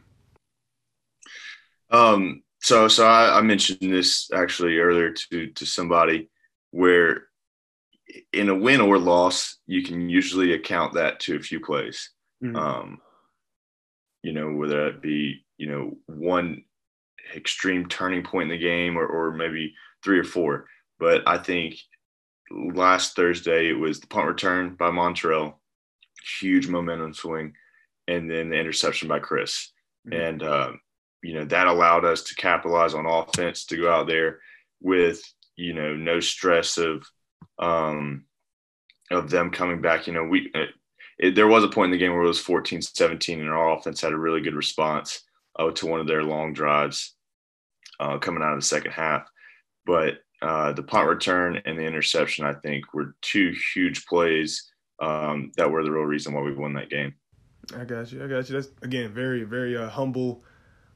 Um, 1.90 2.42
so 2.62 2.88
so 2.88 3.06
I, 3.06 3.38
I 3.38 3.40
mentioned 3.42 3.78
this 3.80 4.30
actually 4.32 4.78
earlier 4.78 5.10
to 5.10 5.48
to 5.48 5.66
somebody 5.66 6.30
where 6.70 7.24
in 8.32 8.48
a 8.48 8.54
win 8.54 8.80
or 8.80 8.98
loss, 8.98 9.58
you 9.66 9.82
can 9.82 10.08
usually 10.08 10.52
account 10.52 10.94
that 10.94 11.20
to 11.20 11.36
a 11.36 11.40
few 11.40 11.60
plays. 11.60 12.10
Mm-hmm. 12.42 12.56
Um, 12.56 13.00
you 14.22 14.32
know, 14.32 14.52
whether 14.52 14.84
that 14.86 15.02
be, 15.02 15.44
you 15.56 15.68
know, 15.68 15.96
one 16.06 16.64
extreme 17.34 17.86
turning 17.88 18.22
point 18.22 18.50
in 18.50 18.58
the 18.58 18.62
game 18.62 18.96
or, 18.96 19.06
or 19.06 19.32
maybe 19.32 19.74
three 20.04 20.18
or 20.18 20.24
four. 20.24 20.66
But 20.98 21.26
I 21.26 21.38
think 21.38 21.76
last 22.50 23.16
Thursday 23.16 23.68
it 23.68 23.78
was 23.78 24.00
the 24.00 24.06
punt 24.06 24.26
return 24.26 24.74
by 24.74 24.90
Montrell, 24.90 25.54
huge 26.40 26.68
momentum 26.68 27.14
swing, 27.14 27.54
and 28.08 28.30
then 28.30 28.50
the 28.50 28.56
interception 28.56 29.08
by 29.08 29.18
Chris. 29.18 29.72
Mm-hmm. 30.08 30.20
And, 30.20 30.42
um, 30.42 30.80
you 31.22 31.34
know, 31.34 31.44
that 31.46 31.66
allowed 31.66 32.04
us 32.04 32.22
to 32.24 32.34
capitalize 32.36 32.94
on 32.94 33.06
offense 33.06 33.64
to 33.66 33.76
go 33.76 33.92
out 33.92 34.06
there 34.06 34.40
with 34.80 35.22
you 35.56 35.72
know, 35.72 35.94
no 35.94 36.20
stress 36.20 36.78
of 36.78 37.06
um, 37.58 38.24
of 39.10 39.30
them 39.30 39.50
coming 39.50 39.80
back. 39.80 40.06
You 40.06 40.12
know, 40.12 40.24
we 40.24 40.50
it, 40.54 40.70
it, 41.18 41.34
there 41.34 41.48
was 41.48 41.64
a 41.64 41.68
point 41.68 41.86
in 41.86 41.98
the 41.98 42.04
game 42.04 42.12
where 42.12 42.22
it 42.22 42.28
was 42.28 42.40
14 42.40 42.82
17 42.82 43.40
and 43.40 43.48
our 43.48 43.76
offense 43.76 44.00
had 44.00 44.12
a 44.12 44.18
really 44.18 44.40
good 44.40 44.54
response 44.54 45.22
uh, 45.58 45.70
to 45.72 45.86
one 45.86 46.00
of 46.00 46.06
their 46.06 46.22
long 46.22 46.52
drives 46.52 47.14
uh, 48.00 48.18
coming 48.18 48.42
out 48.42 48.54
of 48.54 48.60
the 48.60 48.66
second 48.66 48.92
half. 48.92 49.28
But 49.86 50.18
uh, 50.42 50.72
the 50.72 50.82
punt 50.82 51.08
return 51.08 51.62
and 51.64 51.78
the 51.78 51.84
interception, 51.84 52.44
I 52.44 52.54
think, 52.54 52.92
were 52.92 53.14
two 53.22 53.54
huge 53.74 54.04
plays 54.06 54.70
um, 55.00 55.52
that 55.56 55.70
were 55.70 55.82
the 55.82 55.90
real 55.90 56.04
reason 56.04 56.34
why 56.34 56.42
we 56.42 56.54
won 56.54 56.74
that 56.74 56.90
game. 56.90 57.14
I 57.76 57.84
got 57.84 58.12
you. 58.12 58.22
I 58.22 58.28
got 58.28 58.48
you. 58.48 58.54
That's 58.54 58.68
again 58.82 59.12
very, 59.12 59.44
very 59.44 59.76
uh, 59.76 59.88
humble 59.88 60.44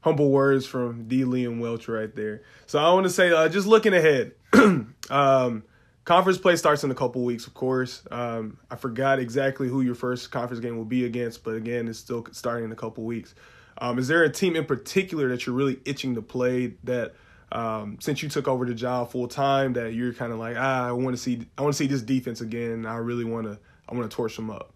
humble 0.01 0.31
words 0.31 0.65
from 0.65 1.07
D. 1.07 1.23
Liam 1.23 1.59
Welch 1.59 1.87
right 1.87 2.13
there. 2.15 2.43
So 2.65 2.79
I 2.79 2.93
want 2.93 3.05
to 3.05 3.09
say, 3.09 3.31
uh, 3.31 3.49
just 3.49 3.67
looking 3.67 3.93
ahead, 3.93 4.33
um, 5.09 5.63
conference 6.03 6.37
play 6.37 6.55
starts 6.55 6.83
in 6.83 6.91
a 6.91 6.95
couple 6.95 7.23
weeks, 7.23 7.47
of 7.47 7.53
course. 7.53 8.03
Um, 8.11 8.57
I 8.69 8.75
forgot 8.75 9.19
exactly 9.19 9.67
who 9.67 9.81
your 9.81 9.95
first 9.95 10.31
conference 10.31 10.61
game 10.61 10.77
will 10.77 10.85
be 10.85 11.05
against, 11.05 11.43
but 11.43 11.55
again, 11.55 11.87
it's 11.87 11.99
still 11.99 12.25
starting 12.31 12.65
in 12.65 12.71
a 12.71 12.75
couple 12.75 13.03
weeks. 13.03 13.35
Um, 13.77 13.97
is 13.97 14.07
there 14.07 14.23
a 14.23 14.29
team 14.29 14.55
in 14.55 14.65
particular 14.65 15.29
that 15.29 15.45
you're 15.45 15.55
really 15.55 15.79
itching 15.85 16.15
to 16.15 16.21
play 16.21 16.73
that? 16.83 17.15
Um, 17.53 17.97
since 17.99 18.23
you 18.23 18.29
took 18.29 18.47
over 18.47 18.65
the 18.65 18.73
job 18.73 19.11
full 19.11 19.27
time, 19.27 19.73
that 19.73 19.93
you're 19.93 20.13
kind 20.13 20.31
of 20.31 20.39
like, 20.39 20.55
ah, 20.57 20.87
I 20.87 20.93
want 20.93 21.17
to 21.17 21.21
see, 21.21 21.45
I 21.57 21.61
want 21.61 21.73
to 21.73 21.77
see 21.77 21.87
this 21.87 22.01
defense 22.01 22.39
again. 22.39 22.85
I 22.85 22.95
really 22.95 23.25
want 23.25 23.45
to, 23.45 23.59
I 23.89 23.93
want 23.93 24.09
to 24.09 24.15
torch 24.15 24.37
them 24.37 24.49
up. 24.49 24.73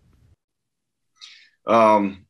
Um, 1.65 2.25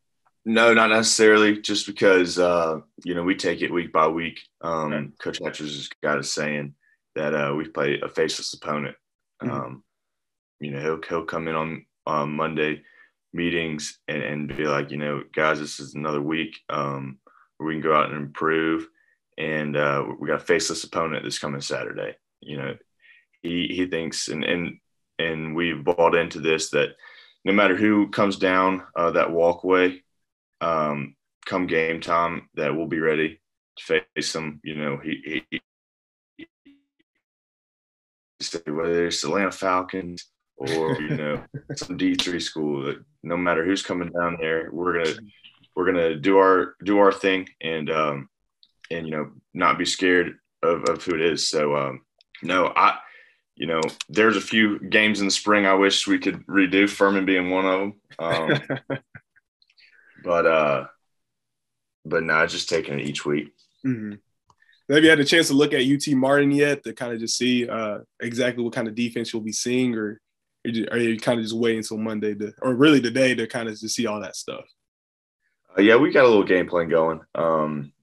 no, 0.45 0.73
not 0.73 0.89
necessarily. 0.91 1.61
Just 1.61 1.87
because 1.87 2.37
uh, 2.37 2.79
you 3.03 3.15
know 3.15 3.23
we 3.23 3.35
take 3.35 3.61
it 3.61 3.73
week 3.73 3.91
by 3.91 4.07
week. 4.07 4.39
Um, 4.61 4.93
okay. 4.93 5.07
Coach 5.19 5.39
Hatcher's 5.43 5.75
just 5.75 5.99
got 6.01 6.19
us 6.19 6.31
saying 6.31 6.75
that 7.15 7.33
uh, 7.33 7.53
we 7.55 7.67
play 7.67 7.99
a 8.01 8.09
faceless 8.09 8.53
opponent. 8.53 8.95
Mm-hmm. 9.41 9.51
Um, 9.51 9.83
you 10.59 10.71
know, 10.71 10.79
he'll 10.79 11.01
he'll 11.07 11.25
come 11.25 11.47
in 11.47 11.55
on 11.55 11.85
on 12.05 12.31
Monday 12.31 12.81
meetings 13.33 13.99
and, 14.07 14.23
and 14.23 14.55
be 14.55 14.65
like, 14.65 14.91
you 14.91 14.97
know, 14.97 15.23
guys, 15.33 15.59
this 15.59 15.79
is 15.79 15.93
another 15.95 16.21
week 16.21 16.57
um, 16.69 17.17
where 17.57 17.67
we 17.67 17.73
can 17.73 17.81
go 17.81 17.95
out 17.95 18.09
and 18.09 18.15
improve. 18.15 18.87
And 19.37 19.75
uh, 19.75 20.05
we 20.19 20.29
got 20.29 20.41
a 20.41 20.45
faceless 20.45 20.85
opponent 20.85 21.25
this 21.25 21.39
coming 21.39 21.61
Saturday. 21.61 22.15
You 22.39 22.57
know, 22.57 22.75
he 23.41 23.67
he 23.67 23.85
thinks 23.85 24.29
and 24.29 24.43
and 24.43 24.79
and 25.19 25.55
we've 25.55 25.83
bought 25.83 26.15
into 26.15 26.39
this 26.39 26.69
that 26.71 26.89
no 27.43 27.53
matter 27.53 27.75
who 27.75 28.09
comes 28.09 28.37
down 28.37 28.83
uh, 28.95 29.11
that 29.11 29.31
walkway, 29.31 30.01
um, 30.61 31.15
come 31.45 31.67
game 31.67 32.01
time 32.01 32.49
that 32.55 32.75
we'll 32.75 32.87
be 32.87 32.99
ready 32.99 33.39
to 33.77 34.01
face 34.15 34.33
them. 34.33 34.59
You 34.63 34.75
know, 34.75 34.97
he, 34.97 35.21
he, 35.23 35.43
he 35.51 35.61
said 38.45 38.69
whether 38.69 39.07
it's 39.07 39.21
the 39.21 39.27
Atlanta 39.27 39.51
Falcons 39.51 40.25
or 40.57 40.99
you 41.01 41.15
know 41.15 41.43
some 41.75 41.97
D 41.97 42.15
three 42.15 42.39
school, 42.39 42.83
that 42.83 43.03
no 43.23 43.37
matter 43.37 43.65
who's 43.65 43.83
coming 43.83 44.11
down 44.11 44.37
there, 44.39 44.69
we're 44.71 45.03
gonna 45.03 45.17
we're 45.75 45.85
gonna 45.85 46.15
do 46.15 46.37
our 46.37 46.75
do 46.83 46.99
our 46.99 47.11
thing 47.11 47.47
and 47.61 47.89
um, 47.89 48.29
and 48.91 49.07
you 49.07 49.11
know 49.11 49.31
not 49.53 49.77
be 49.77 49.85
scared 49.85 50.37
of, 50.63 50.83
of 50.89 51.03
who 51.03 51.15
it 51.15 51.21
is. 51.21 51.47
So 51.47 51.75
um, 51.75 52.01
no, 52.41 52.71
I 52.75 52.97
you 53.55 53.67
know 53.67 53.81
there's 54.09 54.37
a 54.37 54.41
few 54.41 54.79
games 54.79 55.19
in 55.19 55.27
the 55.27 55.31
spring 55.31 55.65
I 55.65 55.73
wish 55.73 56.07
we 56.07 56.19
could 56.19 56.45
redo. 56.47 56.89
Furman 56.89 57.25
being 57.25 57.49
one 57.49 57.65
of 57.65 57.79
them. 57.79 57.93
Um, 58.17 58.97
But 60.25 60.47
uh, 60.47 60.87
but 62.03 62.23
not 62.23 62.49
just 62.49 62.67
taking 62.67 62.99
it 62.99 63.07
each 63.07 63.25
week. 63.25 63.53
Mm-hmm. 63.85 64.15
Have 64.89 65.03
you 65.03 65.09
had 65.09 65.19
a 65.19 65.25
chance 65.25 65.47
to 65.47 65.53
look 65.53 65.73
at 65.73 65.81
UT 65.81 66.15
Martin 66.15 66.51
yet 66.51 66.83
to 66.83 66.93
kind 66.93 67.11
of 67.11 67.19
just 67.19 67.37
see 67.37 67.67
uh, 67.67 67.99
exactly 68.19 68.63
what 68.63 68.73
kind 68.73 68.87
of 68.87 68.93
defense 68.93 69.33
you'll 69.33 69.41
be 69.41 69.51
seeing, 69.51 69.95
or 69.95 70.21
are 70.91 70.97
you 70.97 71.19
kind 71.19 71.39
of 71.39 71.45
just 71.45 71.55
waiting 71.55 71.79
until 71.79 71.97
Monday 71.97 72.35
to, 72.35 72.53
or 72.61 72.75
really 72.75 73.01
today 73.01 73.33
to 73.33 73.47
kind 73.47 73.67
of 73.67 73.79
just 73.79 73.95
see 73.95 74.05
all 74.05 74.21
that 74.21 74.35
stuff? 74.35 74.65
Uh, 75.77 75.81
yeah, 75.81 75.95
we 75.95 76.11
got 76.11 76.25
a 76.25 76.27
little 76.27 76.43
game 76.43 76.67
plan 76.67 76.87
going. 76.87 77.19
Um, 77.33 77.93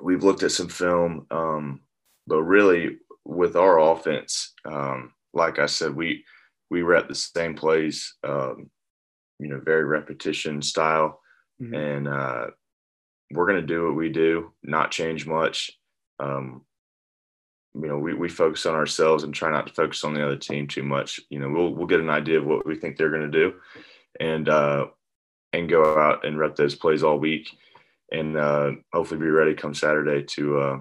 we've 0.00 0.22
looked 0.22 0.42
at 0.42 0.52
some 0.52 0.68
film, 0.68 1.26
um, 1.30 1.80
but 2.26 2.42
really 2.42 2.98
with 3.24 3.56
our 3.56 3.78
offense, 3.78 4.54
um, 4.64 5.12
like 5.32 5.58
I 5.58 5.66
said, 5.66 5.94
we 5.94 6.24
we 6.70 6.84
were 6.84 6.94
at 6.94 7.08
the 7.08 7.14
same 7.14 7.54
plays, 7.54 8.14
um, 8.22 8.70
you 9.40 9.48
know, 9.48 9.60
very 9.64 9.84
repetition 9.84 10.62
style, 10.62 11.20
mm-hmm. 11.60 11.74
and 11.74 12.08
uh, 12.08 12.46
we're 13.32 13.46
going 13.46 13.60
to 13.60 13.66
do 13.66 13.86
what 13.86 13.96
we 13.96 14.08
do, 14.08 14.52
not 14.62 14.92
change 14.92 15.26
much. 15.26 15.72
Um, 16.20 16.62
you 17.74 17.86
know, 17.86 17.98
we, 17.98 18.14
we 18.14 18.28
focus 18.28 18.66
on 18.66 18.74
ourselves 18.74 19.24
and 19.24 19.34
try 19.34 19.50
not 19.50 19.66
to 19.68 19.72
focus 19.72 20.04
on 20.04 20.14
the 20.14 20.24
other 20.24 20.36
team 20.36 20.66
too 20.66 20.82
much. 20.82 21.20
You 21.30 21.38
know, 21.38 21.48
we'll 21.48 21.74
we'll 21.74 21.86
get 21.86 22.00
an 22.00 22.10
idea 22.10 22.38
of 22.38 22.46
what 22.46 22.66
we 22.66 22.76
think 22.76 22.96
they're 22.96 23.10
going 23.10 23.30
to 23.30 23.38
do, 23.38 23.54
and 24.18 24.48
uh, 24.48 24.86
and 25.52 25.68
go 25.68 25.98
out 25.98 26.24
and 26.24 26.38
rep 26.38 26.56
those 26.56 26.74
plays 26.74 27.02
all 27.02 27.18
week, 27.18 27.48
and 28.10 28.36
uh, 28.36 28.72
hopefully 28.92 29.20
be 29.20 29.26
ready 29.26 29.54
come 29.54 29.74
Saturday 29.74 30.24
to 30.24 30.58
uh, 30.58 30.80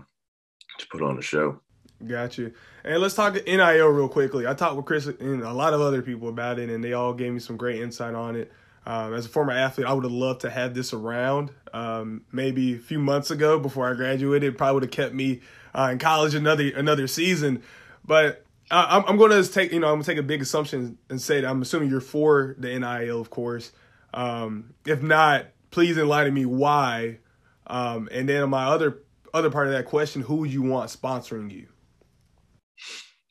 to 0.79 0.87
put 0.87 1.01
on 1.01 1.17
a 1.17 1.21
show. 1.21 1.61
Got 2.05 2.37
you. 2.37 2.53
And 2.83 3.01
let's 3.01 3.13
talk 3.13 3.35
NIL 3.45 3.87
real 3.87 4.07
quickly. 4.07 4.47
I 4.47 4.53
talked 4.53 4.77
with 4.77 4.85
Chris 4.85 5.07
and 5.07 5.43
a 5.43 5.51
lot 5.51 5.73
of 5.73 5.81
other 5.81 6.01
people 6.01 6.29
about 6.29 6.57
it, 6.57 6.69
and 6.69 6.83
they 6.83 6.93
all 6.93 7.13
gave 7.13 7.33
me 7.33 7.39
some 7.39 7.57
great 7.57 7.81
insight 7.81 8.15
on 8.15 8.35
it. 8.35 8.51
Um, 8.85 9.13
as 9.13 9.25
a 9.25 9.29
former 9.29 9.51
athlete, 9.51 9.87
I 9.87 9.93
would 9.93 10.03
have 10.03 10.11
loved 10.13 10.41
to 10.41 10.49
have 10.49 10.73
this 10.73 10.93
around 10.93 11.51
um, 11.73 12.23
maybe 12.31 12.75
a 12.75 12.79
few 12.79 12.99
months 12.99 13.29
ago 13.29 13.59
before 13.59 13.89
I 13.89 13.93
graduated. 13.93 14.57
Probably 14.57 14.73
would 14.75 14.83
have 14.83 14.91
kept 14.91 15.13
me 15.13 15.41
uh, 15.75 15.89
in 15.91 15.99
college 15.99 16.33
another 16.33 16.71
another 16.75 17.07
season. 17.07 17.61
But 18.05 18.45
I'm, 18.71 19.03
I'm 19.05 19.17
going 19.17 19.31
to 19.31 19.51
take 19.51 19.71
you 19.71 19.79
know 19.79 19.87
I'm 19.87 19.95
going 19.95 20.03
to 20.03 20.11
take 20.11 20.17
a 20.17 20.23
big 20.23 20.41
assumption 20.41 20.97
and 21.09 21.21
say 21.21 21.41
that 21.41 21.49
I'm 21.49 21.61
assuming 21.61 21.89
you're 21.89 22.01
for 22.01 22.55
the 22.57 22.77
NIL, 22.77 23.19
of 23.19 23.29
course. 23.29 23.71
Um, 24.13 24.73
if 24.85 25.01
not, 25.01 25.47
please 25.71 25.97
enlighten 25.97 26.33
me 26.33 26.45
why. 26.45 27.19
Um, 27.67 28.09
and 28.11 28.27
then 28.27 28.49
my 28.49 28.65
other 28.65 29.03
other 29.33 29.51
part 29.51 29.67
of 29.67 29.73
that 29.73 29.85
question, 29.85 30.21
who 30.21 30.43
you 30.43 30.61
want 30.61 30.89
sponsoring 30.89 31.51
you? 31.51 31.67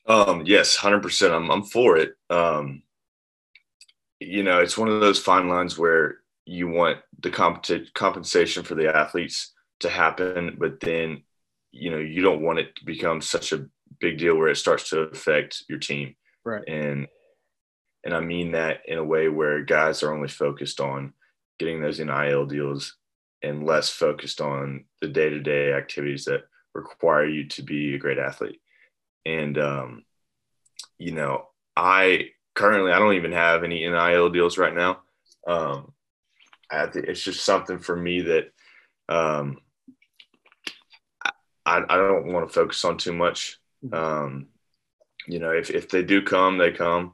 Um, 0.06 0.42
yes, 0.46 0.76
hundred 0.76 1.02
percent. 1.02 1.34
I'm 1.34 1.50
I'm 1.50 1.62
for 1.62 1.96
it. 1.96 2.14
Um, 2.30 2.82
you 4.20 4.42
know, 4.42 4.60
it's 4.60 4.78
one 4.78 4.88
of 4.88 5.00
those 5.00 5.18
fine 5.18 5.48
lines 5.48 5.78
where 5.78 6.18
you 6.44 6.66
want 6.68 6.98
the 7.20 7.30
comp- 7.30 7.92
compensation 7.94 8.62
for 8.62 8.74
the 8.74 8.94
athletes 8.94 9.52
to 9.80 9.88
happen, 9.88 10.56
but 10.58 10.80
then 10.80 11.22
you 11.70 11.90
know 11.90 11.98
you 11.98 12.22
don't 12.22 12.42
want 12.42 12.58
it 12.58 12.74
to 12.76 12.84
become 12.84 13.20
such 13.20 13.52
a 13.52 13.66
big 14.00 14.18
deal 14.18 14.36
where 14.36 14.48
it 14.48 14.56
starts 14.56 14.90
to 14.90 15.00
affect 15.00 15.64
your 15.68 15.78
team. 15.78 16.16
Right. 16.44 16.64
And 16.66 17.06
and 18.04 18.14
I 18.14 18.20
mean 18.20 18.52
that 18.52 18.80
in 18.86 18.98
a 18.98 19.04
way 19.04 19.28
where 19.28 19.62
guys 19.62 20.02
are 20.02 20.14
only 20.14 20.28
focused 20.28 20.80
on 20.80 21.12
getting 21.58 21.80
those 21.80 22.00
NIL 22.00 22.46
deals 22.46 22.96
and 23.42 23.66
less 23.66 23.88
focused 23.88 24.40
on 24.40 24.84
the 25.00 25.08
day-to-day 25.08 25.72
activities 25.72 26.24
that 26.24 26.44
require 26.74 27.26
you 27.26 27.48
to 27.48 27.62
be 27.62 27.94
a 27.94 27.98
great 27.98 28.18
athlete. 28.18 28.60
And 29.26 29.58
um, 29.58 30.04
you 30.98 31.12
know, 31.12 31.48
I 31.76 32.30
currently 32.58 32.90
I 32.90 32.98
don't 32.98 33.14
even 33.14 33.30
have 33.30 33.62
any 33.62 33.88
NIL 33.88 34.30
deals 34.30 34.58
right 34.58 34.74
now. 34.74 34.98
Um, 35.46 35.92
I 36.68 36.86
think 36.86 37.06
it's 37.06 37.22
just 37.22 37.44
something 37.44 37.78
for 37.78 37.94
me 37.94 38.20
that 38.22 38.50
um, 39.08 39.58
I, 41.64 41.82
I 41.88 41.96
don't 41.96 42.32
want 42.32 42.48
to 42.48 42.52
focus 42.52 42.84
on 42.84 42.98
too 42.98 43.12
much. 43.12 43.58
Um, 43.92 44.48
you 45.28 45.38
know, 45.38 45.52
if, 45.52 45.70
if 45.70 45.88
they 45.88 46.02
do 46.02 46.20
come, 46.20 46.58
they 46.58 46.72
come, 46.72 47.12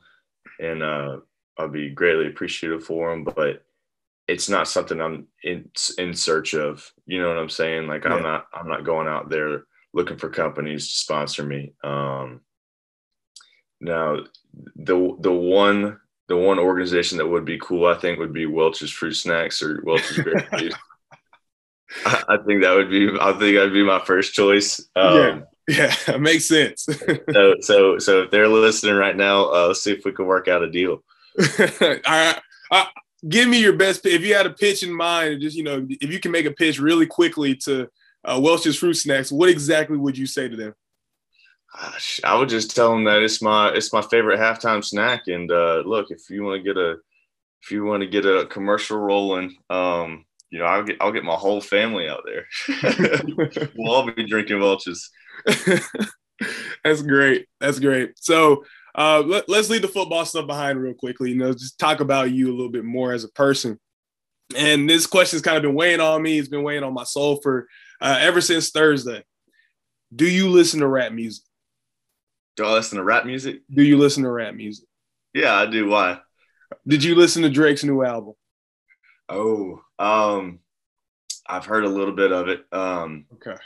and 0.58 0.82
uh, 0.82 1.18
I'll 1.58 1.68
be 1.68 1.90
greatly 1.90 2.28
appreciative 2.28 2.82
for 2.82 3.10
them. 3.10 3.24
But 3.24 3.62
it's 4.26 4.48
not 4.48 4.66
something 4.66 4.98
I'm 4.98 5.26
in 5.42 5.70
in 5.98 6.14
search 6.14 6.54
of. 6.54 6.90
You 7.04 7.20
know 7.20 7.28
what 7.28 7.38
I'm 7.38 7.50
saying? 7.50 7.86
Like 7.86 8.04
yeah. 8.04 8.14
I'm 8.14 8.22
not 8.22 8.46
I'm 8.54 8.68
not 8.68 8.86
going 8.86 9.08
out 9.08 9.28
there 9.28 9.64
looking 9.92 10.16
for 10.16 10.30
companies 10.30 10.88
to 10.88 10.96
sponsor 10.96 11.44
me. 11.44 11.74
Um, 11.84 12.40
now, 13.80 14.18
the 14.76 15.16
the 15.20 15.32
one 15.32 16.00
the 16.28 16.36
one 16.36 16.58
organization 16.58 17.18
that 17.18 17.26
would 17.26 17.44
be 17.44 17.58
cool, 17.58 17.86
I 17.86 17.94
think, 17.94 18.18
would 18.18 18.32
be 18.32 18.46
Welch's 18.46 18.90
Fruit 18.90 19.12
Snacks 19.12 19.62
or 19.62 19.82
Welch's 19.84 20.16
Berry 20.22 20.46
Juice. 20.58 20.74
I, 22.06 22.24
I, 22.28 22.36
think 22.38 22.62
that 22.62 22.74
would 22.74 22.90
be. 22.90 23.08
I 23.20 23.32
think 23.32 23.56
that'd 23.56 23.72
be 23.72 23.84
my 23.84 24.02
first 24.04 24.32
choice. 24.32 24.80
Um, 24.96 25.44
yeah, 25.68 25.94
yeah, 26.08 26.16
makes 26.16 26.46
sense. 26.46 26.88
so, 27.32 27.54
so, 27.60 27.98
so 27.98 28.22
if 28.22 28.30
they're 28.30 28.48
listening 28.48 28.94
right 28.94 29.16
now, 29.16 29.52
uh, 29.52 29.66
let's 29.68 29.82
see 29.82 29.92
if 29.92 30.04
we 30.04 30.12
can 30.12 30.26
work 30.26 30.48
out 30.48 30.62
a 30.62 30.70
deal. 30.70 31.02
All 31.60 31.98
right. 32.06 32.40
Uh, 32.70 32.86
give 33.28 33.48
me 33.48 33.60
your 33.60 33.74
best. 33.74 34.06
If 34.06 34.22
you 34.22 34.34
had 34.34 34.46
a 34.46 34.50
pitch 34.50 34.82
in 34.82 34.94
mind, 34.94 35.42
just 35.42 35.56
you 35.56 35.62
know, 35.62 35.86
if 35.88 36.10
you 36.10 36.20
can 36.20 36.32
make 36.32 36.46
a 36.46 36.52
pitch 36.52 36.80
really 36.80 37.06
quickly 37.06 37.54
to 37.56 37.88
uh, 38.24 38.40
Welch's 38.42 38.78
Fruit 38.78 38.94
Snacks, 38.94 39.30
what 39.30 39.48
exactly 39.48 39.96
would 39.96 40.16
you 40.16 40.26
say 40.26 40.48
to 40.48 40.56
them? 40.56 40.74
I 42.24 42.36
would 42.36 42.48
just 42.48 42.74
tell 42.74 42.92
them 42.92 43.04
that 43.04 43.22
it's 43.22 43.42
my 43.42 43.70
it's 43.70 43.92
my 43.92 44.02
favorite 44.02 44.38
halftime 44.38 44.84
snack. 44.84 45.22
And 45.26 45.50
uh, 45.50 45.82
look, 45.84 46.10
if 46.10 46.30
you 46.30 46.44
want 46.44 46.62
to 46.62 46.62
get 46.62 46.76
a 46.76 46.96
if 47.62 47.70
you 47.70 47.84
want 47.84 48.02
to 48.02 48.08
get 48.08 48.26
a 48.26 48.46
commercial 48.46 48.98
rolling, 48.98 49.56
um, 49.70 50.24
you 50.50 50.58
know, 50.58 50.66
I'll 50.66 50.84
get 50.84 50.96
I'll 51.00 51.12
get 51.12 51.24
my 51.24 51.34
whole 51.34 51.60
family 51.60 52.08
out 52.08 52.22
there. 52.24 52.46
we'll 53.76 53.92
all 53.92 54.10
be 54.10 54.26
drinking 54.26 54.60
Welch's. 54.60 55.10
That's 56.84 57.02
great. 57.02 57.46
That's 57.60 57.80
great. 57.80 58.12
So 58.16 58.64
uh, 58.94 59.22
let, 59.26 59.48
us 59.48 59.70
leave 59.70 59.82
the 59.82 59.88
football 59.88 60.24
stuff 60.24 60.46
behind 60.46 60.80
real 60.80 60.94
quickly. 60.94 61.30
You 61.30 61.36
know, 61.36 61.52
just 61.52 61.78
talk 61.78 62.00
about 62.00 62.30
you 62.30 62.48
a 62.48 62.54
little 62.54 62.70
bit 62.70 62.84
more 62.84 63.12
as 63.12 63.24
a 63.24 63.28
person. 63.28 63.80
And 64.56 64.88
this 64.88 65.06
question's 65.06 65.42
kind 65.42 65.56
of 65.56 65.62
been 65.62 65.74
weighing 65.74 66.00
on 66.00 66.22
me. 66.22 66.38
It's 66.38 66.48
been 66.48 66.62
weighing 66.62 66.84
on 66.84 66.94
my 66.94 67.04
soul 67.04 67.40
for 67.42 67.66
uh, 68.00 68.18
ever 68.20 68.40
since 68.40 68.70
Thursday. 68.70 69.24
Do 70.14 70.28
you 70.28 70.48
listen 70.48 70.80
to 70.80 70.86
rap 70.86 71.12
music? 71.12 71.44
Do 72.56 72.64
I 72.64 72.72
listen 72.72 72.98
to 72.98 73.04
rap 73.04 73.26
music? 73.26 73.62
Do 73.72 73.82
you 73.82 73.98
listen 73.98 74.22
to 74.22 74.30
rap 74.30 74.54
music? 74.54 74.86
Yeah, 75.32 75.54
I 75.54 75.66
do. 75.66 75.88
Why? 75.88 76.20
Did 76.86 77.02
you 77.02 77.14
listen 77.14 77.42
to 77.42 77.50
Drake's 77.50 77.84
new 77.84 78.04
album? 78.04 78.34
Oh, 79.28 79.80
um, 79.98 80.60
I've 81.46 81.66
heard 81.66 81.84
a 81.84 81.88
little 81.88 82.14
bit 82.14 82.32
of 82.32 82.48
it. 82.48 82.64
Um, 82.72 83.26
okay. 83.34 83.56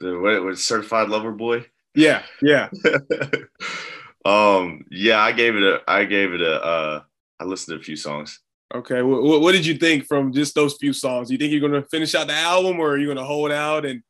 The 0.00 0.18
what 0.18 0.34
it 0.34 0.40
was 0.40 0.64
certified 0.64 1.08
lover 1.08 1.32
boy. 1.32 1.66
Yeah, 1.94 2.22
yeah. 2.40 2.68
um, 4.24 4.84
yeah, 4.90 5.20
I 5.20 5.32
gave 5.32 5.56
it 5.56 5.62
a, 5.62 5.80
I 5.86 6.04
gave 6.04 6.32
it 6.32 6.40
a, 6.40 6.62
uh, 6.62 7.02
I 7.40 7.44
listened 7.44 7.76
to 7.76 7.80
a 7.80 7.84
few 7.84 7.96
songs. 7.96 8.40
Okay, 8.74 9.02
what, 9.02 9.40
what 9.40 9.52
did 9.52 9.66
you 9.66 9.74
think 9.76 10.06
from 10.06 10.32
just 10.32 10.54
those 10.54 10.76
few 10.76 10.92
songs? 10.92 11.30
You 11.30 11.36
think 11.36 11.52
you're 11.52 11.60
gonna 11.60 11.82
finish 11.82 12.14
out 12.14 12.28
the 12.28 12.34
album, 12.34 12.78
or 12.78 12.90
are 12.90 12.98
you 12.98 13.08
gonna 13.08 13.24
hold 13.24 13.50
out 13.50 13.84
and 13.84 14.02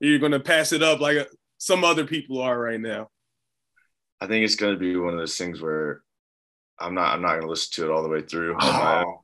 you're 0.00 0.18
gonna 0.18 0.40
pass 0.40 0.72
it 0.72 0.82
up 0.82 1.00
like 1.00 1.18
uh, 1.18 1.24
some 1.58 1.84
other 1.84 2.04
people 2.04 2.40
are 2.42 2.58
right 2.58 2.80
now? 2.80 3.08
I 4.20 4.26
think 4.26 4.44
it's 4.44 4.56
gonna 4.56 4.76
be 4.76 4.96
one 4.96 5.14
of 5.14 5.18
those 5.18 5.38
things 5.38 5.60
where 5.60 6.02
I'm 6.78 6.94
not, 6.94 7.14
I'm 7.14 7.22
not 7.22 7.36
gonna 7.36 7.50
listen 7.50 7.84
to 7.84 7.90
it 7.90 7.94
all 7.94 8.02
the 8.02 8.08
way 8.08 8.22
through. 8.22 8.56
Oh. 8.62 9.20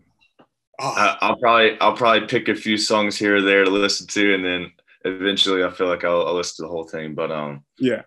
Oh. 0.78 1.16
I'll 1.22 1.38
probably 1.38 1.80
I'll 1.80 1.96
probably 1.96 2.28
pick 2.28 2.48
a 2.48 2.54
few 2.54 2.76
songs 2.76 3.16
here 3.16 3.36
or 3.36 3.40
there 3.40 3.64
to 3.64 3.70
listen 3.70 4.06
to, 4.08 4.34
and 4.34 4.44
then 4.44 4.72
eventually 5.06 5.64
I 5.64 5.70
feel 5.70 5.86
like 5.86 6.04
I'll, 6.04 6.26
I'll 6.26 6.34
listen 6.34 6.56
to 6.56 6.62
the 6.68 6.68
whole 6.68 6.84
thing. 6.84 7.14
But 7.14 7.32
um, 7.32 7.64
yeah. 7.78 8.02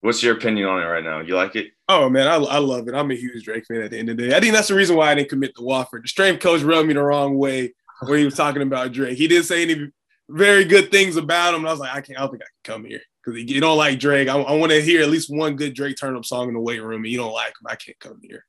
What's 0.00 0.22
your 0.22 0.36
opinion 0.36 0.68
on 0.68 0.80
it 0.80 0.86
right 0.86 1.02
now? 1.02 1.18
You 1.22 1.34
like 1.34 1.56
it? 1.56 1.72
Oh 1.88 2.08
man, 2.08 2.28
I, 2.28 2.36
I 2.36 2.58
love 2.58 2.86
it. 2.86 2.94
I'm 2.94 3.10
a 3.10 3.16
huge 3.16 3.42
Drake 3.42 3.66
fan. 3.66 3.82
At 3.82 3.90
the 3.90 3.98
end 3.98 4.10
of 4.10 4.16
the 4.16 4.28
day, 4.28 4.36
I 4.36 4.38
think 4.38 4.54
that's 4.54 4.68
the 4.68 4.76
reason 4.76 4.94
why 4.94 5.10
I 5.10 5.16
didn't 5.16 5.30
commit 5.30 5.56
to 5.56 5.62
Wofford. 5.62 6.02
The 6.02 6.08
strength 6.08 6.40
coach 6.40 6.62
rubbed 6.62 6.86
me 6.86 6.94
the 6.94 7.02
wrong 7.02 7.36
way 7.36 7.74
when 8.06 8.20
he 8.20 8.24
was 8.24 8.36
talking 8.36 8.62
about 8.62 8.92
Drake. 8.92 9.18
He 9.18 9.26
didn't 9.26 9.46
say 9.46 9.62
any 9.62 9.90
very 10.28 10.64
good 10.64 10.92
things 10.92 11.16
about 11.16 11.54
him. 11.54 11.62
And 11.62 11.68
I 11.68 11.72
was 11.72 11.80
like, 11.80 11.96
I 11.96 12.00
can't. 12.00 12.16
I 12.16 12.22
don't 12.22 12.30
think 12.30 12.44
I 12.44 12.46
can 12.46 12.74
come 12.74 12.84
here 12.84 13.00
because 13.24 13.42
you 13.42 13.60
don't 13.60 13.76
like 13.76 13.98
Drake. 13.98 14.28
I, 14.28 14.38
I 14.38 14.56
want 14.56 14.72
to 14.72 14.82
hear 14.82 15.02
at 15.02 15.10
least 15.10 15.34
one 15.34 15.56
good 15.56 15.74
Drake 15.74 15.96
turn 15.98 16.16
up 16.16 16.24
song 16.24 16.48
in 16.48 16.54
the 16.54 16.60
weight 16.60 16.82
room, 16.82 17.04
and 17.04 17.12
you 17.12 17.18
don't 17.18 17.32
like 17.32 17.48
him. 17.48 17.66
I 17.66 17.76
can't 17.76 17.98
come 17.98 18.20
here. 18.22 18.44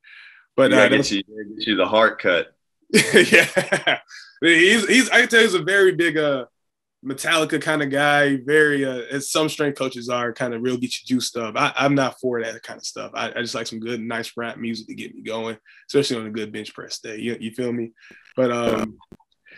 But 0.55 0.71
yeah, 0.71 0.83
uh, 0.83 0.89
get 0.89 1.11
you, 1.11 1.23
get 1.23 1.67
you 1.67 1.75
the 1.75 1.87
heart 1.87 2.21
cut. 2.21 2.53
yeah, 2.91 3.99
he's 4.41 4.87
he's. 4.87 5.09
I 5.09 5.21
can 5.21 5.29
tell 5.29 5.41
he's 5.41 5.53
a 5.53 5.61
very 5.61 5.93
big 5.93 6.17
uh 6.17 6.45
Metallica 7.05 7.61
kind 7.61 7.81
of 7.81 7.89
guy. 7.89 8.37
Very 8.37 8.83
uh, 8.85 9.03
as 9.11 9.31
some 9.31 9.47
strength 9.49 9.77
coaches 9.77 10.09
are, 10.09 10.33
kind 10.33 10.53
of 10.53 10.61
real 10.61 10.77
get 10.77 10.99
you 10.99 11.05
juiced 11.05 11.37
up. 11.37 11.55
I, 11.55 11.73
am 11.77 11.95
not 11.95 12.19
for 12.19 12.41
that 12.43 12.61
kind 12.63 12.77
of 12.77 12.85
stuff. 12.85 13.11
I, 13.13 13.29
I, 13.29 13.41
just 13.41 13.55
like 13.55 13.67
some 13.67 13.79
good, 13.79 14.01
nice 14.01 14.33
rap 14.35 14.57
music 14.57 14.87
to 14.87 14.95
get 14.95 15.15
me 15.15 15.21
going, 15.21 15.57
especially 15.87 16.17
on 16.17 16.27
a 16.27 16.31
good 16.31 16.51
bench 16.51 16.73
press 16.73 16.99
day. 16.99 17.17
You, 17.17 17.37
you 17.39 17.51
feel 17.51 17.71
me? 17.71 17.91
But 18.35 18.51
um, 18.51 18.97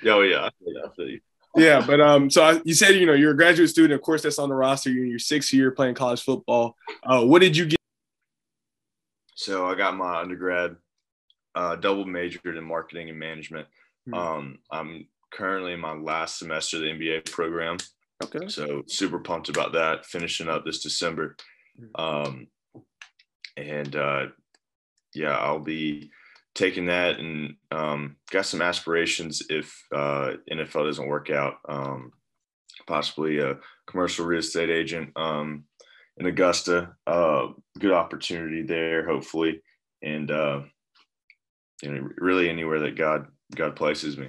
oh 0.05 0.21
yeah, 0.21 0.45
I 0.45 0.95
feel 0.95 1.09
you. 1.09 1.19
Yeah, 1.55 1.83
but 1.85 1.99
um, 1.99 2.29
so 2.29 2.43
I, 2.43 2.61
you 2.63 2.73
said 2.73 2.95
you 2.95 3.05
know 3.05 3.13
you're 3.13 3.31
a 3.31 3.37
graduate 3.37 3.69
student. 3.69 3.93
Of 3.93 4.01
course, 4.01 4.21
that's 4.21 4.39
on 4.39 4.49
the 4.49 4.55
roster. 4.55 4.89
You're 4.89 5.03
in 5.03 5.09
your 5.09 5.19
sixth 5.19 5.53
year 5.53 5.71
playing 5.71 5.95
college 5.95 6.21
football. 6.21 6.75
Uh, 7.03 7.23
what 7.23 7.41
did 7.41 7.55
you 7.57 7.65
get? 7.65 7.79
So 9.35 9.67
I 9.67 9.75
got 9.75 9.95
my 9.95 10.19
undergrad 10.19 10.75
uh, 11.55 11.75
double 11.75 12.05
majored 12.05 12.57
in 12.57 12.63
marketing 12.63 13.09
and 13.09 13.19
management. 13.19 13.67
Mm-hmm. 14.07 14.13
Um, 14.13 14.59
I'm 14.71 15.07
currently 15.31 15.73
in 15.73 15.79
my 15.79 15.93
last 15.93 16.39
semester 16.39 16.77
of 16.77 16.83
the 16.83 16.89
MBA 16.89 17.31
program. 17.31 17.77
Okay. 18.23 18.47
So 18.47 18.83
super 18.87 19.19
pumped 19.19 19.49
about 19.49 19.73
that. 19.73 20.05
Finishing 20.05 20.47
up 20.47 20.63
this 20.63 20.81
December. 20.81 21.35
Hmm. 21.77 22.01
Um, 22.01 22.47
and 23.57 23.95
uh, 23.95 24.25
yeah, 25.13 25.35
I'll 25.35 25.59
be 25.59 26.11
taking 26.55 26.87
that 26.87 27.19
and 27.19 27.55
um, 27.71 28.17
got 28.29 28.45
some 28.45 28.61
aspirations 28.61 29.41
if 29.49 29.83
uh, 29.93 30.33
NFL 30.51 30.85
doesn't 30.85 31.07
work 31.07 31.29
out 31.29 31.55
um, 31.67 32.11
possibly 32.87 33.39
a 33.39 33.57
commercial 33.87 34.25
real 34.25 34.39
estate 34.39 34.69
agent 34.69 35.11
um, 35.15 35.63
in 36.17 36.25
Augusta. 36.25 36.93
Uh, 37.07 37.47
good 37.79 37.93
opportunity 37.93 38.63
there, 38.63 39.07
hopefully, 39.07 39.61
and 40.01 40.29
uh, 40.31 40.61
you 41.81 41.91
know, 41.91 42.09
really 42.17 42.49
anywhere 42.49 42.79
that 42.79 42.97
God 42.97 43.27
God 43.55 43.75
places 43.75 44.17
me. 44.17 44.27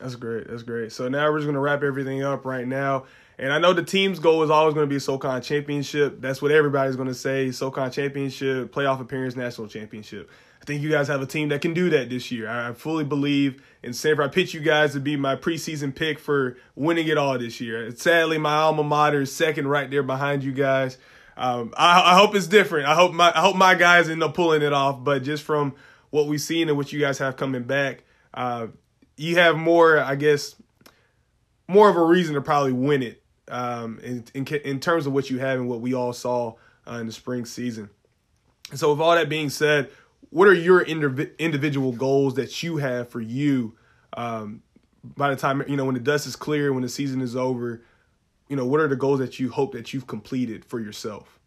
That's 0.00 0.16
great. 0.16 0.48
That's 0.48 0.62
great. 0.62 0.92
So 0.92 1.08
now 1.08 1.30
we're 1.30 1.38
just 1.38 1.46
gonna 1.46 1.60
wrap 1.60 1.82
everything 1.82 2.22
up 2.22 2.44
right 2.44 2.66
now. 2.66 3.04
And 3.38 3.52
I 3.52 3.58
know 3.58 3.72
the 3.72 3.82
team's 3.82 4.18
goal 4.18 4.42
is 4.42 4.50
always 4.50 4.74
going 4.74 4.88
to 4.88 4.94
be 4.94 5.00
SoCon 5.00 5.42
championship. 5.42 6.20
That's 6.20 6.40
what 6.40 6.52
everybody's 6.52 6.94
going 6.94 7.08
to 7.08 7.14
say. 7.14 7.50
SoCon 7.50 7.90
championship, 7.90 8.72
playoff 8.72 9.00
appearance, 9.00 9.34
national 9.34 9.66
championship. 9.66 10.30
I 10.64 10.66
think 10.66 10.80
you 10.80 10.88
guys 10.88 11.08
have 11.08 11.20
a 11.20 11.26
team 11.26 11.50
that 11.50 11.60
can 11.60 11.74
do 11.74 11.90
that 11.90 12.08
this 12.08 12.32
year. 12.32 12.48
I 12.48 12.72
fully 12.72 13.04
believe 13.04 13.62
in 13.82 13.92
Samford. 13.92 14.24
I 14.24 14.28
pitch 14.28 14.54
you 14.54 14.60
guys 14.60 14.94
to 14.94 15.00
be 15.00 15.14
my 15.14 15.36
preseason 15.36 15.94
pick 15.94 16.18
for 16.18 16.56
winning 16.74 17.06
it 17.06 17.18
all 17.18 17.38
this 17.38 17.60
year. 17.60 17.94
Sadly, 17.94 18.38
my 18.38 18.54
alma 18.54 18.82
mater 18.82 19.20
is 19.20 19.36
second 19.36 19.68
right 19.68 19.90
there 19.90 20.02
behind 20.02 20.42
you 20.42 20.52
guys. 20.52 20.96
Um, 21.36 21.74
I, 21.76 22.12
I, 22.12 22.18
hope 22.18 22.34
it's 22.34 22.46
different. 22.46 22.86
I 22.86 22.94
hope 22.94 23.12
my 23.12 23.30
I 23.34 23.42
hope 23.42 23.56
my 23.56 23.74
guys 23.74 24.08
end 24.08 24.22
up 24.22 24.32
pulling 24.32 24.62
it 24.62 24.72
off. 24.72 25.04
But 25.04 25.22
just 25.22 25.42
from 25.42 25.74
what 26.08 26.28
we've 26.28 26.40
seen 26.40 26.70
and 26.70 26.78
what 26.78 26.94
you 26.94 26.98
guys 26.98 27.18
have 27.18 27.36
coming 27.36 27.64
back, 27.64 28.04
uh, 28.32 28.68
you 29.18 29.36
have 29.36 29.58
more, 29.58 29.98
I 29.98 30.14
guess, 30.14 30.56
more 31.68 31.90
of 31.90 31.96
a 31.96 32.02
reason 32.02 32.36
to 32.36 32.40
probably 32.40 32.72
win 32.72 33.02
it 33.02 33.22
um, 33.48 33.98
in, 34.02 34.24
in, 34.32 34.46
in 34.46 34.80
terms 34.80 35.06
of 35.06 35.12
what 35.12 35.28
you 35.28 35.40
have 35.40 35.58
and 35.58 35.68
what 35.68 35.82
we 35.82 35.92
all 35.92 36.14
saw 36.14 36.54
uh, 36.86 36.94
in 36.94 37.06
the 37.06 37.12
spring 37.12 37.44
season. 37.44 37.90
so, 38.74 38.92
with 38.92 39.00
all 39.02 39.14
that 39.14 39.28
being 39.28 39.50
said, 39.50 39.90
what 40.30 40.48
are 40.48 40.54
your 40.54 40.84
indiv- 40.84 41.36
individual 41.38 41.92
goals 41.92 42.34
that 42.34 42.62
you 42.62 42.76
have 42.78 43.08
for 43.08 43.20
you 43.20 43.76
um, 44.16 44.62
by 45.02 45.30
the 45.30 45.36
time 45.36 45.62
you 45.68 45.76
know 45.76 45.84
when 45.84 45.94
the 45.94 46.00
dust 46.00 46.26
is 46.26 46.36
clear 46.36 46.72
when 46.72 46.82
the 46.82 46.88
season 46.88 47.20
is 47.20 47.36
over 47.36 47.82
you 48.48 48.56
know 48.56 48.66
what 48.66 48.80
are 48.80 48.88
the 48.88 48.96
goals 48.96 49.18
that 49.18 49.38
you 49.38 49.50
hope 49.50 49.72
that 49.72 49.92
you've 49.92 50.06
completed 50.06 50.64
for 50.64 50.80
yourself? 50.80 51.40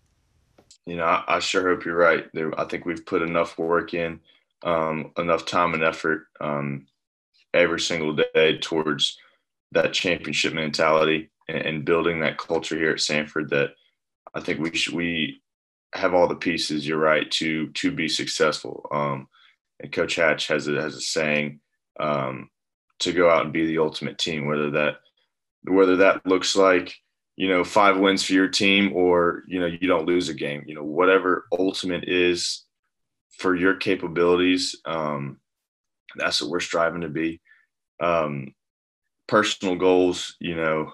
You 0.86 0.98
know 0.98 1.06
i, 1.06 1.24
I 1.28 1.40
sure 1.40 1.70
hope 1.70 1.86
you're 1.86 1.98
right. 1.98 2.26
I 2.58 2.64
think 2.66 2.86
we've 2.86 3.06
put 3.06 3.22
enough 3.22 3.58
work 3.58 3.94
in 3.94 4.20
um, 4.64 5.12
enough 5.18 5.46
time 5.46 5.74
and 5.74 5.84
effort 5.84 6.28
um, 6.42 6.88
every 7.54 7.80
single 7.80 8.16
day 8.16 8.58
towards 8.58 9.18
that 9.72 9.94
championship 9.94 10.54
mentality 10.54 11.30
and, 11.48 11.58
and 11.58 11.86
building 11.86 12.20
that 12.20 12.38
culture 12.38 12.76
here 12.76 12.92
at 12.92 12.98
Samford 12.98 13.50
that 13.50 13.74
i 14.34 14.40
think 14.40 14.60
we 14.60 14.76
should 14.76 14.94
we 14.94 15.42
have 15.94 16.14
all 16.14 16.28
the 16.28 16.36
pieces. 16.36 16.88
You're 16.88 16.98
right 16.98 17.30
to 17.32 17.70
to 17.70 17.92
be 17.92 18.08
successful. 18.08 18.88
Um, 18.92 19.28
and 19.80 19.92
Coach 19.92 20.16
Hatch 20.16 20.48
has 20.48 20.68
a 20.68 20.82
has 20.82 20.96
a 20.96 21.02
saying 21.02 21.60
um, 22.00 22.50
to 23.00 23.14
go 23.14 23.30
out 23.30 23.44
and 23.44 23.54
be 23.54 23.66
the 23.66 23.80
ultimate 23.80 24.18
team. 24.18 24.48
Whether 24.48 24.72
that 24.72 24.96
whether 25.64 25.98
that 25.98 26.26
looks 26.26 26.56
like 26.56 26.96
you 27.36 27.48
know 27.50 27.64
five 27.64 27.98
wins 27.98 28.24
for 28.24 28.34
your 28.34 28.48
team 28.48 28.94
or 28.96 29.44
you 29.48 29.60
know 29.60 29.68
you 29.68 29.88
don't 29.88 30.08
lose 30.08 30.30
a 30.30 30.34
game. 30.34 30.64
You 30.68 30.76
know 30.76 30.84
whatever 30.84 31.48
ultimate 31.58 32.06
is 32.08 32.64
for 33.38 33.56
your 33.56 33.76
capabilities. 33.76 34.76
Um, 34.86 35.40
that's 36.16 36.42
what 36.42 36.50
we're 36.50 36.60
striving 36.60 37.02
to 37.02 37.10
be. 37.10 37.40
Um, 38.00 38.54
personal 39.28 39.76
goals, 39.76 40.36
you 40.40 40.56
know, 40.56 40.92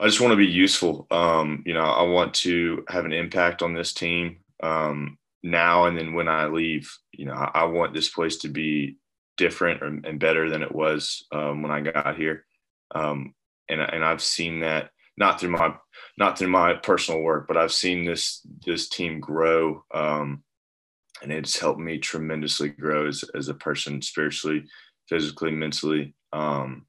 I 0.00 0.06
just 0.06 0.20
want 0.22 0.32
to 0.32 0.36
be 0.36 0.46
useful. 0.46 1.06
Um, 1.10 1.62
you 1.66 1.74
know, 1.74 1.82
I 1.84 2.02
want 2.04 2.32
to 2.36 2.84
have 2.88 3.04
an 3.04 3.12
impact 3.12 3.60
on 3.60 3.74
this 3.74 3.92
team 3.92 4.38
um, 4.62 5.18
now 5.42 5.84
and 5.84 5.96
then 5.96 6.14
when 6.14 6.26
I 6.26 6.46
leave. 6.46 6.90
You 7.12 7.26
know, 7.26 7.34
I, 7.34 7.50
I 7.54 7.64
want 7.64 7.92
this 7.92 8.08
place 8.08 8.38
to 8.38 8.48
be 8.48 8.96
different 9.36 9.82
or, 9.82 9.88
and 9.88 10.18
better 10.18 10.48
than 10.48 10.62
it 10.62 10.74
was 10.74 11.26
um, 11.32 11.60
when 11.60 11.70
I 11.70 11.82
got 11.82 12.16
here. 12.16 12.46
Um, 12.94 13.34
and 13.68 13.82
and 13.82 14.02
I've 14.02 14.22
seen 14.22 14.60
that 14.60 14.90
not 15.18 15.38
through 15.38 15.50
my 15.50 15.74
not 16.16 16.38
through 16.38 16.48
my 16.48 16.74
personal 16.74 17.20
work, 17.20 17.46
but 17.46 17.58
I've 17.58 17.72
seen 17.72 18.06
this 18.06 18.40
this 18.64 18.88
team 18.88 19.20
grow, 19.20 19.84
um, 19.92 20.42
and 21.22 21.30
it's 21.30 21.58
helped 21.58 21.78
me 21.78 21.98
tremendously 21.98 22.70
grow 22.70 23.06
as 23.06 23.22
as 23.34 23.48
a 23.48 23.54
person 23.54 24.00
spiritually, 24.00 24.64
physically, 25.10 25.50
mentally. 25.50 26.14
Um, 26.32 26.86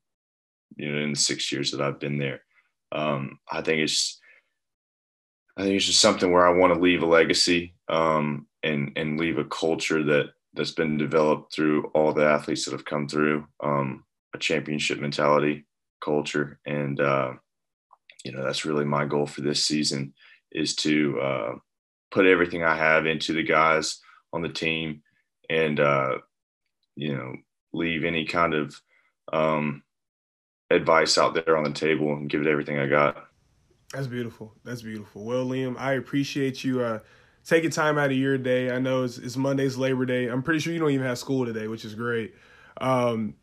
you 0.77 0.89
know, 0.89 1.01
in 1.01 1.11
the 1.11 1.19
six 1.19 1.51
years 1.51 1.71
that 1.71 1.81
I've 1.81 1.99
been 1.99 2.17
there 2.17 2.41
um, 2.91 3.39
I 3.49 3.61
think 3.61 3.81
it's 3.81 4.19
I 5.57 5.63
think 5.63 5.75
it's 5.75 5.85
just 5.85 6.01
something 6.01 6.31
where 6.31 6.47
I 6.47 6.57
want 6.57 6.73
to 6.73 6.79
leave 6.79 7.03
a 7.03 7.05
legacy 7.05 7.75
um, 7.89 8.47
and 8.63 8.91
and 8.95 9.19
leave 9.19 9.37
a 9.37 9.45
culture 9.45 10.03
that 10.03 10.31
that's 10.53 10.71
been 10.71 10.97
developed 10.97 11.53
through 11.53 11.85
all 11.93 12.13
the 12.13 12.25
athletes 12.25 12.65
that 12.65 12.71
have 12.71 12.85
come 12.85 13.07
through 13.07 13.45
um, 13.63 14.03
a 14.33 14.37
championship 14.37 14.99
mentality 14.99 15.65
culture 16.01 16.59
and 16.65 16.99
uh, 16.99 17.31
you 18.23 18.31
know 18.31 18.43
that's 18.43 18.65
really 18.65 18.85
my 18.85 19.05
goal 19.05 19.27
for 19.27 19.41
this 19.41 19.63
season 19.63 20.13
is 20.51 20.75
to 20.75 21.19
uh, 21.21 21.53
put 22.11 22.25
everything 22.25 22.63
I 22.63 22.75
have 22.75 23.05
into 23.05 23.33
the 23.33 23.43
guys 23.43 23.99
on 24.33 24.41
the 24.41 24.49
team 24.49 25.01
and 25.49 25.79
uh, 25.79 26.17
you 26.95 27.15
know 27.15 27.35
leave 27.73 28.03
any 28.03 28.25
kind 28.25 28.53
of 28.53 28.75
um, 29.31 29.83
advice 30.73 31.17
out 31.17 31.33
there 31.33 31.57
on 31.57 31.63
the 31.63 31.71
table 31.71 32.13
and 32.13 32.29
give 32.29 32.41
it 32.41 32.47
everything 32.47 32.79
I 32.79 32.87
got. 32.87 33.27
That's 33.93 34.07
beautiful. 34.07 34.53
That's 34.63 34.81
beautiful. 34.81 35.25
Well, 35.25 35.45
Liam, 35.45 35.77
I 35.77 35.93
appreciate 35.93 36.63
you 36.63 36.81
uh, 36.81 36.99
taking 37.45 37.69
time 37.69 37.97
out 37.97 38.11
of 38.11 38.17
your 38.17 38.37
day. 38.37 38.71
I 38.71 38.79
know 38.79 39.03
it's, 39.03 39.17
it's, 39.17 39.35
Monday's 39.35 39.77
Labor 39.77 40.05
Day. 40.05 40.27
I'm 40.27 40.43
pretty 40.43 40.59
sure 40.59 40.71
you 40.71 40.79
don't 40.79 40.91
even 40.91 41.05
have 41.05 41.17
school 41.17 41.45
today, 41.45 41.67
which 41.67 41.83
is 41.83 41.93
great. 41.93 42.33
Um, 42.79 43.35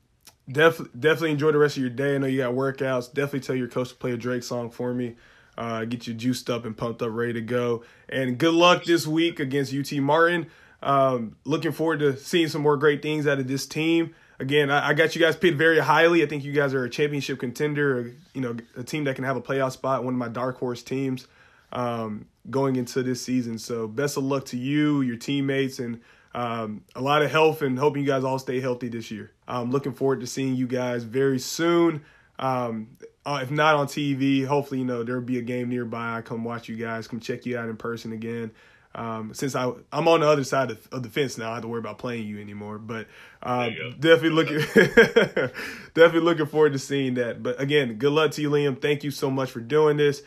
def- 0.51 0.91
definitely 0.99 1.33
enjoy 1.33 1.53
the 1.53 1.59
rest 1.59 1.77
of 1.77 1.83
your 1.83 1.91
day. 1.91 2.15
I 2.15 2.19
know 2.19 2.27
you 2.27 2.39
got 2.39 2.55
workouts. 2.55 3.13
Definitely 3.13 3.41
tell 3.41 3.57
your 3.57 3.69
coach 3.69 3.91
to 3.91 3.95
play 3.95 4.13
a 4.13 4.17
Drake 4.17 4.43
song 4.43 4.71
for 4.71 4.95
me. 4.95 5.17
Uh, 5.59 5.85
get 5.85 6.07
you 6.07 6.15
juiced 6.15 6.49
up 6.49 6.65
and 6.65 6.77
pumped 6.77 7.03
up, 7.03 7.11
ready 7.13 7.35
to 7.35 7.41
go. 7.41 7.85
And 8.09 8.39
good 8.39 8.55
luck 8.55 8.85
this 8.85 9.07
week 9.07 9.41
against 9.41 9.75
UT 9.75 9.93
Martin. 10.01 10.47
Um, 10.83 11.37
looking 11.45 11.73
forward 11.73 11.99
to 12.01 12.17
seeing 12.17 12.49
some 12.49 12.63
more 12.63 12.77
great 12.77 13.03
things 13.03 13.27
out 13.27 13.41
of 13.41 13.49
this 13.49 13.67
team 13.67 14.15
again, 14.39 14.71
I, 14.71 14.89
I, 14.89 14.95
got 14.95 15.15
you 15.15 15.21
guys 15.21 15.37
picked 15.37 15.59
very 15.59 15.79
highly. 15.79 16.23
I 16.23 16.27
think 16.27 16.45
you 16.45 16.53
guys 16.53 16.75
are 16.75 16.85
a 16.85 16.91
championship 16.91 17.41
contender, 17.41 18.15
you 18.35 18.41
know, 18.41 18.57
a 18.77 18.83
team 18.83 19.05
that 19.05 19.17
can 19.17 19.25
have 19.25 19.37
a 19.37 19.41
playoff 19.41 19.73
spot, 19.73 20.05
one 20.05 20.15
of 20.15 20.19
my 20.19 20.29
dark 20.29 20.59
horse 20.59 20.83
teams 20.83 21.27
um, 21.73 22.27
going 22.51 22.77
into 22.77 23.03
this 23.03 23.23
season. 23.23 23.59
So 23.59 23.89
best 23.89 24.17
of 24.17 24.25
luck 24.25 24.47
to 24.47 24.57
you, 24.57 25.01
your 25.01 25.17
teammates, 25.17 25.79
and 25.79 26.01
um, 26.35 26.85
a 26.95 27.01
lot 27.01 27.23
of 27.23 27.31
health 27.31 27.63
and 27.63 27.79
hoping 27.79 28.03
you 28.03 28.09
guys 28.09 28.25
all 28.25 28.39
stay 28.39 28.61
healthy 28.61 28.89
this 28.89 29.11
year. 29.11 29.33
I'm 29.47 29.71
looking 29.71 29.93
forward 29.93 30.21
to 30.21 30.27
seeing 30.27 30.55
you 30.55 30.67
guys 30.67 31.05
very 31.05 31.39
soon. 31.39 32.03
Um, 32.39 32.97
uh, 33.27 33.41
if 33.43 33.51
not 33.51 33.75
on 33.75 33.87
TV, 33.87 34.47
hopefully, 34.47 34.81
you 34.81 34.87
know, 34.87 35.03
there'll 35.03 35.21
be 35.21 35.39
a 35.39 35.43
game 35.43 35.69
nearby. 35.69 36.17
I 36.17 36.23
come 36.23 36.45
watch 36.45 36.69
you 36.69 36.77
guys, 36.77 37.09
come 37.09 37.21
check 37.21 37.45
you 37.45 37.59
out 37.59 37.69
in 37.69 37.77
person 37.77 38.13
again. 38.13 38.53
Um, 38.99 39.33
since 39.33 39.55
I 39.55 39.71
I'm 39.93 40.09
on 40.09 40.21
the 40.21 40.27
other 40.27 40.43
side 40.43 40.73
of, 40.73 40.89
of, 40.91 41.05
the 41.05 41.09
fence 41.09 41.39
now, 41.39 41.45
I 41.45 41.49
don't 41.49 41.55
have 41.55 41.63
to 41.63 41.69
worry 41.69 41.79
about 41.79 41.99
playing 41.99 42.27
you 42.27 42.41
anymore. 42.41 42.79
But 42.79 43.07
um, 43.45 43.77
definitely 44.01 44.31
looking 44.31 44.59
definitely 45.95 46.21
looking 46.21 46.47
forward 46.47 46.73
to 46.73 46.81
seeing 46.81 47.15
that. 47.15 47.41
But 47.41 47.61
again, 47.61 47.95
good 47.95 48.11
luck 48.11 48.33
to 48.33 48.43
you, 48.43 48.51
Liam. 48.51 48.83
Thank 48.83 49.05
you 49.05 49.13
so 49.13 49.31
much 49.31 49.53
for 49.53 49.61
doing 49.61 49.99
this. 49.99 50.23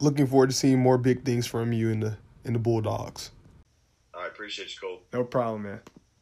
Looking 0.00 0.26
forward 0.26 0.50
to 0.50 0.56
seeing 0.56 0.80
more 0.80 0.98
big 0.98 1.24
things 1.24 1.46
from 1.46 1.72
you 1.72 1.90
in 1.90 2.00
the 2.00 2.16
in 2.44 2.54
the 2.54 2.58
Bulldogs. 2.58 3.30
I 4.12 4.26
appreciate 4.26 4.74
you, 4.74 4.80
Cole. 4.80 5.00
No 5.12 5.22
problem, 5.22 5.62
man. 5.62 5.80